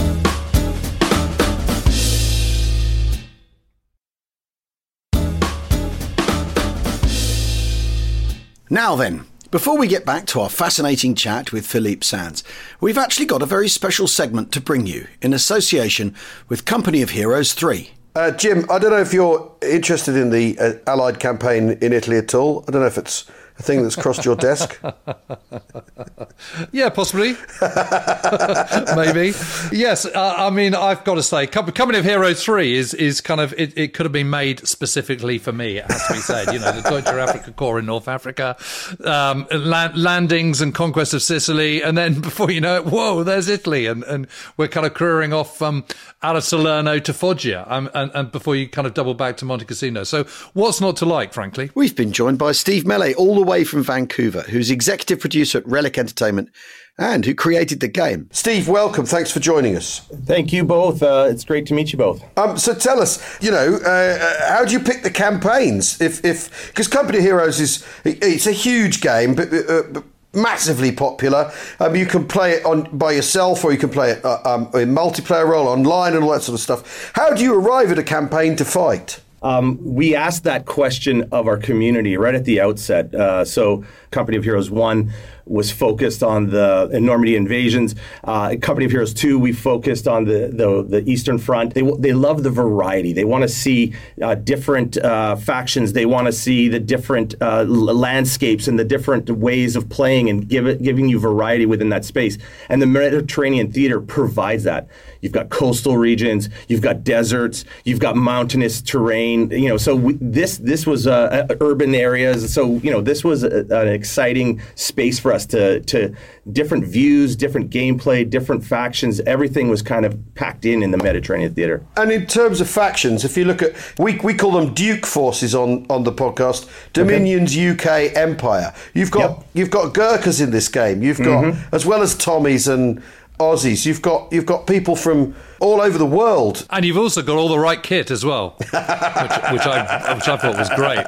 Now 8.70 8.96
then, 8.98 9.24
before 9.52 9.78
we 9.78 9.88
get 9.88 10.06
back 10.06 10.26
to 10.28 10.42
our 10.42 10.50
fascinating 10.50 11.16
chat 11.16 11.54
with 11.54 11.66
Philippe 11.66 12.04
Sands, 12.04 12.44
we've 12.82 12.98
actually 12.98 13.26
got 13.26 13.42
a 13.42 13.46
very 13.46 13.70
special 13.70 14.08
segment 14.08 14.52
to 14.52 14.60
bring 14.60 14.86
you 14.86 15.08
in 15.22 15.32
association 15.32 16.14
with 16.50 16.66
Company 16.66 17.02
of 17.02 17.12
Heroes 17.12 17.54
3. 17.54 17.92
Uh, 18.16 18.32
Jim, 18.32 18.66
I 18.70 18.80
don't 18.80 18.92
know 18.92 19.00
if 19.00 19.14
you're 19.14 19.50
interested 19.62 20.18
in 20.18 20.30
the 20.30 20.60
uh, 20.60 20.74
Allied 20.88 21.22
campaign 21.22 21.78
in 21.82 21.94
Italy 21.94 22.18
at 22.18 22.36
all. 22.36 22.66
I 22.68 22.72
don't 22.72 22.82
know 22.82 22.88
if 22.88 22.98
it's 22.98 23.32
a 23.62 23.64
thing 23.64 23.84
that's 23.84 23.96
crossed 23.96 24.26
your 24.26 24.36
desk? 24.36 24.82
yeah, 26.72 26.90
possibly. 26.90 27.36
Maybe. 28.96 29.34
Yes, 29.72 30.06
uh, 30.06 30.36
I 30.38 30.50
mean, 30.50 30.76
I've 30.76 31.04
got 31.04 31.16
to 31.16 31.24
say, 31.24 31.48
Company 31.48 32.00
of 32.00 32.06
Heroes 32.06 32.44
3 32.44 32.76
is, 32.76 32.94
is 32.94 33.22
kind 33.22 33.40
of, 33.40 33.54
it, 33.58 33.78
it 33.78 33.94
could 33.94 34.06
have 34.06 34.14
been 34.14 34.30
made 34.30 34.68
specifically 34.68 35.38
for 35.38 35.52
me, 35.52 35.78
it 35.78 35.86
has 35.90 36.08
to 36.08 36.14
be 36.14 36.20
said. 36.20 36.54
You 36.54 36.60
know, 36.60 36.72
the 36.72 36.82
Deutsche 36.82 37.06
Afrika 37.06 37.54
Korps 37.54 37.80
in 37.80 37.86
North 37.86 38.08
Africa, 38.08 38.58
um, 39.06 39.48
landings 39.52 40.62
and 40.62 40.74
conquest 40.74 41.14
of 41.14 41.22
Sicily, 41.22 41.82
and 41.82 41.98
then 41.98 42.20
before 42.20 42.52
you 42.52 42.62
know 42.62 42.78
it, 42.78 42.86
whoa, 42.86 43.24
there's 43.24 43.48
Italy, 43.48 43.86
and, 43.86 44.04
and 44.04 44.28
we're 44.58 44.68
kind 44.68 44.86
of 44.86 44.94
careering 44.94 45.34
off 45.34 45.62
um, 45.62 45.86
out 46.24 46.36
of 46.36 46.44
Salerno 46.44 47.00
to 47.00 47.14
Foggia, 47.14 47.66
um, 47.68 47.90
and, 47.94 48.12
and 48.14 48.32
before 48.32 48.56
you 48.56 48.68
kind 48.68 48.88
of 48.88 48.94
double 48.94 49.14
back 49.14 49.38
to 49.38 49.46
Monte 49.46 49.66
Cassino. 49.66 50.04
So, 50.04 50.24
what's 50.54 50.82
not 50.82 50.98
to 50.98 51.06
like, 51.06 51.34
frankly? 51.34 51.70
We've 51.76 51.96
been 51.96 52.12
joined 52.12 52.40
by 52.40 52.52
Steve 52.54 52.84
Mellé 52.84 53.16
all 53.16 53.36
the 53.36 53.44
way 53.44 53.51
from 53.64 53.84
Vancouver, 53.84 54.42
who's 54.42 54.72
executive 54.72 55.20
producer 55.20 55.60
at 55.60 55.68
Relic 55.68 55.98
Entertainment 55.98 56.50
and 56.98 57.26
who 57.26 57.34
created 57.34 57.80
the 57.80 57.88
game. 57.88 58.30
Steve, 58.32 58.68
welcome. 58.68 59.06
Thanks 59.06 59.32
for 59.32 59.40
joining 59.40 59.76
us. 59.76 60.00
Thank 60.26 60.54
you 60.54 60.64
both. 60.64 61.02
Uh, 61.04 61.28
it's 61.30 61.44
great 61.44 61.66
to 61.68 61.74
meet 61.74 61.92
you 61.92 61.98
both. 61.98 62.24
Um, 62.38 62.58
so 62.58 62.74
tell 62.74 63.02
us, 63.02 63.42
you 63.42 63.52
know, 63.52 63.80
uh, 63.84 63.90
uh 63.90 64.54
how 64.54 64.66
do 64.66 64.74
you 64.74 64.80
pick 64.80 65.04
the 65.04 65.12
campaigns? 65.12 66.00
If 66.00 66.24
if 66.24 66.68
because 66.68 66.88
Company 66.88 67.22
Heroes 67.22 67.60
is 67.60 67.86
it's 68.06 68.48
a 68.48 68.52
huge 68.54 69.02
game, 69.02 69.36
but. 69.36 69.54
Uh, 69.54 69.84
but 69.92 70.04
massively 70.34 70.94
popular. 70.94 71.52
Um, 71.82 71.94
you 71.94 72.06
can 72.06 72.26
play 72.26 72.54
it 72.54 72.66
on 72.66 72.84
by 72.98 73.12
yourself, 73.12 73.66
or 73.66 73.74
you 73.74 73.78
can 73.78 73.90
play 73.90 74.12
it 74.12 74.24
uh, 74.24 74.40
um, 74.46 74.62
in 74.74 74.96
multiplayer 74.96 75.46
role 75.46 75.68
online 75.68 76.14
and 76.14 76.24
all 76.24 76.32
that 76.32 76.42
sort 76.42 76.54
of 76.54 76.62
stuff. 76.62 77.12
How 77.14 77.34
do 77.34 77.44
you 77.44 77.54
arrive 77.54 77.92
at 77.92 78.00
a 78.00 78.04
campaign 78.04 78.56
to 78.56 78.64
fight? 78.64 79.20
Um, 79.42 79.80
we 79.82 80.16
asked 80.16 80.44
that 80.44 80.66
question 80.66 81.28
of 81.32 81.48
our 81.48 81.58
community 81.58 82.18
right 82.18 82.36
at 82.36 82.46
the 82.46 82.62
outset. 82.62 83.14
Uh, 83.14 83.44
so, 83.44 83.84
Company 84.12 84.38
of 84.38 84.44
Heroes 84.44 84.70
1 84.70 85.12
was 85.46 85.72
focused 85.72 86.22
on 86.24 86.50
the 86.50 86.90
Normandy 87.02 87.36
invasions. 87.36 87.96
Uh, 88.24 88.56
Company 88.62 88.86
of 88.86 88.92
Heroes 88.92 89.14
2, 89.14 89.40
we 89.40 89.52
focused 89.54 90.08
on 90.08 90.26
the, 90.26 90.52
the, 90.54 90.84
the 90.88 91.10
Eastern 91.10 91.38
Front. 91.38 91.74
They, 91.74 91.82
they 92.00 92.14
love 92.14 92.44
the 92.44 92.50
variety. 92.50 93.14
They 93.14 93.26
want 93.26 93.44
to 93.44 93.48
see 93.48 93.94
uh, 94.22 94.36
different 94.36 94.98
uh, 94.98 95.36
factions. 95.38 95.94
They 95.94 96.06
want 96.06 96.28
to 96.28 96.34
see 96.34 96.68
the 96.68 96.80
different 96.80 97.36
uh, 97.42 97.64
landscapes 97.64 98.68
and 98.68 98.78
the 98.78 98.86
different 98.86 99.30
ways 99.30 99.76
of 99.76 99.90
playing 99.90 100.30
and 100.30 100.48
give 100.48 100.68
it, 100.68 100.82
giving 100.82 101.10
you 101.10 101.20
variety 101.20 101.66
within 101.66 101.90
that 101.90 102.06
space. 102.06 102.38
And 102.70 102.82
the 102.82 102.88
Mediterranean 102.88 103.72
theater 103.72 104.00
provides 104.00 104.64
that. 104.66 104.88
You've 105.22 105.34
got 105.34 105.50
coastal 105.50 105.98
regions, 105.98 106.50
you've 106.68 106.82
got 106.82 107.04
deserts, 107.04 107.64
you've 107.84 108.00
got 108.00 108.16
mountainous 108.16 108.82
terrain. 108.82 109.31
You 109.32 109.70
know, 109.70 109.78
so 109.78 109.96
we, 109.96 110.18
this 110.22 110.58
this 110.58 110.86
was 110.86 111.08
uh, 111.08 111.48
urban 111.60 111.96
areas. 111.96 112.54
So 112.54 112.76
you 112.78 112.92
know, 112.92 113.02
this 113.02 113.24
was 113.24 113.44
a, 113.44 113.66
an 113.70 113.88
exciting 113.88 114.62
space 114.76 115.20
for 115.20 115.32
us 115.34 115.46
to 115.48 115.82
to 115.82 116.16
different 116.52 116.86
views, 116.86 117.36
different 117.36 117.70
gameplay, 117.70 118.30
different 118.30 118.64
factions. 118.64 119.20
Everything 119.22 119.70
was 119.70 119.82
kind 119.82 120.06
of 120.06 120.18
packed 120.36 120.66
in 120.66 120.84
in 120.84 120.92
the 120.92 120.98
Mediterranean 120.98 121.54
theater. 121.54 121.86
And 121.98 122.12
in 122.12 122.26
terms 122.26 122.62
of 122.62 122.70
factions, 122.70 123.24
if 123.24 123.38
you 123.38 123.46
look 123.46 123.62
at 123.62 123.74
we 124.00 124.18
we 124.24 124.34
call 124.34 124.52
them 124.52 124.74
Duke 124.74 125.06
forces 125.06 125.56
on 125.56 125.86
on 125.90 126.04
the 126.04 126.12
podcast, 126.12 126.70
Dominions 126.94 127.56
okay. 127.58 128.10
UK 128.10 128.16
Empire. 128.18 128.74
You've 128.94 129.12
got 129.12 129.38
yep. 129.38 129.48
you've 129.54 129.72
got 129.72 129.94
Gurkhas 129.94 130.42
in 130.42 130.52
this 130.52 130.68
game. 130.68 131.02
You've 131.02 131.18
got 131.18 131.46
mm-hmm. 131.46 131.76
as 131.76 131.86
well 131.86 132.02
as 132.02 132.16
Tommies 132.16 132.72
and 132.72 133.02
Aussies. 133.40 133.86
You've 133.86 134.02
got 134.02 134.32
you've 134.32 134.46
got 134.46 134.68
people 134.68 134.96
from 134.96 135.36
all 135.62 135.80
over 135.80 135.98
the 135.98 136.06
world, 136.06 136.66
and 136.70 136.84
you've 136.84 136.98
also 136.98 137.22
got 137.22 137.38
all 137.38 137.50
the 137.50 137.60
right 137.60 137.82
kit 137.82 138.12
as 138.12 138.26
well, 138.26 138.56
which, 138.60 138.68
which 138.72 139.66
I 139.66 140.14
which 140.16 140.28
I 140.28 140.38
thought 140.38 140.58
was 140.58 140.70
great. 140.72 141.06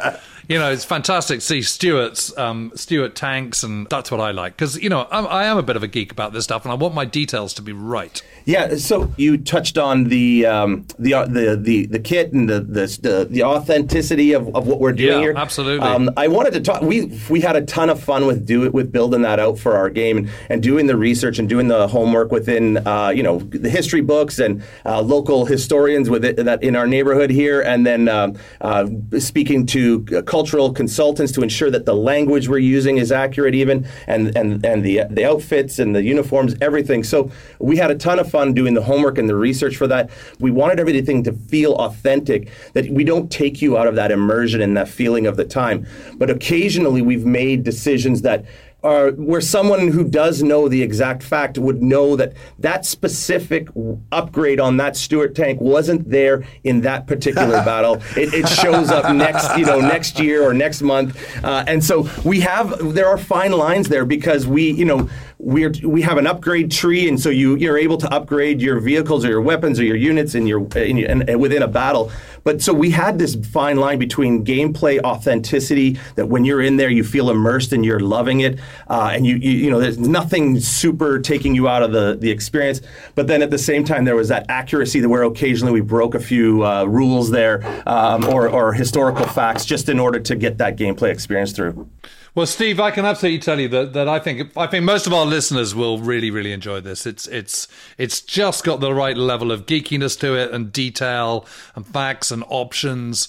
You 0.47 0.57
know, 0.59 0.71
it's 0.71 0.85
fantastic 0.85 1.39
to 1.39 1.45
see 1.45 1.61
Stuart's 1.61 2.35
um, 2.37 2.71
Stuart 2.75 3.15
tanks, 3.15 3.63
and 3.63 3.87
that's 3.89 4.11
what 4.11 4.19
I 4.19 4.31
like 4.31 4.53
because 4.55 4.81
you 4.81 4.89
know 4.89 5.07
I'm, 5.11 5.25
I 5.27 5.45
am 5.45 5.57
a 5.57 5.63
bit 5.63 5.75
of 5.75 5.83
a 5.83 5.87
geek 5.87 6.11
about 6.11 6.33
this 6.33 6.43
stuff, 6.43 6.63
and 6.65 6.71
I 6.71 6.75
want 6.75 6.93
my 6.93 7.05
details 7.05 7.53
to 7.55 7.61
be 7.61 7.73
right. 7.73 8.21
Yeah, 8.45 8.75
so 8.75 9.13
you 9.15 9.37
touched 9.37 9.77
on 9.77 10.05
the 10.05 10.45
um, 10.45 10.85
the, 10.99 11.13
uh, 11.13 11.25
the 11.25 11.55
the 11.55 11.85
the 11.85 11.99
kit 11.99 12.33
and 12.33 12.49
the 12.49 12.59
the 12.59 13.27
the 13.29 13.43
authenticity 13.43 14.33
of, 14.33 14.53
of 14.55 14.67
what 14.67 14.79
we're 14.79 14.91
doing 14.91 15.13
Yeah, 15.13 15.19
here. 15.19 15.33
absolutely. 15.35 15.87
Um, 15.87 16.09
I 16.17 16.27
wanted 16.27 16.53
to 16.53 16.61
talk. 16.61 16.81
We 16.81 17.19
we 17.29 17.39
had 17.41 17.55
a 17.55 17.61
ton 17.61 17.89
of 17.89 18.01
fun 18.03 18.25
with 18.25 18.45
do 18.45 18.65
it 18.65 18.73
with 18.73 18.91
building 18.91 19.21
that 19.21 19.39
out 19.39 19.57
for 19.57 19.77
our 19.77 19.89
game 19.89 20.17
and, 20.17 20.29
and 20.49 20.61
doing 20.63 20.87
the 20.87 20.97
research 20.97 21.39
and 21.39 21.47
doing 21.47 21.67
the 21.69 21.87
homework 21.87 22.31
within 22.31 22.85
uh, 22.85 23.09
you 23.09 23.23
know 23.23 23.39
the 23.39 23.69
history 23.69 24.01
books 24.01 24.39
and 24.39 24.61
uh, 24.85 25.01
local 25.01 25.45
historians 25.45 26.09
with 26.09 26.25
it, 26.25 26.35
that 26.35 26.61
in 26.61 26.75
our 26.75 26.87
neighborhood 26.87 27.29
here, 27.29 27.61
and 27.61 27.85
then 27.85 28.09
um, 28.09 28.37
uh, 28.61 28.85
speaking 29.19 29.65
to 29.67 30.05
uh, 30.17 30.21
cultural 30.33 30.73
consultants 30.73 31.31
to 31.31 31.43
ensure 31.43 31.69
that 31.69 31.85
the 31.85 31.93
language 31.93 32.49
we're 32.49 32.57
using 32.57 32.97
is 32.97 33.11
accurate, 33.11 33.53
even 33.53 33.87
and 34.07 34.35
and 34.35 34.65
and 34.65 34.83
the 34.83 35.01
the 35.11 35.23
outfits 35.23 35.77
and 35.77 35.95
the 35.95 36.01
uniforms, 36.01 36.55
everything. 36.59 37.03
So 37.03 37.29
we 37.59 37.77
had 37.77 37.91
a 37.91 37.95
ton 37.95 38.17
of 38.17 38.27
fun 38.31 38.55
doing 38.55 38.73
the 38.73 38.81
homework 38.81 39.19
and 39.19 39.29
the 39.29 39.35
research 39.35 39.75
for 39.77 39.85
that. 39.85 40.09
We 40.39 40.49
wanted 40.49 40.79
everything 40.79 41.21
to 41.25 41.33
feel 41.33 41.73
authentic. 41.73 42.49
That 42.73 42.89
we 42.89 43.03
don't 43.03 43.31
take 43.31 43.61
you 43.61 43.77
out 43.77 43.85
of 43.85 43.93
that 43.93 44.09
immersion 44.09 44.59
and 44.59 44.75
that 44.75 44.89
feeling 44.89 45.27
of 45.27 45.37
the 45.37 45.45
time. 45.45 45.85
But 46.15 46.31
occasionally 46.31 47.03
we've 47.03 47.27
made 47.27 47.63
decisions 47.63 48.23
that 48.23 48.43
where 48.83 49.41
someone 49.41 49.87
who 49.87 50.03
does 50.03 50.43
know 50.43 50.67
the 50.67 50.81
exact 50.81 51.23
fact 51.23 51.57
would 51.57 51.81
know 51.81 52.15
that 52.15 52.33
that 52.59 52.85
specific 52.85 53.67
upgrade 54.11 54.59
on 54.59 54.77
that 54.77 54.97
Stuart 54.97 55.35
tank 55.35 55.61
wasn't 55.61 56.09
there 56.09 56.43
in 56.63 56.81
that 56.81 57.07
particular 57.07 57.63
battle. 57.65 57.95
It, 58.17 58.33
it 58.33 58.49
shows 58.49 58.89
up 58.91 59.13
next, 59.15 59.57
you 59.57 59.65
know, 59.65 59.79
next 59.79 60.19
year 60.19 60.43
or 60.43 60.53
next 60.53 60.81
month, 60.81 61.17
uh, 61.43 61.63
and 61.67 61.83
so 61.83 62.09
we 62.25 62.41
have 62.41 62.93
there 62.93 63.07
are 63.07 63.17
fine 63.17 63.53
lines 63.53 63.89
there 63.89 64.05
because 64.05 64.45
we, 64.47 64.71
you 64.71 64.85
know. 64.85 65.09
We're, 65.45 65.73
we 65.83 66.01
have 66.03 66.17
an 66.17 66.25
upgrade 66.25 66.71
tree, 66.71 67.09
and 67.09 67.19
so 67.19 67.29
you 67.29 67.55
you're 67.57 67.77
able 67.77 67.97
to 67.97 68.13
upgrade 68.13 68.61
your 68.61 68.79
vehicles 68.79 69.25
or 69.25 69.29
your 69.29 69.41
weapons 69.41 69.77
or 69.77 69.83
your 69.83 69.97
units 69.97 70.35
in 70.35 70.47
your, 70.47 70.65
in 70.77 71.03
and, 71.05 71.29
and 71.29 71.41
within 71.41 71.61
a 71.61 71.67
battle. 71.67 72.13
But 72.45 72.61
so 72.61 72.73
we 72.73 72.91
had 72.91 73.19
this 73.19 73.35
fine 73.35 73.75
line 73.75 73.99
between 73.99 74.45
gameplay 74.45 75.01
authenticity 75.03 75.99
that 76.15 76.27
when 76.27 76.45
you're 76.45 76.61
in 76.61 76.77
there 76.77 76.89
you 76.89 77.03
feel 77.03 77.29
immersed 77.29 77.73
and 77.73 77.83
you're 77.85 77.99
loving 77.99 78.39
it, 78.39 78.57
uh, 78.87 79.11
and 79.13 79.25
you, 79.25 79.35
you 79.35 79.51
you 79.51 79.69
know 79.69 79.81
there's 79.81 79.99
nothing 79.99 80.61
super 80.61 81.19
taking 81.19 81.53
you 81.53 81.67
out 81.67 81.83
of 81.83 81.91
the 81.91 82.15
the 82.17 82.31
experience. 82.31 82.79
But 83.15 83.27
then 83.27 83.41
at 83.41 83.51
the 83.51 83.57
same 83.57 83.83
time 83.83 84.05
there 84.05 84.15
was 84.15 84.29
that 84.29 84.45
accuracy 84.47 85.01
that 85.01 85.09
where 85.09 85.23
occasionally 85.23 85.73
we 85.73 85.81
broke 85.81 86.15
a 86.15 86.21
few 86.21 86.65
uh, 86.65 86.85
rules 86.85 87.31
there 87.31 87.63
um, 87.85 88.23
or 88.29 88.47
or 88.47 88.71
historical 88.71 89.25
facts 89.25 89.65
just 89.65 89.89
in 89.89 89.99
order 89.99 90.21
to 90.21 90.35
get 90.35 90.57
that 90.59 90.77
gameplay 90.77 91.09
experience 91.09 91.51
through. 91.51 91.89
Well, 92.35 92.47
Steve, 92.47 92.79
I 92.79 92.89
can 92.89 93.05
absolutely 93.05 93.39
tell 93.39 93.59
you 93.59 93.67
that, 93.69 93.93
that 93.93 94.09
I 94.09 94.17
think 94.17 94.57
I 94.57 94.65
think 94.65 94.85
most 94.85 95.05
of 95.05 95.13
our 95.13 95.25
listeners 95.25 95.75
will 95.75 95.99
really 95.99 96.31
really 96.31 96.51
enjoy 96.51 96.79
this. 96.81 97.05
It's 97.05 97.27
it's 97.27 97.67
it's 97.99 98.21
just 98.21 98.63
got 98.63 98.79
the 98.79 98.91
right 98.93 99.15
level 99.15 99.51
of 99.51 99.67
geekiness 99.67 100.19
to 100.21 100.35
it 100.35 100.51
and 100.51 100.71
detail 100.71 101.45
and 101.75 101.85
facts 101.85 102.31
and 102.31 102.43
options. 102.47 103.27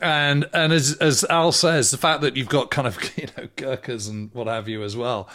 And 0.00 0.48
and 0.52 0.72
as 0.72 0.96
as 0.96 1.24
Al 1.30 1.52
says, 1.52 1.92
the 1.92 1.98
fact 1.98 2.20
that 2.22 2.36
you've 2.36 2.48
got 2.48 2.72
kind 2.72 2.88
of 2.88 2.98
you 3.16 3.28
know 3.36 3.48
Gurkhas 3.54 4.08
and 4.08 4.34
what 4.34 4.48
have 4.48 4.68
you 4.68 4.82
as 4.82 4.96
well, 4.96 5.28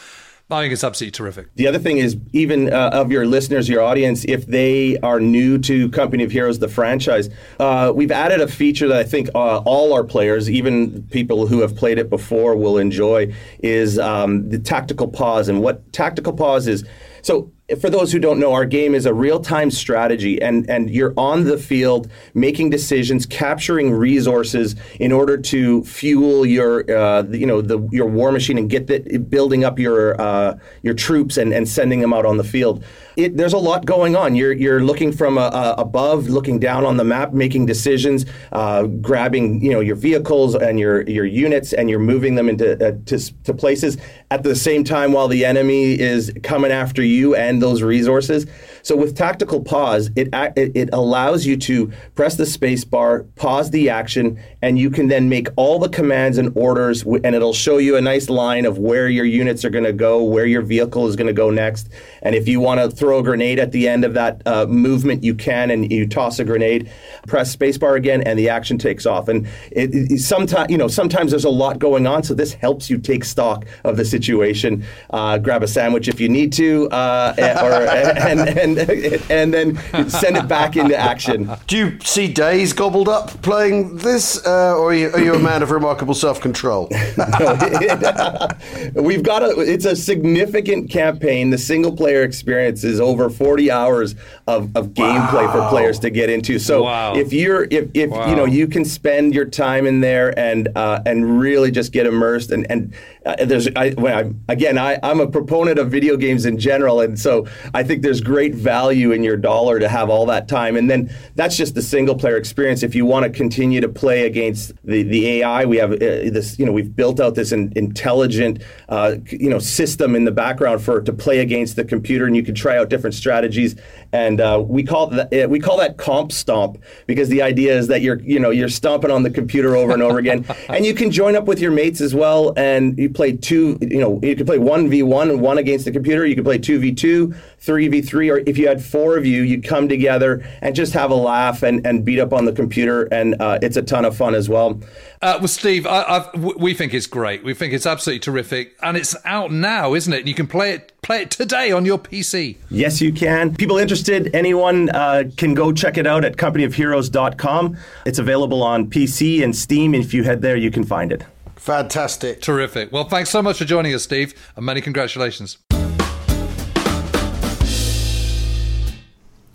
I 0.49 0.61
think 0.61 0.71
it's 0.71 0.83
absolutely 0.83 1.11
terrific. 1.11 1.53
The 1.55 1.67
other 1.67 1.79
thing 1.79 1.97
is, 1.97 2.15
even 2.31 2.71
uh, 2.71 2.91
of 2.93 3.11
your 3.11 3.25
listeners, 3.25 3.67
your 3.67 3.81
audience, 3.81 4.23
if 4.23 4.45
they 4.45 4.97
are 4.99 5.19
new 5.19 5.57
to 5.59 5.89
Company 5.89 6.23
of 6.23 6.31
Heroes, 6.31 6.59
the 6.59 6.69
franchise, 6.69 7.29
uh, 7.59 7.91
we've 7.93 8.11
added 8.11 8.39
a 8.39 8.47
feature 8.47 8.87
that 8.87 8.97
I 8.97 9.03
think 9.03 9.27
uh, 9.35 9.57
all 9.65 9.93
our 9.93 10.05
players, 10.05 10.49
even 10.49 11.03
people 11.09 11.47
who 11.47 11.59
have 11.59 11.75
played 11.75 11.99
it 11.99 12.09
before, 12.09 12.55
will 12.55 12.77
enjoy. 12.77 13.33
Is 13.59 13.99
um, 13.99 14.47
the 14.49 14.57
tactical 14.57 15.09
pause, 15.09 15.49
and 15.49 15.61
what 15.61 15.91
tactical 15.91 16.31
pause 16.31 16.67
is. 16.67 16.85
So 17.23 17.51
for 17.75 17.89
those 17.89 18.13
who 18.13 18.19
don't 18.19 18.39
know, 18.39 18.53
our 18.53 18.65
game 18.65 18.95
is 18.95 19.05
a 19.05 19.13
real-time 19.13 19.69
strategy, 19.71 20.41
and 20.41 20.69
and 20.69 20.89
you're 20.89 21.13
on 21.17 21.43
the 21.43 21.57
field 21.57 22.09
making 22.33 22.69
decisions, 22.69 23.25
capturing 23.25 23.91
resources 23.91 24.75
in 25.01 25.11
order 25.11 25.37
to 25.37 25.83
fuel 25.83 26.45
your 26.45 26.89
uh, 26.89 27.23
you 27.23 27.45
know 27.45 27.61
the 27.61 27.85
your 27.91 28.07
war 28.07 28.31
machine 28.31 28.57
and 28.57 28.69
get 28.69 28.87
the, 28.87 29.17
building 29.17 29.65
up 29.65 29.79
your 29.79 30.19
uh, 30.19 30.57
your 30.81 30.93
troops 30.93 31.35
and, 31.35 31.53
and 31.53 31.67
sending 31.67 31.99
them 31.99 32.13
out 32.13 32.25
on 32.25 32.37
the 32.37 32.43
field. 32.43 32.85
It, 33.17 33.35
there's 33.35 33.53
a 33.53 33.57
lot 33.57 33.85
going 33.85 34.15
on. 34.15 34.35
You're 34.35 34.53
you're 34.53 34.81
looking 34.81 35.11
from 35.11 35.37
uh, 35.37 35.49
uh, 35.49 35.75
above, 35.77 36.29
looking 36.29 36.59
down 36.59 36.85
on 36.85 36.95
the 36.95 37.03
map, 37.03 37.33
making 37.33 37.65
decisions, 37.65 38.25
uh, 38.53 38.83
grabbing 38.83 39.61
you 39.61 39.71
know 39.71 39.81
your 39.81 39.97
vehicles 39.97 40.55
and 40.55 40.79
your 40.79 41.01
your 41.01 41.25
units, 41.25 41.73
and 41.73 41.89
you're 41.89 41.99
moving 41.99 42.35
them 42.35 42.47
into 42.47 42.73
uh, 42.75 42.93
to, 43.07 43.43
to 43.43 43.53
places 43.53 43.97
at 44.31 44.43
the 44.43 44.55
same 44.55 44.85
time 44.85 45.11
while 45.11 45.27
the 45.27 45.43
enemy 45.43 45.99
is 45.99 46.31
coming 46.43 46.71
after 46.71 47.03
you 47.03 47.35
and 47.35 47.56
those 47.59 47.81
resources. 47.81 48.45
So 48.83 48.95
with 48.95 49.15
tactical 49.15 49.61
pause, 49.61 50.09
it 50.15 50.29
it, 50.55 50.89
allows 50.93 51.45
you 51.45 51.57
to 51.57 51.91
press 52.15 52.35
the 52.37 52.45
space 52.45 52.85
bar, 52.85 53.23
pause 53.35 53.71
the 53.71 53.89
action, 53.89 54.39
and 54.61 54.79
you 54.79 54.89
can 54.89 55.07
then 55.07 55.29
make 55.29 55.47
all 55.55 55.79
the 55.79 55.89
commands 55.89 56.37
and 56.37 56.51
orders, 56.55 57.03
and 57.03 57.35
it'll 57.35 57.53
show 57.53 57.77
you 57.77 57.97
a 57.97 58.01
nice 58.01 58.29
line 58.29 58.65
of 58.65 58.77
where 58.77 59.09
your 59.09 59.25
units 59.25 59.65
are 59.65 59.69
going 59.69 59.83
to 59.83 59.93
go, 59.93 60.23
where 60.23 60.45
your 60.45 60.61
vehicle 60.61 61.07
is 61.07 61.15
going 61.15 61.27
to 61.27 61.33
go 61.33 61.49
next, 61.49 61.89
and 62.21 62.35
if 62.35 62.47
you 62.47 62.59
want 62.59 62.79
to 62.79 62.89
throw 62.95 63.19
a 63.19 63.23
grenade 63.23 63.59
at 63.59 63.71
the 63.71 63.87
end 63.87 64.05
of 64.05 64.13
that 64.13 64.41
uh, 64.45 64.65
movement, 64.65 65.23
you 65.23 65.35
can, 65.35 65.69
and 65.71 65.91
you 65.91 66.07
toss 66.07 66.39
a 66.39 66.45
grenade, 66.45 66.89
press 67.27 67.55
spacebar 67.55 67.95
again, 67.95 68.21
and 68.21 68.39
the 68.39 68.49
action 68.49 68.77
takes 68.77 69.05
off. 69.05 69.27
And 69.27 69.47
it, 69.71 69.93
it, 69.93 70.19
sometimes, 70.19 70.71
you 70.71 70.77
know, 70.77 70.87
sometimes 70.87 71.31
there's 71.31 71.45
a 71.45 71.49
lot 71.49 71.79
going 71.79 72.07
on, 72.07 72.23
so 72.23 72.33
this 72.33 72.53
helps 72.53 72.89
you 72.89 72.97
take 72.97 73.23
stock 73.23 73.65
of 73.83 73.97
the 73.97 74.05
situation. 74.05 74.85
Uh, 75.09 75.37
grab 75.37 75.63
a 75.63 75.67
sandwich 75.67 76.07
if 76.07 76.19
you 76.19 76.29
need 76.29 76.53
to, 76.53 76.89
uh, 76.89 77.33
or 77.63 77.71
and, 77.73 78.77
and 78.79 79.31
and 79.31 79.53
then 79.53 80.09
send 80.09 80.37
it 80.37 80.47
back 80.47 80.75
into 80.75 80.95
action. 80.95 81.49
Do 81.67 81.77
you 81.77 81.99
see 82.01 82.27
days 82.27 82.73
gobbled 82.73 83.09
up 83.09 83.29
playing 83.41 83.97
this, 83.97 84.45
uh, 84.45 84.75
or 84.77 84.91
are 84.91 84.93
you, 84.93 85.09
are 85.11 85.19
you 85.19 85.35
a 85.35 85.39
man 85.39 85.63
of 85.63 85.71
remarkable 85.71 86.13
self-control? 86.13 86.89
We've 88.95 89.23
got 89.23 89.43
a. 89.43 89.59
It's 89.59 89.85
a 89.85 89.95
significant 89.95 90.89
campaign. 90.89 91.49
The 91.49 91.57
single 91.57 91.95
player 91.95 92.23
experience 92.23 92.83
is 92.83 92.99
over 92.99 93.29
40 93.29 93.71
hours 93.71 94.15
of, 94.47 94.75
of 94.75 94.89
gameplay 94.89 95.51
for 95.51 95.67
players 95.69 95.99
to 95.99 96.09
get 96.09 96.29
into. 96.29 96.59
So 96.59 96.83
Wow. 96.83 97.15
if 97.15 97.33
you're 97.33 97.63
if, 97.65 97.89
if 97.93 98.09
you 98.11 98.35
know 98.35 98.45
you 98.45 98.67
can 98.67 98.85
spend 98.85 99.33
your 99.33 99.45
time 99.45 99.85
in 99.85 100.01
there 100.01 100.37
and 100.37 100.69
uh, 100.75 101.01
and 101.05 101.39
really 101.39 101.71
just 101.71 101.91
get 101.91 102.05
immersed 102.05 102.51
and 102.51 102.69
and 102.69 102.93
uh, 103.27 103.45
there's 103.45 103.67
I, 103.75 103.93
well, 103.97 104.33
I 104.47 104.51
again 104.51 104.77
I 104.77 104.99
I'm 105.03 105.19
a 105.19 105.27
proponent 105.27 105.79
of 105.79 105.91
video 105.91 106.17
games 106.17 106.45
in 106.45 106.57
general 106.57 107.01
and 107.01 107.19
so 107.19 107.45
I 107.73 107.83
think 107.83 108.01
there's 108.01 108.21
great 108.21 108.55
value 108.55 109.11
in 109.11 109.23
your 109.23 109.37
dollar 109.37 109.79
to 109.79 109.87
have 109.87 110.09
all 110.09 110.25
that 110.27 110.47
time. 110.47 110.75
And 110.75 110.89
then 110.89 111.13
that's 111.35 111.57
just 111.57 111.75
the 111.75 111.81
single 111.81 112.15
player 112.15 112.37
experience. 112.37 112.83
If 112.83 112.95
you 112.95 113.05
want 113.05 113.23
to 113.25 113.29
continue 113.29 113.81
to 113.81 113.89
play 113.89 114.25
against 114.25 114.73
the 114.83 115.03
the 115.03 115.27
AI, 115.41 115.65
we 115.65 115.77
have 115.77 115.93
uh, 115.93 115.97
this 115.97 116.57
you 116.59 116.65
know 116.65 116.71
we've 116.71 116.95
built 116.95 117.19
out 117.19 117.35
this 117.35 117.51
in, 117.51 117.73
intelligent 117.75 118.63
uh, 118.89 119.15
you 119.29 119.49
know 119.49 119.59
system 119.59 120.15
in 120.15 120.25
the 120.25 120.31
background 120.31 120.81
for 120.81 121.01
to 121.01 121.13
play 121.13 121.39
against 121.39 121.75
the 121.75 121.83
computer 121.83 122.25
and 122.25 122.35
you 122.35 122.43
can 122.43 122.55
try 122.55 122.77
out 122.77 122.89
different 122.89 123.15
strategies. 123.15 123.75
And 124.13 124.39
uh, 124.39 124.63
we 124.65 124.83
call 124.83 125.07
that 125.07 125.33
uh, 125.33 125.49
we 125.49 125.59
call 125.59 125.77
that 125.77 125.97
comp 125.97 126.31
stomp 126.31 126.77
because 127.05 127.29
the 127.29 127.41
idea 127.41 127.77
is 127.77 127.87
that 127.87 128.01
you're 128.01 128.19
you 128.21 128.39
know 128.39 128.49
you're 128.49 128.69
stomping 128.69 129.11
on 129.11 129.23
the 129.23 129.29
computer 129.29 129.75
over 129.75 129.93
and 129.93 130.03
over 130.03 130.19
again. 130.19 130.45
And 130.69 130.85
you 130.85 130.93
can 130.93 131.11
join 131.11 131.35
up 131.35 131.45
with 131.45 131.59
your 131.59 131.71
mates 131.71 132.01
as 132.01 132.13
well 132.13 132.53
and 132.57 132.97
you 132.97 133.09
play 133.17 133.33
two 133.35 133.77
you 133.81 133.99
know 133.99 134.19
you 134.23 134.35
can 134.35 134.45
play 134.45 134.57
1v1 134.57 135.29
and 135.29 135.41
one 135.41 135.57
against 135.57 135.83
the 135.83 135.91
computer 135.91 136.25
you 136.25 136.35
could 136.35 136.45
play 136.45 136.57
2v2 136.57 137.35
3v3 137.61 138.31
or 138.31 138.37
if 138.47 138.57
you 138.57 138.67
had 138.67 138.81
four 138.83 139.17
of 139.17 139.25
you 139.25 139.41
you'd 139.41 139.63
come 139.63 139.89
together 139.89 140.41
and 140.61 140.75
just 140.75 140.93
have 140.93 141.11
a 141.11 141.15
laugh 141.15 141.63
and, 141.63 141.85
and 141.85 142.05
beat 142.05 142.19
up 142.19 142.31
on 142.31 142.45
the 142.45 142.53
computer 142.53 143.03
and 143.11 143.35
uh, 143.41 143.59
it's 143.61 143.75
a 143.75 143.81
ton 143.81 144.05
of 144.05 144.15
fun 144.15 144.33
as 144.35 144.47
well 144.47 144.79
Uh, 145.19 145.37
well, 145.39 145.47
Steve, 145.47 145.87
I, 145.87 146.03
I've, 146.03 146.43
we 146.65 146.75
think 146.75 146.93
it's 146.93 147.07
great. 147.07 147.43
We 147.43 147.55
think 147.55 147.73
it's 147.73 147.87
absolutely 147.87 148.19
terrific, 148.19 148.75
and 148.83 148.95
it's 148.95 149.15
out 149.25 149.51
now, 149.51 149.95
isn't 149.95 150.13
it? 150.13 150.19
And 150.19 150.27
you 150.29 150.35
can 150.35 150.45
play 150.45 150.73
it 150.73 150.91
play 151.01 151.23
it 151.23 151.31
today 151.31 151.71
on 151.71 151.85
your 151.85 151.97
PC. 151.97 152.57
Yes, 152.69 153.01
you 153.01 153.11
can. 153.11 153.55
People 153.55 153.79
interested, 153.79 154.29
anyone 154.35 154.89
uh, 154.89 155.23
can 155.35 155.55
go 155.55 155.71
check 155.73 155.97
it 155.97 156.05
out 156.05 156.23
at 156.23 156.37
companyofheroes.com. 156.37 157.77
It's 158.05 158.19
available 158.19 158.61
on 158.61 158.89
PC 158.91 159.43
and 159.43 159.55
Steam. 159.55 159.95
If 159.95 160.13
you 160.13 160.23
head 160.23 160.41
there, 160.43 160.55
you 160.55 160.69
can 160.69 160.83
find 160.83 161.11
it. 161.11 161.23
Fantastic. 161.67 162.39
Terrific. 162.39 162.93
Well, 162.93 163.09
thanks 163.09 163.29
so 163.29 163.41
much 163.41 163.57
for 163.57 163.65
joining 163.65 163.93
us, 163.93 164.03
Steve, 164.03 164.33
and 164.55 164.65
many 164.65 164.79
congratulations. 164.79 165.57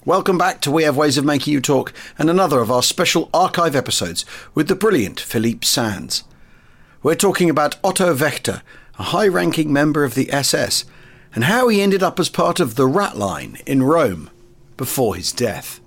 Welcome 0.05 0.37
back 0.37 0.61
to 0.61 0.71
We 0.71 0.83
Have 0.83 0.95
Ways 0.95 1.17
of 1.17 1.25
Making 1.25 1.55
You 1.55 1.63
Talk 1.63 1.95
and 2.19 2.29
another 2.29 2.61
of 2.61 2.71
our 2.71 2.83
special 2.83 3.31
archive 3.33 3.75
episodes 3.75 4.27
with 4.55 4.69
the 4.69 4.75
brilliant 4.75 5.21
Philippe 5.21 5.65
Sands. 5.65 6.25
We're 7.03 7.15
talking 7.15 7.49
about 7.49 7.79
Otto 7.83 8.15
Wächter, 8.15 8.61
a 8.99 9.05
high 9.05 9.27
ranking 9.27 9.73
member 9.73 10.05
of 10.05 10.15
the 10.15 10.31
SS, 10.31 10.85
and 11.35 11.45
how 11.45 11.69
he 11.69 11.81
ended 11.81 12.03
up 12.03 12.21
as 12.21 12.29
part 12.29 12.61
of 12.61 12.75
the 12.75 12.87
Rat 12.87 13.17
Line 13.17 13.57
in 13.65 13.85
Rome 13.85 14.29
before 14.77 15.15
his 15.15 15.33
death. 15.33 15.81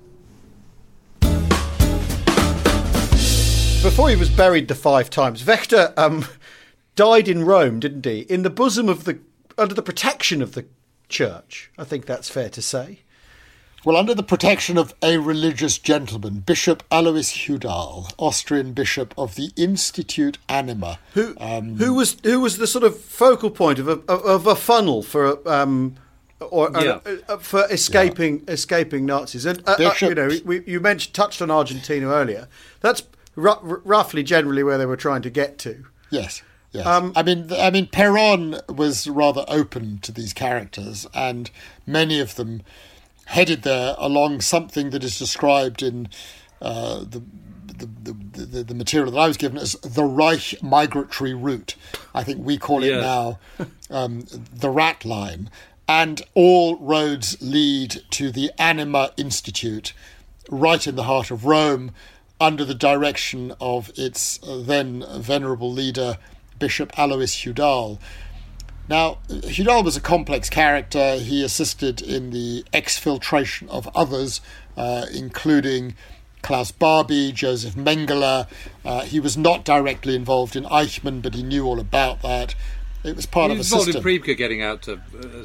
Before 3.86 4.10
he 4.10 4.16
was 4.16 4.32
buried 4.32 4.68
the 4.68 4.74
five 4.74 5.12
times, 5.12 5.44
Wächter 5.44 5.94
um, 5.96 6.26
died 6.96 7.28
in 7.28 7.46
Rome, 7.46 7.80
didn't 7.80 8.04
he? 8.04 8.22
In 8.22 8.42
the 8.42 8.50
bosom 8.50 8.90
of 8.90 9.04
the, 9.04 9.20
under 9.60 9.76
the 9.76 9.84
protection 9.84 10.42
of 10.42 10.54
the 10.54 10.66
church. 11.08 11.70
I 11.78 11.84
think 11.84 12.08
that's 12.08 12.28
fair 12.28 12.50
to 12.50 12.64
say. 12.64 13.02
Well, 13.86 13.96
under 13.96 14.16
the 14.16 14.24
protection 14.24 14.80
of 14.80 14.96
a 15.04 15.20
religious 15.20 15.78
gentleman, 15.78 16.40
Bishop 16.40 16.82
Alois 16.90 17.32
Hudal, 17.46 18.12
Austrian 18.18 18.74
bishop 18.74 19.14
of 19.20 19.36
the 19.36 19.52
Institute 19.56 20.40
Anima. 20.50 20.98
Who, 21.14 21.34
who 21.36 21.94
was 21.94 22.18
who 22.24 22.40
was 22.40 22.58
the 22.58 22.66
sort 22.66 22.84
of 22.84 23.00
focal 23.00 23.52
point 23.52 23.78
of 23.78 23.88
a 23.88 24.00
of 24.12 24.48
a 24.48 24.56
funnel 24.56 25.04
for 25.04 25.48
um, 25.48 25.96
or 26.40 26.72
Yeah. 26.74 27.00
uh, 27.06 27.18
uh, 27.30 27.38
for 27.38 27.66
escaping 27.72 28.44
escaping 28.48 29.06
Nazis? 29.06 29.46
And 29.46 29.62
uh, 29.70 29.76
uh, 29.80 29.94
you 30.02 30.16
know, 30.16 30.32
we, 30.44 30.64
you 30.66 30.80
mentioned 30.80 31.14
touched 31.14 31.40
on 31.40 31.52
Argentina 31.52 32.08
earlier. 32.08 32.48
That's 32.82 33.04
ru- 33.04 33.15
r- 33.38 33.60
roughly 33.84 34.24
generally 34.24 34.64
where 34.64 34.78
they 34.78 34.86
were 34.86 34.98
trying 34.98 35.22
to 35.24 35.30
get 35.30 35.58
to. 35.60 35.86
Yes. 36.10 36.42
Yes. 36.72 36.86
Um, 36.86 37.14
I 37.16 37.24
mean, 37.24 37.48
I 37.54 37.70
mean, 37.72 37.88
Peron 37.88 38.60
was 38.68 39.08
rather 39.08 39.46
open 39.48 40.00
to 40.00 40.12
these 40.12 40.34
characters, 40.34 41.08
and 41.14 41.50
many 41.88 42.20
of 42.20 42.36
them 42.36 42.64
headed 43.28 43.62
there 43.64 43.96
along 43.98 44.42
something 44.42 44.90
that 44.90 45.04
is 45.04 45.18
described 45.18 45.82
in 45.82 46.10
uh, 46.62 47.00
the, 47.00 47.22
the, 47.66 47.86
the, 48.04 48.14
the 48.46 48.64
the 48.66 48.74
material 48.76 49.12
that 49.14 49.20
I 49.20 49.28
was 49.28 49.38
given 49.38 49.58
as 49.58 49.74
the 49.84 50.04
Reich 50.04 50.62
migratory 50.62 51.34
route. 51.34 51.76
I 52.14 52.24
think 52.24 52.44
we 52.46 52.58
call 52.58 52.84
it 52.84 52.90
Yes. 52.90 53.02
now 53.02 53.40
um, 53.90 54.26
the 54.54 54.70
Rat 54.70 55.06
Line, 55.06 55.50
and 55.88 56.22
all 56.34 56.76
roads 56.78 57.38
lead 57.42 58.02
to 58.12 58.32
the 58.32 58.52
Anima 58.60 59.12
Institute, 59.16 59.94
right 60.50 60.86
in 60.86 60.96
the 60.98 61.04
heart 61.04 61.32
of 61.32 61.46
Rome, 61.46 61.92
under 62.40 62.66
the 62.66 62.76
direction 62.76 63.54
of 63.62 63.92
its 63.96 64.42
uh, 64.44 64.62
then 64.62 65.04
venerable 65.18 65.72
leader, 65.72 66.18
Bishop 66.60 66.92
Alois 66.98 67.44
Hudal. 67.44 68.00
Now, 68.88 69.18
Hudal 69.30 69.84
was 69.84 69.98
a 69.98 70.02
complex 70.02 70.50
character. 70.50 71.16
He 71.16 71.44
assisted 71.44 72.02
in 72.02 72.30
the 72.32 72.64
exfiltration 72.74 73.68
of 73.70 73.90
others, 73.96 74.42
uh, 74.78 75.08
including 75.14 75.96
Klaus 76.44 76.72
Barbie, 76.72 77.32
Joseph 77.32 77.74
Mengele. 77.74 78.48
Uh, 78.84 79.02
he 79.02 79.20
was 79.20 79.36
not 79.36 79.66
directly 79.66 80.16
involved 80.16 80.56
in 80.56 80.64
Eichmann, 80.66 81.22
but 81.24 81.34
he 81.34 81.42
knew 81.42 81.66
all 81.66 81.80
about 81.80 82.22
that. 82.22 82.54
It 83.04 83.16
was 83.16 83.26
part 83.26 83.50
He 83.50 83.54
of 83.54 83.58
a 83.58 83.60
was 83.60 83.72
involved 83.72 83.86
system. 83.94 84.08
in 84.08 84.22
Priebke 84.22 84.38
getting 84.38 84.62
out 84.62 84.82
to. 84.84 84.94
uh, 84.94 84.98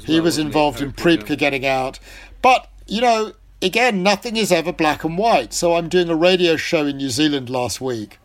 He 0.04 0.14
well, 0.14 0.24
was 0.24 0.36
involved 0.38 0.80
in 0.82 0.88
Hopefully, 0.88 1.16
Priebke 1.18 1.38
getting 1.38 1.64
out. 1.64 1.98
But, 2.42 2.68
you 2.86 3.00
know, 3.00 3.32
again, 3.62 4.02
nothing 4.02 4.36
is 4.36 4.52
ever 4.52 4.72
black 4.72 5.04
and 5.04 5.18
white. 5.18 5.52
So 5.52 5.74
I'm 5.74 5.88
doing 5.88 6.08
a 6.08 6.16
radio 6.16 6.56
show 6.56 6.86
in 6.86 6.96
New 6.96 7.10
Zealand 7.10 7.50
last 7.50 7.80
week, 7.80 8.18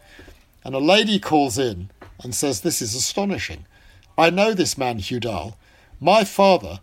and 0.63 0.75
a 0.75 0.79
lady 0.79 1.19
calls 1.19 1.57
in 1.57 1.89
and 2.23 2.33
says, 2.33 2.61
This 2.61 2.81
is 2.81 2.95
astonishing. 2.95 3.65
I 4.17 4.29
know 4.29 4.53
this 4.53 4.77
man, 4.77 4.99
Hudal. 4.99 5.55
My 5.99 6.23
father 6.23 6.79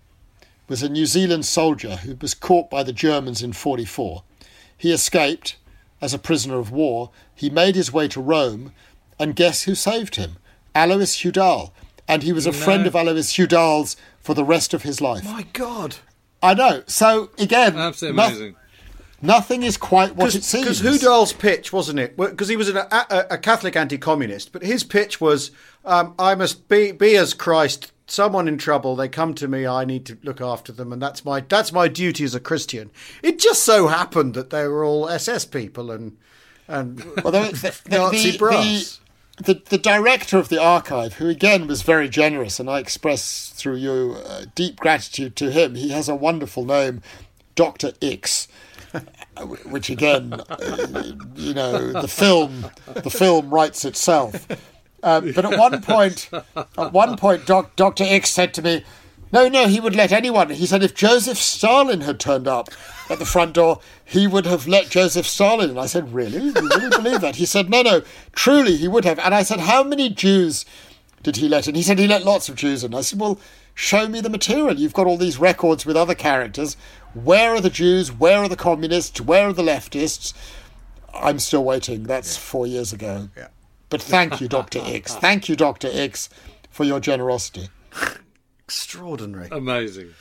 was 0.69 0.83
a 0.83 0.89
New 0.89 1.07
Zealand 1.07 1.45
soldier 1.45 1.97
who 1.97 2.17
was 2.17 2.35
caught 2.35 2.71
by 2.71 2.83
the 2.83 2.93
Germans 2.93 3.43
in 3.43 3.53
44. 3.53 4.23
He 4.77 4.93
escaped 4.93 5.57
as 6.01 6.13
a 6.13 6.19
prisoner 6.19 6.59
of 6.59 6.73
war. 6.73 7.11
He 7.35 7.51
made 7.51 7.75
his 7.75 7.93
way 7.93 8.09
to 8.09 8.21
Rome, 8.21 8.73
and 9.19 9.37
guess 9.37 9.63
who 9.63 9.75
saved 9.75 10.17
him? 10.17 10.37
Alois 10.75 11.23
Hudal. 11.23 11.73
And 12.09 12.23
he 12.23 12.33
was 12.33 12.47
a 12.47 12.53
friend 12.53 12.87
of 12.87 12.95
Alois 12.95 13.33
Hudal's 13.37 13.97
for 14.21 14.35
the 14.35 14.45
rest 14.45 14.75
of 14.75 14.83
his 14.83 15.01
life. 15.01 15.25
My 15.25 15.47
God. 15.53 15.97
I 16.43 16.55
know. 16.55 16.83
So 16.87 17.31
again, 17.39 17.77
Absolutely 17.77 18.17
no- 18.17 18.27
amazing. 18.27 18.55
nothing 19.21 19.63
is 19.63 19.77
quite 19.77 20.17
what 20.17 20.35
it 20.35 20.43
seems. 20.45 20.81
Because 20.81 21.01
Hudal's 21.03 21.33
pitch, 21.33 21.73
wasn't 21.73 21.99
it? 22.01 22.17
Because 22.17 22.49
he 22.49 22.57
was 22.57 22.69
an, 22.69 22.77
a, 22.79 22.89
a, 22.91 23.27
a 23.33 23.39
Catholic 23.39 23.77
anti-communist, 23.77 24.53
but 24.53 24.63
his 24.63 24.83
pitch 24.85 25.21
was, 25.21 25.51
um, 25.85 26.15
"I 26.19 26.35
must 26.35 26.69
be 26.69 26.93
be 26.93 27.17
as 27.17 27.35
Christ. 27.35 27.93
Someone 28.09 28.47
in 28.49 28.59
trouble, 28.59 28.95
they 28.97 29.09
come 29.09 29.33
to 29.35 29.49
me. 29.49 29.67
I 29.67 29.85
need 29.87 30.05
to 30.07 30.19
look 30.23 30.41
after 30.41 30.71
them, 30.73 30.93
and 30.93 31.01
that's 31.01 31.25
my 31.25 31.41
that's 31.49 31.73
my 31.73 31.89
duty 31.89 32.25
as 32.25 32.35
a 32.35 32.41
Christian." 32.41 32.91
It 33.23 33.39
just 33.39 33.63
so 33.63 33.87
happened 33.87 34.35
that 34.35 34.51
they 34.51 34.67
were 34.67 34.85
all 34.85 35.09
SS 35.09 35.45
people 35.47 35.91
and 35.91 36.17
and 36.69 36.99
Well, 37.23 37.33
the, 37.33 37.41
the, 37.53 37.81
the, 37.89 37.99
Nazi 37.99 38.33
the- 38.33 38.39
brass. 38.39 38.99
The, 39.39 39.63
the, 39.71 39.79
director 39.79 40.37
of 40.37 40.51
the 40.51 40.61
archive, 40.61 41.15
who 41.15 41.29
again 41.29 41.67
was 41.67 41.83
very 41.83 42.09
generous, 42.09 42.61
and 42.61 42.69
I 42.69 42.79
express 42.79 43.49
through 43.49 43.77
you 43.77 44.17
uh, 44.27 44.45
deep 44.55 44.79
gratitude 44.79 45.37
to 45.37 45.51
him. 45.51 45.75
He 45.75 45.89
has 45.89 46.09
a 46.09 46.15
wonderful 46.15 46.67
name, 46.67 47.01
Doctor 47.55 47.93
X, 48.03 48.47
which 49.65 49.89
again, 49.89 50.35
uh, 50.35 51.13
you 51.35 51.55
know, 51.55 51.93
the 51.93 52.09
film, 52.09 52.67
the 52.95 53.11
film 53.11 53.49
writes 53.49 53.87
itself. 53.87 54.47
Uh, 55.03 55.21
but 55.35 55.45
at 55.45 55.59
one 55.59 55.81
point, 55.81 56.31
at 56.55 56.93
one 56.93 57.17
point, 57.17 57.47
Doc, 57.47 57.75
Doctor 57.75 58.05
X 58.07 58.31
said 58.31 58.53
to 58.55 58.63
me, 58.63 58.85
"No, 59.33 59.49
no, 59.49 59.67
he 59.67 59.81
would 59.81 59.97
let 59.97 60.13
anyone." 60.13 60.51
He 60.51 60.67
said, 60.67 60.83
"If 60.83 60.95
Joseph 60.95 61.39
Stalin 61.39 62.03
had 62.03 62.21
turned 62.21 62.47
up 62.47 62.69
at 63.09 63.19
the 63.19 63.27
front 63.27 63.55
door, 63.55 63.81
he 64.05 64.27
would 64.27 64.47
have 64.47 64.69
let 64.69 64.91
Joseph 64.91 65.27
Stalin." 65.27 65.71
And 65.71 65.81
I 65.81 65.87
said, 65.87 66.13
"Really? 66.13 66.39
You 66.45 66.53
really 66.53 66.89
believe 66.91 67.21
that?" 67.23 67.37
He 67.37 67.47
said, 67.47 67.71
"No, 67.71 67.83
no, 67.83 68.03
truly, 68.33 68.77
he 68.77 68.89
would 68.89 69.05
have." 69.05 69.19
And 69.19 69.35
I 69.35 69.43
said, 69.43 69.61
"How 69.61 69.83
many 69.83 70.09
Jews 70.11 70.65
did 71.23 71.37
he 71.37 71.49
let 71.49 71.67
in?" 71.67 71.75
He 71.75 71.83
said, 71.83 71.99
"He 71.99 72.07
let 72.07 72.25
lots 72.25 72.49
of 72.49 72.57
Jews 72.57 72.85
in." 72.85 72.95
I 72.95 73.01
said, 73.01 73.19
"Well, 73.19 73.39
show 73.75 74.09
me 74.09 74.21
the 74.21 74.31
material. 74.31 74.79
You've 74.79 74.93
got 74.93 75.07
all 75.07 75.17
these 75.17 75.39
records 75.39 75.87
with 75.87 75.97
other 75.97 76.15
characters. 76.15 76.77
Where 77.15 77.55
are 77.55 77.61
the 77.61 77.71
Jews? 77.71 78.13
Where 78.13 78.39
are 78.39 78.49
the 78.49 78.57
communists? 78.57 79.21
Where 79.21 79.49
are 79.49 79.53
the 79.53 79.63
leftists?" 79.63 80.33
I'm 81.15 81.39
still 81.39 81.65
waiting. 81.65 82.05
That's 82.05 82.37
four 82.37 82.67
years 82.67 82.93
ago. 82.93 83.29
Yeah. 83.37 83.49
But 83.91 84.01
thank 84.01 84.41
you, 84.41 84.49
Dr. 84.49 84.81
X. 84.83 85.15
Thank 85.27 85.51
you, 85.51 85.57
Dr. 85.57 85.91
X, 85.93 86.31
for 86.71 86.85
your 86.85 86.99
generosity. 86.99 87.69
Extraordinary. 88.73 89.49
Amazing. 89.53 90.15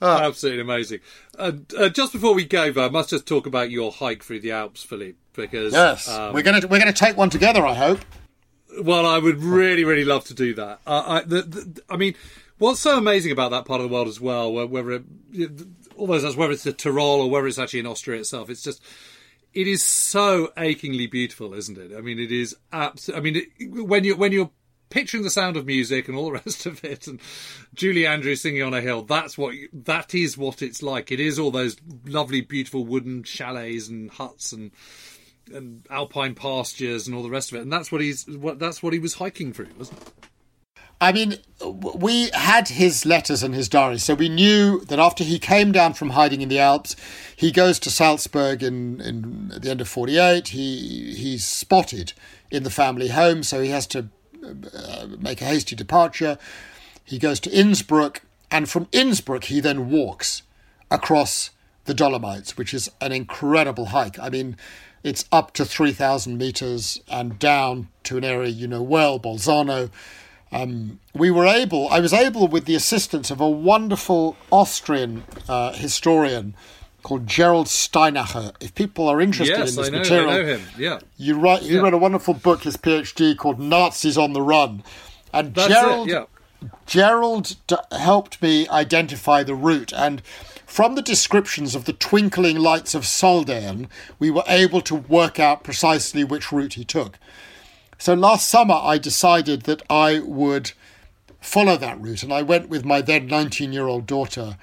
Ah. 0.00 0.22
Absolutely 0.22 0.60
amazing. 0.60 1.00
And 1.36 1.72
uh, 1.76 1.88
just 1.88 2.12
before 2.12 2.32
we 2.32 2.44
go, 2.44 2.70
though, 2.70 2.86
I 2.86 2.88
must 2.88 3.10
just 3.10 3.26
talk 3.26 3.46
about 3.46 3.70
your 3.70 3.90
hike 3.90 4.22
through 4.22 4.40
the 4.40 4.52
Alps, 4.52 4.84
Philippe, 4.84 5.18
because 5.32 5.72
Yes, 5.72 6.08
um, 6.08 6.32
we're 6.32 6.42
gonna 6.42 6.64
we're 6.68 6.78
gonna 6.78 6.92
take 6.92 7.16
one 7.16 7.30
together. 7.30 7.66
I 7.66 7.74
hope. 7.74 7.98
Well, 8.80 9.04
I 9.06 9.18
would 9.18 9.42
really, 9.42 9.84
really 9.84 10.04
love 10.04 10.24
to 10.26 10.34
do 10.34 10.54
that. 10.54 10.80
Uh, 10.86 11.02
I, 11.06 11.20
the, 11.22 11.42
the, 11.42 11.82
I 11.90 11.96
mean, 11.96 12.14
what's 12.58 12.78
so 12.78 12.96
amazing 12.96 13.32
about 13.32 13.50
that 13.50 13.64
part 13.64 13.80
of 13.80 13.88
the 13.88 13.92
world 13.92 14.06
as 14.06 14.20
well, 14.20 14.52
whether 14.52 14.92
it, 14.92 15.02
almost 15.96 16.24
as 16.24 16.36
whether 16.36 16.52
it's 16.52 16.62
the 16.62 16.72
Tyrol 16.72 17.22
or 17.22 17.30
whether 17.30 17.48
it's 17.48 17.58
actually 17.58 17.80
in 17.80 17.86
Austria 17.86 18.20
itself, 18.20 18.50
it's 18.50 18.62
just 18.62 18.80
it 19.52 19.66
is 19.66 19.82
so 19.82 20.52
achingly 20.56 21.08
beautiful, 21.08 21.54
isn't 21.54 21.76
it? 21.76 21.90
I 21.96 22.02
mean, 22.02 22.20
it 22.20 22.30
is 22.30 22.54
absolutely. 22.72 23.18
I 23.18 23.32
mean, 23.32 23.42
it, 23.58 23.84
when 23.84 24.04
you 24.04 24.14
when 24.14 24.30
you're 24.30 24.50
picturing 24.90 25.22
the 25.22 25.30
sound 25.30 25.56
of 25.56 25.66
music 25.66 26.08
and 26.08 26.16
all 26.16 26.26
the 26.26 26.32
rest 26.44 26.66
of 26.66 26.84
it, 26.84 27.06
and 27.06 27.20
Julie 27.74 28.06
Andrews 28.06 28.42
singing 28.42 28.62
on 28.62 28.74
a 28.74 28.80
hill, 28.80 29.02
that's 29.02 29.36
what 29.36 29.54
that 29.72 30.14
is 30.14 30.36
what 30.36 30.62
it's 30.62 30.82
like. 30.82 31.10
It 31.10 31.20
is 31.20 31.38
all 31.38 31.50
those 31.50 31.76
lovely, 32.04 32.40
beautiful 32.40 32.84
wooden 32.84 33.22
chalets 33.22 33.88
and 33.88 34.10
huts 34.10 34.52
and 34.52 34.70
and 35.52 35.86
alpine 35.90 36.34
pastures 36.34 37.06
and 37.06 37.16
all 37.16 37.22
the 37.22 37.30
rest 37.30 37.52
of 37.52 37.58
it. 37.58 37.62
And 37.62 37.72
that's 37.72 37.90
what 37.90 38.00
he's 38.00 38.26
what 38.28 38.58
that's 38.58 38.82
what 38.82 38.92
he 38.92 38.98
was 38.98 39.14
hiking 39.14 39.52
through, 39.52 39.68
wasn't 39.78 40.00
it? 40.00 40.12
I 41.00 41.12
mean, 41.12 41.36
we 41.94 42.28
had 42.30 42.68
his 42.68 43.06
letters 43.06 43.44
and 43.44 43.54
his 43.54 43.68
diary, 43.68 43.98
so 43.98 44.14
we 44.14 44.28
knew 44.28 44.80
that 44.86 44.98
after 44.98 45.22
he 45.22 45.38
came 45.38 45.70
down 45.70 45.94
from 45.94 46.10
hiding 46.10 46.42
in 46.42 46.48
the 46.48 46.58
Alps, 46.58 46.96
he 47.36 47.52
goes 47.52 47.78
to 47.80 47.90
Salzburg 47.90 48.64
in, 48.64 49.00
in 49.00 49.52
at 49.54 49.62
the 49.62 49.70
end 49.70 49.80
of 49.80 49.88
'48. 49.88 50.48
He 50.48 51.14
he's 51.14 51.44
spotted 51.44 52.14
in 52.50 52.64
the 52.64 52.70
family 52.70 53.08
home, 53.08 53.44
so 53.44 53.60
he 53.60 53.70
has 53.70 53.86
to 53.88 54.08
make 55.18 55.40
a 55.40 55.46
hasty 55.46 55.76
departure. 55.76 56.38
He 57.04 57.18
goes 57.18 57.40
to 57.40 57.50
Innsbruck, 57.50 58.22
and 58.50 58.68
from 58.68 58.88
Innsbruck 58.92 59.44
he 59.44 59.60
then 59.60 59.90
walks 59.90 60.42
across 60.90 61.50
the 61.84 61.94
Dolomites, 61.94 62.56
which 62.56 62.74
is 62.74 62.90
an 63.00 63.12
incredible 63.12 63.86
hike. 63.86 64.18
I 64.18 64.28
mean, 64.28 64.56
it's 65.02 65.24
up 65.32 65.52
to 65.54 65.64
3,000 65.64 66.36
meters 66.36 67.00
and 67.08 67.38
down 67.38 67.88
to 68.04 68.18
an 68.18 68.24
area 68.24 68.48
you 68.48 68.66
know 68.66 68.82
well, 68.82 69.18
Bolzano. 69.18 69.90
Um, 70.50 71.00
we 71.14 71.30
were 71.30 71.46
able, 71.46 71.88
I 71.88 72.00
was 72.00 72.12
able, 72.12 72.48
with 72.48 72.64
the 72.64 72.74
assistance 72.74 73.30
of 73.30 73.40
a 73.40 73.48
wonderful 73.48 74.36
Austrian 74.50 75.24
uh, 75.48 75.72
historian 75.72 76.54
called 77.02 77.26
Gerald 77.26 77.66
Steinacher. 77.66 78.52
If 78.60 78.74
people 78.74 79.08
are 79.08 79.20
interested 79.20 79.54
in 79.58 79.64
this 79.76 79.78
I 79.78 79.88
know, 79.90 79.98
material, 79.98 80.30
I 80.30 80.36
know 80.38 80.44
him. 80.44 80.62
Yeah, 80.76 80.98
you 81.16 81.38
write, 81.38 81.62
he 81.62 81.74
Yeah. 81.74 81.80
wrote 81.80 81.94
a 81.94 81.98
wonderful 81.98 82.34
book, 82.34 82.62
his 82.64 82.76
PhD, 82.76 83.36
called 83.36 83.58
Nazis 83.58 84.18
on 84.18 84.32
the 84.32 84.42
Run. 84.42 84.82
And 85.32 85.54
that's 85.54 85.68
Gerald 85.68 86.08
it. 86.08 86.12
Yeah, 86.12 86.68
Gerald 86.86 87.56
d- 87.66 87.76
helped 87.92 88.42
me 88.42 88.68
identify 88.68 89.42
the 89.42 89.54
route, 89.54 89.92
and 89.94 90.22
from 90.66 90.96
the 90.96 91.02
descriptions 91.02 91.74
of 91.74 91.84
the 91.86 91.92
twinkling 91.94 92.58
lights 92.58 92.94
of 92.94 93.02
Sölden, 93.04 93.88
we 94.18 94.30
were 94.30 94.44
able 94.46 94.80
to 94.82 94.94
work 94.94 95.38
out 95.40 95.64
precisely 95.64 96.24
which 96.24 96.52
route 96.52 96.74
he 96.74 96.84
took. 96.84 97.18
So 97.96 98.14
last 98.14 98.48
summer, 98.48 98.74
I 98.80 98.98
decided 98.98 99.62
that 99.62 99.82
I 99.90 100.18
would 100.20 100.72
follow 101.40 101.76
that 101.76 102.00
route, 102.00 102.22
and 102.22 102.32
I 102.32 102.42
went 102.42 102.68
with 102.68 102.84
my 102.84 103.00
then 103.00 103.26
19 103.26 103.72
year 103.72 103.86
old 103.86 104.06
daughter. 104.06 104.56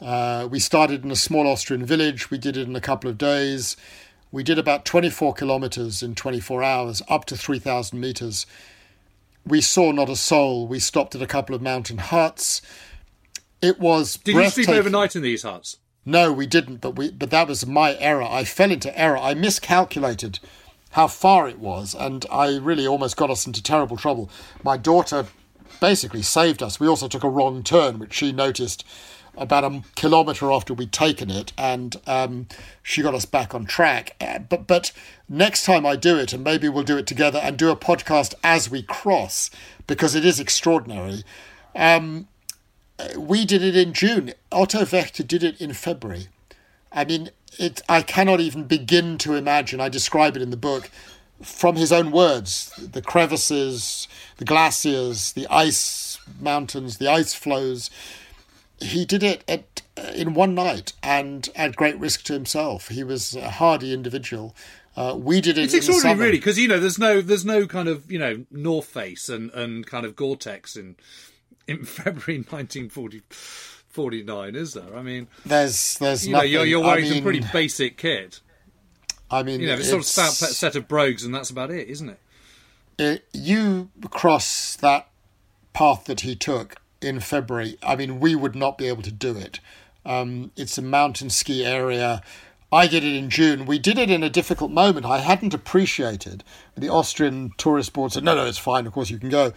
Uh, 0.00 0.48
we 0.50 0.58
started 0.58 1.04
in 1.04 1.10
a 1.10 1.16
small 1.16 1.46
Austrian 1.46 1.84
village, 1.84 2.30
we 2.30 2.38
did 2.38 2.56
it 2.56 2.66
in 2.66 2.74
a 2.74 2.80
couple 2.80 3.10
of 3.10 3.18
days. 3.18 3.76
We 4.32 4.42
did 4.42 4.58
about 4.58 4.84
24 4.84 5.34
kilometers 5.34 6.02
in 6.02 6.14
24 6.14 6.62
hours, 6.62 7.02
up 7.08 7.24
to 7.26 7.36
3,000 7.36 7.98
meters. 7.98 8.46
We 9.44 9.60
saw 9.60 9.90
not 9.90 10.08
a 10.08 10.16
soul. 10.16 10.66
We 10.66 10.78
stopped 10.78 11.14
at 11.14 11.22
a 11.22 11.26
couple 11.26 11.54
of 11.54 11.62
mountain 11.62 11.98
huts. 11.98 12.62
It 13.60 13.80
was. 13.80 14.16
Did 14.18 14.36
you 14.36 14.48
sleep 14.50 14.68
overnight 14.68 15.16
in 15.16 15.22
these 15.22 15.42
huts? 15.42 15.78
No, 16.06 16.32
we 16.32 16.46
didn't, 16.46 16.76
but 16.76 16.96
we 16.96 17.10
but 17.10 17.30
that 17.30 17.48
was 17.48 17.66
my 17.66 17.96
error. 17.96 18.22
I 18.22 18.44
fell 18.44 18.70
into 18.70 18.96
error. 18.98 19.18
I 19.18 19.34
miscalculated 19.34 20.38
how 20.90 21.08
far 21.08 21.48
it 21.48 21.58
was, 21.58 21.94
and 21.94 22.24
I 22.30 22.56
really 22.56 22.86
almost 22.86 23.16
got 23.16 23.30
us 23.30 23.46
into 23.46 23.62
terrible 23.62 23.96
trouble. 23.96 24.30
My 24.62 24.76
daughter 24.76 25.26
basically 25.80 26.22
saved 26.22 26.62
us. 26.62 26.80
We 26.80 26.88
also 26.88 27.08
took 27.08 27.24
a 27.24 27.28
wrong 27.28 27.62
turn, 27.62 27.98
which 27.98 28.14
she 28.14 28.32
noticed 28.32 28.84
about 29.36 29.64
a 29.64 29.82
kilometre 29.94 30.50
after 30.50 30.74
we'd 30.74 30.92
taken 30.92 31.30
it, 31.30 31.52
and 31.56 31.96
um, 32.06 32.46
she 32.82 33.02
got 33.02 33.14
us 33.14 33.24
back 33.24 33.54
on 33.54 33.64
track. 33.66 34.16
Uh, 34.20 34.38
But 34.38 34.66
but 34.66 34.92
next 35.28 35.64
time 35.64 35.86
I 35.86 35.96
do 35.96 36.18
it, 36.18 36.32
and 36.32 36.44
maybe 36.44 36.68
we'll 36.68 36.84
do 36.84 36.98
it 36.98 37.06
together 37.06 37.38
and 37.38 37.56
do 37.56 37.70
a 37.70 37.76
podcast 37.76 38.34
as 38.42 38.70
we 38.70 38.82
cross, 38.82 39.50
because 39.86 40.14
it 40.14 40.24
is 40.24 40.40
extraordinary. 40.40 41.24
Um, 41.74 42.28
we 43.16 43.46
did 43.46 43.62
it 43.62 43.76
in 43.76 43.92
June. 43.92 44.34
Otto 44.52 44.80
Wächter 44.84 45.26
did 45.26 45.42
it 45.42 45.60
in 45.60 45.72
February. 45.72 46.26
I 46.92 47.04
mean, 47.04 47.30
it. 47.58 47.82
I 47.88 48.02
cannot 48.02 48.40
even 48.40 48.64
begin 48.64 49.16
to 49.18 49.34
imagine. 49.34 49.80
I 49.80 49.88
describe 49.88 50.36
it 50.36 50.42
in 50.42 50.50
the 50.50 50.56
book 50.56 50.90
from 51.42 51.76
his 51.76 51.92
own 51.92 52.10
words: 52.10 52.72
the 52.76 53.00
crevices, 53.02 54.08
the 54.36 54.44
glaciers, 54.44 55.32
the 55.32 55.46
ice 55.48 56.18
mountains, 56.40 56.98
the 56.98 57.08
ice 57.08 57.32
flows. 57.32 57.90
He 58.80 59.04
did 59.04 59.22
it 59.22 59.44
at, 59.48 59.82
in 60.14 60.34
one 60.34 60.54
night 60.54 60.92
and 61.02 61.48
at 61.54 61.76
great 61.76 61.98
risk 61.98 62.22
to 62.24 62.32
himself. 62.32 62.88
He 62.88 63.04
was 63.04 63.34
a 63.36 63.50
hardy 63.50 63.92
individual. 63.92 64.54
Uh, 64.96 65.14
we 65.18 65.40
did 65.40 65.56
it. 65.58 65.64
It's 65.64 65.74
extraordinary, 65.74 66.18
really, 66.18 66.38
because 66.38 66.58
you 66.58 66.66
know 66.68 66.80
there's 66.80 66.98
no 66.98 67.20
there's 67.20 67.44
no 67.44 67.66
kind 67.66 67.88
of 67.88 68.10
you 68.10 68.18
know 68.18 68.44
North 68.50 68.86
Face 68.86 69.28
and, 69.28 69.50
and 69.52 69.86
kind 69.86 70.04
of 70.04 70.16
Gore-Tex 70.16 70.76
in 70.76 70.96
in 71.68 71.84
February 71.84 72.38
1949, 72.42 74.56
is 74.56 74.72
there? 74.74 74.96
I 74.96 75.02
mean, 75.02 75.28
There's, 75.44 75.98
there's 75.98 76.26
you 76.26 76.32
know, 76.32 76.38
nothing. 76.38 76.52
you're, 76.52 76.64
you're 76.66 76.84
I 76.84 76.88
wearing 76.88 77.04
mean, 77.04 77.12
some 77.14 77.22
pretty 77.22 77.44
basic 77.52 77.96
kit. 77.96 78.40
I 79.30 79.42
mean, 79.44 79.60
You 79.60 79.68
know, 79.68 79.74
it's 79.74 79.88
sort 79.88 80.02
of 80.02 80.08
it's- 80.08 80.36
stout 80.36 80.48
set 80.50 80.74
of 80.76 80.88
brogues, 80.88 81.24
and 81.24 81.32
that's 81.34 81.50
about 81.50 81.70
it, 81.70 81.88
isn't 81.88 82.08
it? 82.08 82.18
uh, 82.98 83.16
you 83.32 83.90
cross 84.10 84.76
that 84.76 85.08
path 85.72 86.04
that 86.06 86.20
he 86.20 86.34
took 86.36 86.76
in 87.00 87.20
February, 87.20 87.78
I 87.82 87.96
mean, 87.96 88.20
we 88.20 88.34
would 88.34 88.54
not 88.54 88.78
be 88.78 88.88
able 88.88 89.02
to 89.02 89.12
do 89.12 89.36
it. 89.36 89.60
Um, 90.04 90.50
it's 90.56 90.78
a 90.78 90.82
mountain 90.82 91.30
ski 91.30 91.64
area. 91.64 92.22
I 92.72 92.86
did 92.86 93.04
it 93.04 93.16
in 93.16 93.30
June. 93.30 93.66
We 93.66 93.78
did 93.78 93.98
it 93.98 94.10
in 94.10 94.22
a 94.22 94.30
difficult 94.30 94.70
moment. 94.70 95.06
I 95.06 95.18
hadn't 95.18 95.54
appreciated. 95.54 96.44
The 96.76 96.88
Austrian 96.88 97.52
tourist 97.58 97.92
board 97.92 98.12
said, 98.12 98.24
no, 98.24 98.34
no, 98.34 98.46
it's 98.46 98.58
fine. 98.58 98.86
Of 98.86 98.92
course, 98.92 99.10
you 99.10 99.18
can 99.18 99.28
go. 99.28 99.52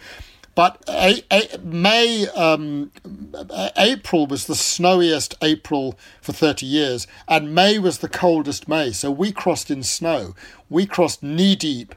But 0.54 0.84
a, 0.88 1.24
a, 1.32 1.58
May, 1.58 2.28
um, 2.28 2.92
April 3.76 4.26
was 4.26 4.46
the 4.46 4.54
snowiest 4.54 5.34
April 5.42 5.98
for 6.22 6.32
30 6.32 6.64
years, 6.64 7.06
and 7.26 7.54
May 7.54 7.78
was 7.78 7.98
the 7.98 8.08
coldest 8.08 8.68
May. 8.68 8.92
So 8.92 9.10
we 9.10 9.32
crossed 9.32 9.70
in 9.70 9.82
snow. 9.82 10.34
We 10.70 10.86
crossed 10.86 11.22
knee 11.22 11.56
deep 11.56 11.94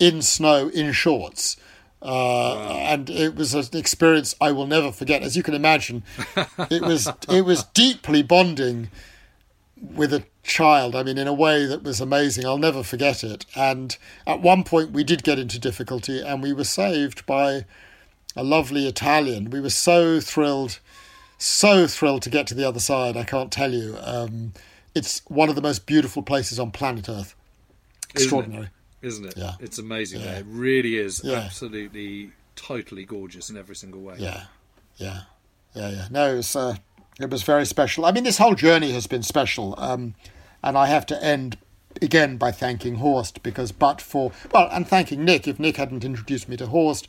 in 0.00 0.22
snow 0.22 0.68
in 0.68 0.92
shorts. 0.92 1.56
Uh, 2.02 2.56
and 2.68 3.10
it 3.10 3.34
was 3.34 3.54
an 3.54 3.78
experience 3.78 4.34
I 4.40 4.52
will 4.52 4.66
never 4.66 4.90
forget. 4.90 5.22
As 5.22 5.36
you 5.36 5.42
can 5.42 5.54
imagine, 5.54 6.02
it 6.70 6.82
was 6.82 7.08
it 7.28 7.44
was 7.44 7.64
deeply 7.74 8.22
bonding 8.22 8.90
with 9.80 10.12
a 10.12 10.24
child. 10.42 10.94
I 10.96 11.02
mean, 11.02 11.18
in 11.18 11.26
a 11.26 11.34
way 11.34 11.66
that 11.66 11.82
was 11.82 12.00
amazing. 12.00 12.46
I'll 12.46 12.58
never 12.58 12.82
forget 12.82 13.22
it. 13.22 13.44
And 13.54 13.96
at 14.26 14.40
one 14.40 14.64
point, 14.64 14.92
we 14.92 15.04
did 15.04 15.22
get 15.22 15.38
into 15.38 15.58
difficulty, 15.58 16.20
and 16.20 16.42
we 16.42 16.52
were 16.52 16.64
saved 16.64 17.26
by 17.26 17.66
a 18.36 18.44
lovely 18.44 18.86
Italian. 18.86 19.50
We 19.50 19.60
were 19.60 19.70
so 19.70 20.20
thrilled, 20.20 20.78
so 21.38 21.86
thrilled 21.86 22.22
to 22.22 22.30
get 22.30 22.46
to 22.48 22.54
the 22.54 22.66
other 22.66 22.80
side. 22.80 23.16
I 23.16 23.24
can't 23.24 23.52
tell 23.52 23.72
you. 23.72 23.96
Um, 24.00 24.52
it's 24.94 25.22
one 25.26 25.48
of 25.48 25.54
the 25.54 25.62
most 25.62 25.86
beautiful 25.86 26.22
places 26.22 26.58
on 26.58 26.70
planet 26.70 27.08
Earth. 27.08 27.34
Extraordinary. 28.10 28.70
Isn't 29.02 29.24
it? 29.26 29.34
Yeah. 29.36 29.54
It's 29.60 29.78
amazing. 29.78 30.22
There. 30.22 30.40
It 30.40 30.46
really 30.48 30.96
is 30.96 31.22
Yeah. 31.24 31.38
absolutely, 31.38 32.32
totally 32.56 33.04
gorgeous 33.04 33.48
in 33.50 33.56
every 33.56 33.76
single 33.76 34.00
way. 34.00 34.16
Yeah, 34.18 34.44
yeah, 34.96 35.22
yeah, 35.74 35.90
yeah. 35.90 36.08
No, 36.10 36.34
it 36.34 36.36
was, 36.36 36.54
uh, 36.54 36.76
it 37.18 37.30
was 37.30 37.42
very 37.42 37.64
special. 37.64 38.04
I 38.04 38.12
mean, 38.12 38.24
this 38.24 38.38
whole 38.38 38.54
journey 38.54 38.92
has 38.92 39.06
been 39.06 39.22
special, 39.22 39.74
um, 39.78 40.14
and 40.62 40.76
I 40.76 40.86
have 40.86 41.06
to 41.06 41.22
end 41.24 41.56
again 42.02 42.36
by 42.36 42.52
thanking 42.52 42.96
Horst 42.96 43.42
because, 43.42 43.72
but 43.72 44.00
for 44.00 44.32
well, 44.52 44.68
and 44.70 44.86
thanking 44.86 45.24
Nick. 45.24 45.48
If 45.48 45.58
Nick 45.58 45.76
hadn't 45.76 46.04
introduced 46.04 46.48
me 46.48 46.56
to 46.58 46.66
Horst, 46.66 47.08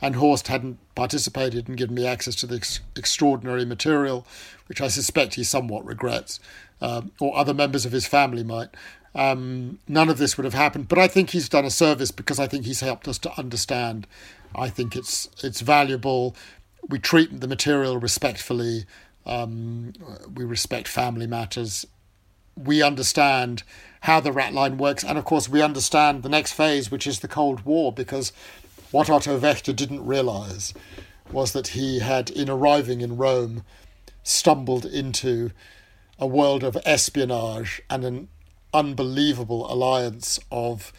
and 0.00 0.16
Horst 0.16 0.48
hadn't 0.48 0.78
participated 0.94 1.68
and 1.68 1.76
given 1.76 1.94
me 1.94 2.06
access 2.06 2.34
to 2.36 2.46
this 2.46 2.80
extraordinary 2.96 3.64
material, 3.64 4.26
which 4.66 4.80
I 4.80 4.88
suspect 4.88 5.34
he 5.34 5.44
somewhat 5.44 5.84
regrets, 5.84 6.40
um, 6.80 7.12
or 7.20 7.36
other 7.36 7.54
members 7.54 7.84
of 7.84 7.92
his 7.92 8.06
family 8.06 8.44
might. 8.44 8.68
Um, 9.14 9.78
none 9.86 10.08
of 10.08 10.18
this 10.18 10.36
would 10.36 10.44
have 10.44 10.54
happened, 10.54 10.88
but 10.88 10.98
I 10.98 11.06
think 11.06 11.30
he's 11.30 11.48
done 11.48 11.64
a 11.64 11.70
service 11.70 12.10
because 12.10 12.40
I 12.40 12.48
think 12.48 12.64
he's 12.64 12.80
helped 12.80 13.06
us 13.06 13.18
to 13.18 13.38
understand. 13.38 14.06
I 14.54 14.68
think 14.68 14.96
it's 14.96 15.28
it's 15.42 15.60
valuable. 15.60 16.34
We 16.88 16.98
treat 16.98 17.40
the 17.40 17.48
material 17.48 17.98
respectfully. 17.98 18.86
Um, 19.24 19.92
we 20.34 20.44
respect 20.44 20.88
family 20.88 21.26
matters. 21.26 21.86
We 22.56 22.82
understand 22.82 23.62
how 24.02 24.20
the 24.20 24.32
rat 24.32 24.52
line 24.52 24.78
works, 24.78 25.02
and 25.02 25.16
of 25.16 25.24
course, 25.24 25.48
we 25.48 25.62
understand 25.62 26.22
the 26.22 26.28
next 26.28 26.52
phase, 26.52 26.90
which 26.90 27.06
is 27.06 27.20
the 27.20 27.28
Cold 27.28 27.64
War, 27.64 27.92
because 27.92 28.32
what 28.90 29.08
Otto 29.08 29.38
Wächter 29.40 29.74
didn't 29.74 30.04
realize 30.04 30.74
was 31.32 31.52
that 31.52 31.68
he 31.68 32.00
had, 32.00 32.30
in 32.30 32.50
arriving 32.50 33.00
in 33.00 33.16
Rome, 33.16 33.64
stumbled 34.22 34.84
into 34.84 35.50
a 36.18 36.26
world 36.26 36.62
of 36.62 36.76
espionage 36.84 37.82
and 37.88 38.04
an 38.04 38.28
unbelievable 38.74 39.72
alliance 39.72 40.38
of 40.50 40.92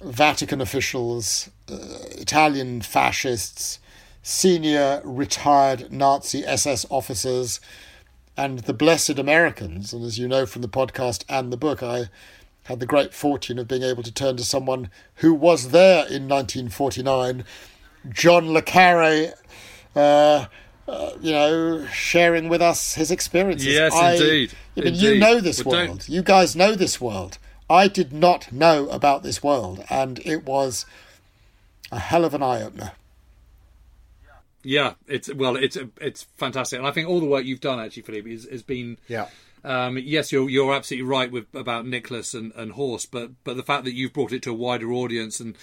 Vatican 0.00 0.60
officials, 0.60 1.50
uh, 1.70 1.76
Italian 2.12 2.80
fascists, 2.80 3.80
senior 4.22 5.02
retired 5.04 5.92
Nazi 5.92 6.44
SS 6.44 6.86
officers, 6.88 7.60
and 8.36 8.60
the 8.60 8.72
blessed 8.72 9.18
Americans. 9.18 9.92
And 9.92 10.04
as 10.04 10.18
you 10.18 10.28
know 10.28 10.46
from 10.46 10.62
the 10.62 10.68
podcast 10.68 11.24
and 11.28 11.52
the 11.52 11.56
book, 11.56 11.82
I 11.82 12.08
had 12.64 12.78
the 12.78 12.86
great 12.86 13.12
fortune 13.12 13.58
of 13.58 13.66
being 13.66 13.82
able 13.82 14.02
to 14.04 14.12
turn 14.12 14.36
to 14.36 14.44
someone 14.44 14.90
who 15.16 15.34
was 15.34 15.70
there 15.70 16.06
in 16.06 16.28
1949, 16.28 17.44
John 18.10 18.52
le 18.52 18.62
Carré. 18.62 19.32
Uh, 19.96 20.46
uh, 20.88 21.10
you 21.20 21.32
know, 21.32 21.86
sharing 21.92 22.48
with 22.48 22.62
us 22.62 22.94
his 22.94 23.10
experiences. 23.10 23.66
Yes, 23.66 23.92
I, 23.94 24.14
indeed. 24.14 24.52
I 24.76 24.80
mean, 24.80 24.94
you 24.94 25.18
know 25.18 25.40
this 25.40 25.64
Well, 25.64 25.76
world. 25.76 25.88
don't- 25.98 26.08
You 26.08 26.22
guys 26.22 26.56
know 26.56 26.74
this 26.74 27.00
world. 27.00 27.38
I 27.70 27.86
did 27.88 28.12
not 28.12 28.50
know 28.50 28.88
about 28.88 29.22
this 29.22 29.42
world, 29.42 29.84
and 29.90 30.18
it 30.24 30.44
was 30.44 30.86
a 31.92 31.98
hell 31.98 32.24
of 32.24 32.32
an 32.32 32.42
eye 32.42 32.62
opener. 32.62 32.92
Yeah, 34.64 34.94
it's 35.06 35.32
well, 35.32 35.56
it's 35.56 35.76
it's 36.00 36.24
fantastic, 36.36 36.78
and 36.78 36.88
I 36.88 36.90
think 36.90 37.08
all 37.08 37.20
the 37.20 37.26
work 37.26 37.44
you've 37.44 37.60
done 37.60 37.78
actually, 37.78 38.02
Philippe, 38.02 38.30
is, 38.30 38.48
has 38.50 38.62
been. 38.62 38.98
Yeah. 39.06 39.28
Um, 39.64 39.98
yes, 39.98 40.32
you're 40.32 40.48
you're 40.48 40.74
absolutely 40.74 41.08
right 41.08 41.30
with 41.30 41.46
about 41.54 41.86
Nicholas 41.86 42.32
and, 42.34 42.52
and 42.56 42.72
Horst, 42.72 43.10
but 43.10 43.30
but 43.44 43.56
the 43.56 43.62
fact 43.62 43.84
that 43.84 43.92
you've 43.94 44.12
brought 44.12 44.32
it 44.32 44.42
to 44.42 44.50
a 44.50 44.54
wider 44.54 44.92
audience 44.92 45.40
and 45.40 45.56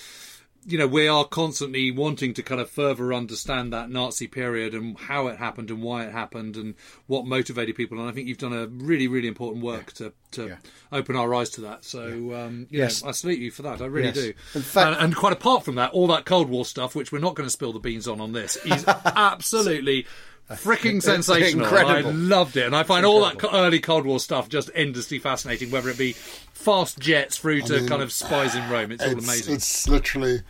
you 0.67 0.77
know 0.77 0.87
we 0.87 1.07
are 1.07 1.25
constantly 1.25 1.91
wanting 1.91 2.33
to 2.33 2.41
kind 2.43 2.59
of 2.59 2.69
further 2.69 3.13
understand 3.13 3.71
that 3.73 3.89
Nazi 3.89 4.27
period 4.27 4.73
and 4.73 4.97
how 4.97 5.27
it 5.27 5.37
happened 5.37 5.69
and 5.69 5.81
why 5.81 6.05
it 6.05 6.11
happened 6.11 6.57
and 6.57 6.75
what 7.07 7.25
motivated 7.25 7.75
people, 7.75 7.99
and 7.99 8.09
I 8.09 8.11
think 8.11 8.27
you've 8.27 8.37
done 8.37 8.53
a 8.53 8.67
really 8.67 9.07
really 9.07 9.27
important 9.27 9.63
work 9.63 9.93
to 9.93 10.13
to 10.31 10.47
Yeah. 10.47 10.55
open 10.91 11.15
our 11.15 11.33
eyes 11.33 11.49
to 11.51 11.61
that. 11.61 11.85
So 11.85 12.33
um, 12.35 12.67
yeah, 12.69 12.83
Yes. 12.83 13.03
I 13.03 13.11
salute 13.11 13.39
you 13.39 13.51
for 13.51 13.61
that. 13.61 13.81
I 13.81 13.85
really 13.85 14.07
Yes. 14.07 14.15
do. 14.15 14.33
Fact- 14.61 14.95
and, 14.95 15.05
and 15.05 15.15
quite 15.15 15.33
apart 15.33 15.63
from 15.63 15.75
that, 15.75 15.91
all 15.91 16.07
that 16.07 16.25
Cold 16.25 16.49
War 16.49 16.65
stuff, 16.65 16.95
which 16.95 17.11
we're 17.11 17.19
not 17.19 17.35
going 17.35 17.45
to 17.47 17.51
spill 17.51 17.71
the 17.73 17.79
beans 17.79 18.07
on 18.07 18.19
on 18.19 18.31
this, 18.33 18.57
is 18.65 18.83
absolutely 19.15 20.05
freaking 20.51 21.01
sensational. 21.01 21.65
And 21.65 21.87
I 21.87 22.01
loved 22.01 22.57
it, 22.57 22.65
and 22.65 22.75
I 22.75 22.83
find 22.83 23.05
all 23.05 23.21
that 23.21 23.43
early 23.53 23.79
Cold 23.79 24.05
War 24.05 24.19
stuff 24.19 24.49
just 24.49 24.69
endlessly 24.75 25.19
fascinating. 25.19 25.71
Whether 25.71 25.89
it 25.89 25.97
be 25.97 26.13
fast 26.13 26.99
jets 26.99 27.37
through 27.37 27.61
to 27.61 27.79
mean, 27.79 27.87
kind 27.87 28.01
of 28.01 28.11
spies 28.11 28.55
in 28.55 28.69
Rome, 28.69 28.91
it's, 28.91 29.03
all 29.03 29.11
amazing. 29.11 29.55
it's 29.55 29.87
literally, 29.87 30.41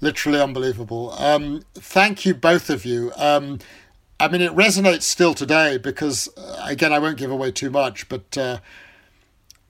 literally 0.00 0.40
unbelievable. 0.40 1.12
Um, 1.12 1.62
thank 1.74 2.24
you, 2.24 2.34
both 2.34 2.70
of 2.70 2.84
you. 2.84 3.12
Um, 3.16 3.58
I 4.20 4.28
mean, 4.28 4.40
it 4.40 4.52
resonates 4.52 5.02
still 5.02 5.34
today 5.34 5.76
because, 5.76 6.28
uh, 6.36 6.64
again, 6.68 6.92
I 6.92 6.98
won't 6.98 7.18
give 7.18 7.30
away 7.30 7.50
too 7.50 7.70
much, 7.70 8.08
but 8.08 8.38
uh, 8.38 8.58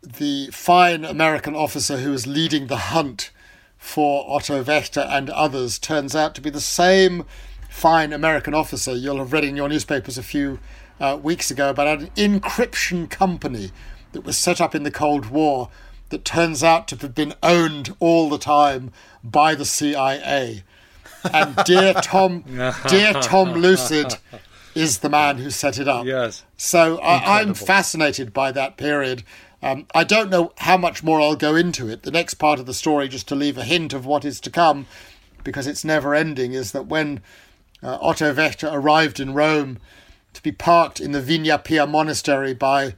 the 0.03 0.49
fine 0.53 1.05
American 1.05 1.57
officer 1.57 1.97
who 1.97 2.11
was 2.11 2.27
leading 2.27 2.67
the 2.67 2.77
hunt 2.77 3.31
for 3.79 4.25
Otto 4.29 4.63
Wächter 4.63 5.07
and 5.09 5.31
others 5.31 5.79
turns 5.79 6.15
out 6.15 6.35
to 6.35 6.41
be 6.41 6.51
the 6.51 6.61
same 6.61 7.25
fine 7.75 8.13
American 8.13 8.55
officer 8.55 8.95
you'll 8.95 9.19
have 9.19 9.33
read 9.33 9.43
in 9.43 9.57
your 9.57 9.69
newspapers 9.69 10.17
a 10.17 10.23
few 10.23 10.61
uh, 11.01 11.19
weeks 11.21 11.51
ago 11.51 11.69
about 11.69 11.99
an 11.99 12.07
encryption 12.17 13.11
company 13.11 13.73
that 14.13 14.23
was 14.23 14.39
set 14.39 14.61
up 14.61 14.77
in 14.77 14.85
the 14.85 14.93
Cold 14.93 15.27
War 15.27 15.69
that 16.11 16.25
turns 16.25 16.63
out 16.63 16.87
to 16.89 16.97
have 16.97 17.17
been 17.17 17.35
owned 17.43 17.95
all 17.99 18.31
the 18.31 18.39
time 18.39 18.93
by 19.25 19.57
the 19.57 19.65
CIA. 19.65 20.63
And 21.25 21.57
dear 21.67 21.95
Tom, 21.95 22.45
dear 22.89 23.13
Tom 23.15 23.53
Lucid 23.55 24.19
is 24.77 25.01
the 25.01 25.11
man 25.11 25.39
who 25.39 25.51
set 25.51 25.77
it 25.77 25.89
up. 25.89 26.07
Yes. 26.07 26.45
So 26.57 26.99
I, 27.01 27.41
I'm 27.41 27.55
fascinated 27.55 28.33
by 28.33 28.53
that 28.53 28.77
period. 28.77 29.25
Um, 29.61 29.87
I 29.93 30.05
don't 30.05 30.31
know 30.31 30.53
how 30.59 30.77
much 30.77 31.03
more 31.03 31.21
I'll 31.21 31.35
go 31.35 31.57
into 31.57 31.89
it. 31.89 32.05
The 32.05 32.13
next 32.13 32.35
part 32.35 32.61
of 32.61 32.67
the 32.67 32.75
story, 32.75 33.09
just 33.09 33.27
to 33.29 33.35
leave 33.35 33.59
a 33.59 33.65
hint 33.65 33.93
of 33.93 34.07
what 34.07 34.25
is 34.25 34.39
to 34.43 34.51
come, 34.51 34.87
because 35.43 35.67
it's 35.67 35.85
never 35.85 36.15
ending, 36.15 36.53
is 36.53 36.71
that 36.71 36.87
when 36.87 37.21
uh, 37.85 37.99
Otto 38.01 38.33
Wächter 38.35 38.73
arrived 38.73 39.21
in 39.21 39.35
Rome 39.35 39.79
to 40.33 40.43
be 40.43 40.51
parked 40.51 40.99
in 41.01 41.13
the 41.13 41.21
Vigna 41.21 41.63
Pia 41.63 41.87
monastery 41.87 42.55
by 42.55 42.95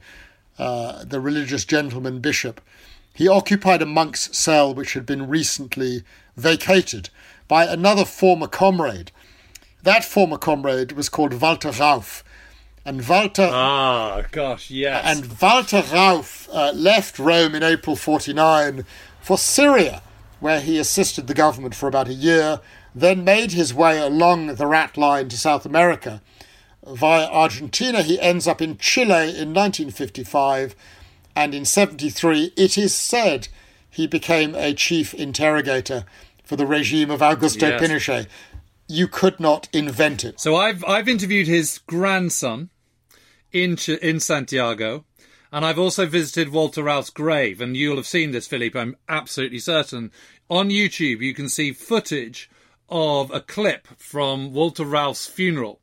uh, 0.57 1.03
the 1.03 1.19
religious 1.19 1.65
gentleman 1.65 2.19
bishop, 2.19 2.61
he 3.13 3.27
occupied 3.27 3.81
a 3.81 3.85
monk's 3.85 4.35
cell 4.35 4.73
which 4.73 4.93
had 4.93 5.05
been 5.05 5.27
recently 5.27 6.03
vacated 6.35 7.09
by 7.47 7.65
another 7.65 8.05
former 8.05 8.47
comrade. 8.47 9.11
That 9.83 10.03
former 10.03 10.37
comrade 10.37 10.91
was 10.93 11.09
called 11.09 11.39
Walter 11.39 11.69
Rauff. 11.69 12.23
And 12.85 13.05
Walter 13.07 13.49
Ah, 13.51 14.23
gosh, 14.31 14.69
yes. 14.71 15.03
and 15.05 15.39
Walter 15.41 15.81
Rauff 15.81 16.47
uh, 16.53 16.71
left 16.73 17.19
Rome 17.19 17.53
in 17.53 17.61
April 17.61 17.95
49 17.95 18.85
for 19.19 19.37
Syria, 19.37 20.01
where 20.39 20.61
he 20.61 20.79
assisted 20.79 21.27
the 21.27 21.33
government 21.33 21.75
for 21.75 21.87
about 21.87 22.07
a 22.07 22.13
year, 22.13 22.61
then 23.01 23.23
made 23.23 23.51
his 23.51 23.73
way 23.73 23.99
along 23.99 24.55
the 24.55 24.67
rat 24.67 24.97
line 24.97 25.29
to 25.29 25.37
South 25.37 25.65
America. 25.65 26.21
Via 26.85 27.27
Argentina, 27.27 28.01
he 28.01 28.19
ends 28.19 28.47
up 28.47 28.61
in 28.61 28.77
Chile 28.77 29.29
in 29.29 29.53
1955, 29.53 30.75
and 31.35 31.53
in 31.53 31.65
73, 31.65 32.53
it 32.55 32.77
is 32.77 32.95
said 32.95 33.49
he 33.89 34.07
became 34.07 34.55
a 34.55 34.73
chief 34.73 35.13
interrogator 35.13 36.05
for 36.43 36.55
the 36.55 36.65
regime 36.65 37.11
of 37.11 37.19
Augusto 37.19 37.69
Yes. 37.69 37.81
Pinochet. 37.81 38.27
You 38.87 39.07
could 39.07 39.39
not 39.39 39.67
invent 39.73 40.23
it. 40.23 40.39
So 40.39 40.55
I've 40.55 40.83
I've 40.85 41.09
interviewed 41.09 41.47
his 41.47 41.79
grandson 41.87 42.69
in 43.51 43.75
Ch- 43.75 43.89
in 43.89 44.21
Santiago, 44.21 45.03
and 45.51 45.65
I've 45.65 45.77
also 45.79 46.05
visited 46.05 46.49
Walter 46.49 46.83
Rauff's 46.83 47.09
grave. 47.09 47.59
And 47.59 47.75
you'll 47.75 47.97
have 47.97 48.07
seen 48.07 48.31
this, 48.31 48.47
Philippe. 48.47 48.79
I'm 48.79 48.95
absolutely 49.09 49.59
certain. 49.59 50.11
On 50.49 50.69
YouTube, 50.69 51.19
you 51.19 51.33
can 51.33 51.49
see 51.49 51.73
footage 51.73 52.49
of 52.89 53.31
a 53.31 53.41
clip 53.41 53.87
from 53.97 54.53
Walter 54.53 54.85
Rauff's 54.85 55.25
funeral 55.25 55.79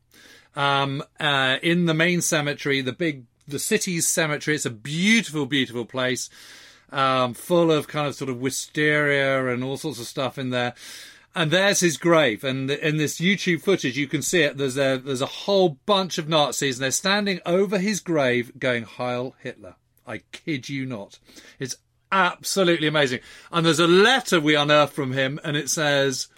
um, 0.56 1.02
uh, 1.20 1.56
in 1.62 1.86
the 1.86 1.94
main 1.94 2.20
cemetery, 2.20 2.80
the 2.80 2.92
big 2.92 3.24
the 3.46 3.58
city's 3.58 4.08
cemetery. 4.08 4.54
It's 4.54 4.66
a 4.66 4.70
beautiful, 4.70 5.46
beautiful 5.46 5.84
place, 5.84 6.30
um, 6.90 7.34
full 7.34 7.70
of 7.70 7.88
kind 7.88 8.06
of 8.06 8.14
sort 8.14 8.30
of 8.30 8.40
wisteria 8.40 9.48
and 9.48 9.62
all 9.62 9.76
sorts 9.76 10.00
of 10.00 10.06
stuff 10.06 10.38
in 10.38 10.50
there. 10.50 10.74
And 11.34 11.50
there's 11.50 11.80
his 11.80 11.96
grave. 11.96 12.44
And 12.44 12.70
in 12.70 12.96
this 12.96 13.20
YouTube 13.20 13.60
footage, 13.62 13.98
you 13.98 14.06
can 14.06 14.22
see 14.22 14.42
it. 14.42 14.56
There's 14.56 14.78
a 14.78 14.98
there's 14.98 15.22
a 15.22 15.26
whole 15.26 15.80
bunch 15.84 16.18
of 16.18 16.28
Nazis, 16.28 16.76
and 16.76 16.84
they're 16.84 16.90
standing 16.90 17.40
over 17.44 17.78
his 17.78 18.00
grave, 18.00 18.52
going 18.58 18.84
"Heil 18.84 19.34
Hitler." 19.40 19.74
I 20.06 20.18
kid 20.32 20.68
you 20.68 20.86
not. 20.86 21.18
It's 21.58 21.76
absolutely 22.12 22.86
amazing. 22.86 23.20
And 23.50 23.66
there's 23.66 23.80
a 23.80 23.88
letter 23.88 24.40
we 24.40 24.54
unearthed 24.54 24.92
from 24.92 25.12
him, 25.12 25.40
and 25.42 25.56
it 25.56 25.68
says, 25.70 26.28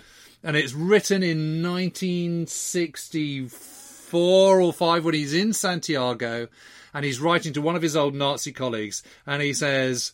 and 0.42 0.56
it's 0.56 0.72
written 0.72 1.22
in 1.22 1.62
1964 1.62 4.60
or 4.60 4.72
five 4.72 5.04
when 5.04 5.14
he's 5.14 5.34
in 5.34 5.52
Santiago, 5.52 6.48
and 6.94 7.04
he's 7.04 7.20
writing 7.20 7.52
to 7.52 7.62
one 7.62 7.76
of 7.76 7.82
his 7.82 7.96
old 7.96 8.14
Nazi 8.14 8.52
colleagues, 8.52 9.02
and 9.26 9.42
he 9.42 9.52
says 9.52 10.12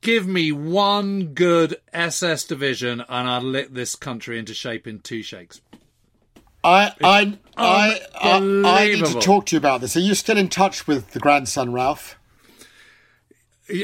give 0.00 0.26
me 0.26 0.52
one 0.52 1.34
good 1.34 1.76
SS 1.92 2.44
division 2.44 3.00
and 3.00 3.28
I'll 3.28 3.42
lick 3.42 3.72
this 3.72 3.94
country 3.94 4.38
into 4.38 4.54
shape 4.54 4.86
in 4.86 5.00
two 5.00 5.22
shakes. 5.22 5.60
I 6.62 6.92
I 7.02 7.38
I, 7.56 8.00
I 8.14 8.62
I 8.64 8.88
need 8.88 9.06
to 9.06 9.20
talk 9.20 9.46
to 9.46 9.56
you 9.56 9.58
about 9.58 9.80
this. 9.80 9.96
Are 9.96 10.00
you 10.00 10.14
still 10.14 10.36
in 10.36 10.48
touch 10.48 10.86
with 10.86 11.12
the 11.12 11.20
grandson, 11.20 11.70
Rauff? 11.70 12.16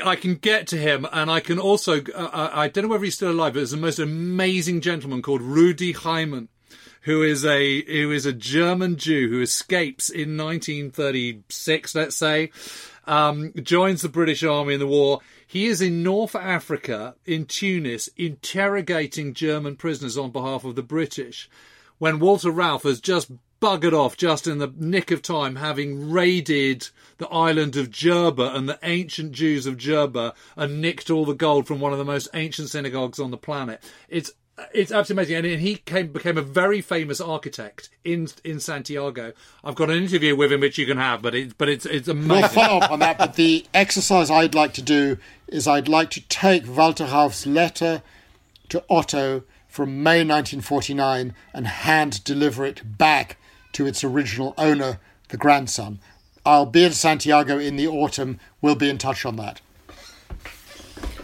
I 0.05 0.16
can 0.16 0.37
get 0.37 0.66
to 0.68 0.76
him, 0.76 1.07
and 1.12 1.30
I 1.30 1.41
can 1.41 1.59
also. 1.59 2.03
Uh, 2.03 2.51
I 2.53 2.68
don't 2.68 2.84
know 2.84 2.91
whether 2.91 3.05
he's 3.05 3.14
still 3.14 3.30
alive, 3.30 3.55
but 3.55 3.61
there's 3.61 3.70
the 3.70 3.76
most 3.76 3.99
amazing 3.99 4.80
gentleman 4.80 5.22
called 5.22 5.43
Rudi 5.43 5.95
Heimann, 5.95 6.49
who 7.03 7.22
is 7.22 7.45
a 7.45 7.82
who 7.82 8.11
is 8.11 8.26
a 8.26 8.32
German 8.32 8.97
Jew 8.97 9.28
who 9.28 9.41
escapes 9.41 10.11
in 10.11 10.37
1936, 10.37 11.95
let's 11.95 12.16
say, 12.16 12.51
um, 13.07 13.53
joins 13.62 14.03
the 14.03 14.09
British 14.09 14.43
Army 14.43 14.74
in 14.74 14.80
the 14.80 14.87
war. 14.87 15.20
He 15.47 15.66
is 15.66 15.80
in 15.80 16.03
North 16.03 16.34
Africa, 16.34 17.14
in 17.24 17.47
Tunis, 17.47 18.09
interrogating 18.16 19.34
German 19.34 19.76
prisoners 19.76 20.18
on 20.18 20.32
behalf 20.32 20.64
of 20.64 20.74
the 20.74 20.82
British. 20.82 21.49
When 21.99 22.18
Walter 22.18 22.51
Rauff 22.51 22.82
has 22.82 23.01
just 23.01 23.30
buggered 23.61 23.93
off 23.93 24.17
just 24.17 24.47
in 24.47 24.59
the 24.59 24.73
nick 24.77 25.11
of 25.11 25.23
time, 25.23 25.57
having 25.57 26.11
raided 26.11 26.89
the 27.19 27.29
island 27.29 27.77
of 27.77 27.91
Jerba 27.91 28.55
and 28.55 28.69
the 28.69 28.79
ancient 28.83 29.33
Jews 29.33 29.67
of 29.67 29.77
Jerba 29.77 30.35
and 30.57 30.81
nicked 30.81 31.11
all 31.11 31.25
the 31.25 31.35
gold 31.35 31.67
from 31.67 31.81
one 31.81 31.93
of 31.93 31.99
the 31.99 32.05
most 32.05 32.29
ancient 32.35 32.69
synagogues 32.69 33.19
on 33.19 33.31
the 33.31 33.37
planet. 33.37 33.83
It's 34.09 34.33
it's 34.73 34.91
absolutely 34.91 35.35
amazing, 35.35 35.53
and 35.53 35.61
he 35.61 35.77
came 35.77 36.09
became 36.09 36.39
a 36.39 36.43
very 36.43 36.81
famous 36.81 37.21
architect 37.21 37.91
in 38.05 38.29
in 38.43 38.59
Santiago. 38.59 39.33
I've 39.63 39.75
got 39.75 39.91
an 39.91 39.99
interview 39.99 40.35
with 40.35 40.53
him 40.53 40.61
which 40.61 40.79
you 40.79 40.87
can 40.87 40.97
have, 40.97 41.21
but 41.21 41.35
it's 41.35 41.53
but 41.53 41.69
it's 41.69 41.85
it's 41.85 42.09
We'll 42.09 42.49
follow 42.49 42.79
up 42.79 42.91
on 42.91 43.01
that, 43.01 43.19
but 43.19 43.35
the 43.35 43.67
exercise 43.75 44.31
I'd 44.31 44.55
like 44.55 44.73
to 44.75 44.83
do 44.83 45.19
is 45.47 45.69
I'd 45.69 45.89
like 45.89 46.11
to 46.11 46.27
take 46.29 46.67
Walter 46.67 47.05
Rauff's 47.05 47.47
letter 47.47 48.03
to 48.71 48.83
Otto 48.89 49.43
from 49.69 50.03
May 50.03 50.21
1949 50.21 51.35
and 51.53 51.67
hand 51.67 52.25
deliver 52.25 52.65
it 52.65 52.97
back 52.97 53.37
to 53.77 53.87
its 53.87 54.03
original 54.03 54.55
owner, 54.57 54.99
the 55.29 55.37
grandson. 55.37 55.99
I'll 56.47 56.64
be 56.66 56.85
in 56.85 56.93
Santiago 56.93 57.59
in 57.59 57.77
the 57.77 57.87
autumn. 57.87 58.41
We'll 58.62 58.74
be 58.74 58.89
in 58.89 58.97
touch 58.99 59.27
on 59.27 59.37
that. 59.37 59.61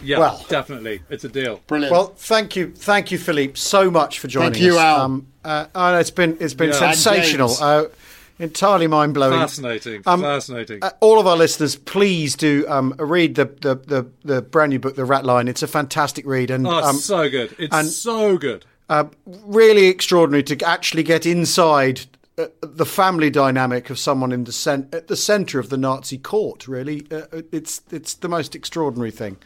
Yeah, 0.03 0.19
Well- 0.19 0.45
definitely, 0.49 1.01
it's 1.09 1.23
a 1.23 1.29
deal. 1.29 1.61
Brilliant. 1.65 1.91
Well, 1.91 2.13
thank 2.17 2.55
you, 2.55 2.71
thank 2.75 3.09
you, 3.11 3.17
Philippe, 3.17 3.55
so 3.55 3.89
much 3.89 4.19
for 4.19 4.27
joining 4.27 4.53
Thank 4.53 4.63
you, 4.65 4.73
us. 4.75 4.81
Al. 4.83 5.01
Um, 5.01 5.27
uh, 5.43 5.65
oh, 5.73 5.97
it's 5.97 6.11
been 6.11 6.37
it's 6.39 6.53
been 6.53 6.69
Yeah. 6.69 6.91
sensational, 6.91 7.55
uh, 7.59 7.85
entirely 8.37 8.85
mind 8.87 9.13
blowing. 9.15 9.39
Fascinating, 9.39 10.03
Um, 10.05 10.21
fascinating. 10.21 10.79
Uh, 10.83 10.91
all 10.99 11.19
of 11.19 11.25
our 11.25 11.37
listeners, 11.37 11.75
please 11.77 12.35
do 12.35 12.65
um, 12.67 12.93
read 12.99 13.35
the, 13.35 13.45
the, 13.45 13.75
the, 13.75 14.05
the 14.25 14.41
brand 14.41 14.71
new 14.71 14.79
book, 14.79 14.95
The 14.95 15.05
Rat 15.05 15.25
Line. 15.25 15.47
It's 15.47 15.63
a 15.63 15.67
fantastic 15.67 16.25
read 16.27 16.51
and 16.51 16.67
oh, 16.67 16.71
um, 16.71 16.97
so 16.97 17.29
good. 17.29 17.55
It's 17.57 17.73
and- 17.73 17.87
so 17.87 18.37
good. 18.37 18.65
uh, 18.89 19.05
really 19.25 19.87
extraordinary 19.87 20.43
to 20.43 20.65
actually 20.65 21.03
get 21.03 21.25
inside 21.25 22.01
uh, 22.37 22.47
the 22.61 22.85
family 22.85 23.29
dynamic 23.29 23.89
of 23.89 23.99
someone 23.99 24.31
in 24.31 24.43
the 24.43 24.51
cen- 24.51 24.89
at 24.91 25.07
the 25.07 25.15
centre 25.15 25.59
of 25.59 25.69
the 25.69 25.77
Nazi 25.77 26.17
court. 26.17 26.67
Really, 26.67 27.05
uh, 27.11 27.41
it's 27.51 27.81
it's 27.91 28.13
the 28.15 28.29
most 28.29 28.55
extraordinary 28.55 29.11
thing. 29.11 29.37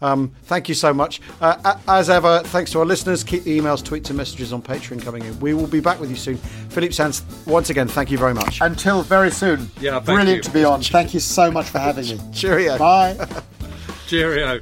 Um, 0.00 0.32
thank 0.42 0.68
you 0.68 0.74
so 0.74 0.92
much. 0.92 1.20
Uh, 1.40 1.78
as 1.86 2.10
ever, 2.10 2.40
thanks 2.40 2.72
to 2.72 2.80
our 2.80 2.84
listeners. 2.84 3.22
Keep 3.22 3.44
the 3.44 3.56
emails, 3.60 3.82
tweets, 3.84 4.08
and 4.08 4.16
messages 4.16 4.52
on 4.52 4.60
Patreon 4.60 5.00
coming 5.00 5.24
in. 5.24 5.38
We 5.38 5.54
will 5.54 5.68
be 5.68 5.78
back 5.78 6.00
with 6.00 6.10
you 6.10 6.16
soon. 6.16 6.38
Philippe 6.38 6.92
Sands, 6.92 7.22
once 7.46 7.70
again, 7.70 7.86
thank 7.86 8.10
you 8.10 8.18
very 8.18 8.34
much. 8.34 8.60
Until 8.60 9.02
very 9.02 9.30
soon. 9.30 9.70
Yeah, 9.80 9.92
thank 10.00 10.06
Brilliant 10.06 10.38
you. 10.38 10.42
to 10.42 10.50
be 10.50 10.64
on. 10.64 10.80
Thank 10.92 11.14
you 11.14 11.20
so 11.20 11.52
much 11.52 11.66
for 11.66 11.78
having 11.78 12.06
me. 12.08 12.20
Cheerio. 12.32 12.78
Bye. 12.78 13.28
Cheerio. 14.08 14.60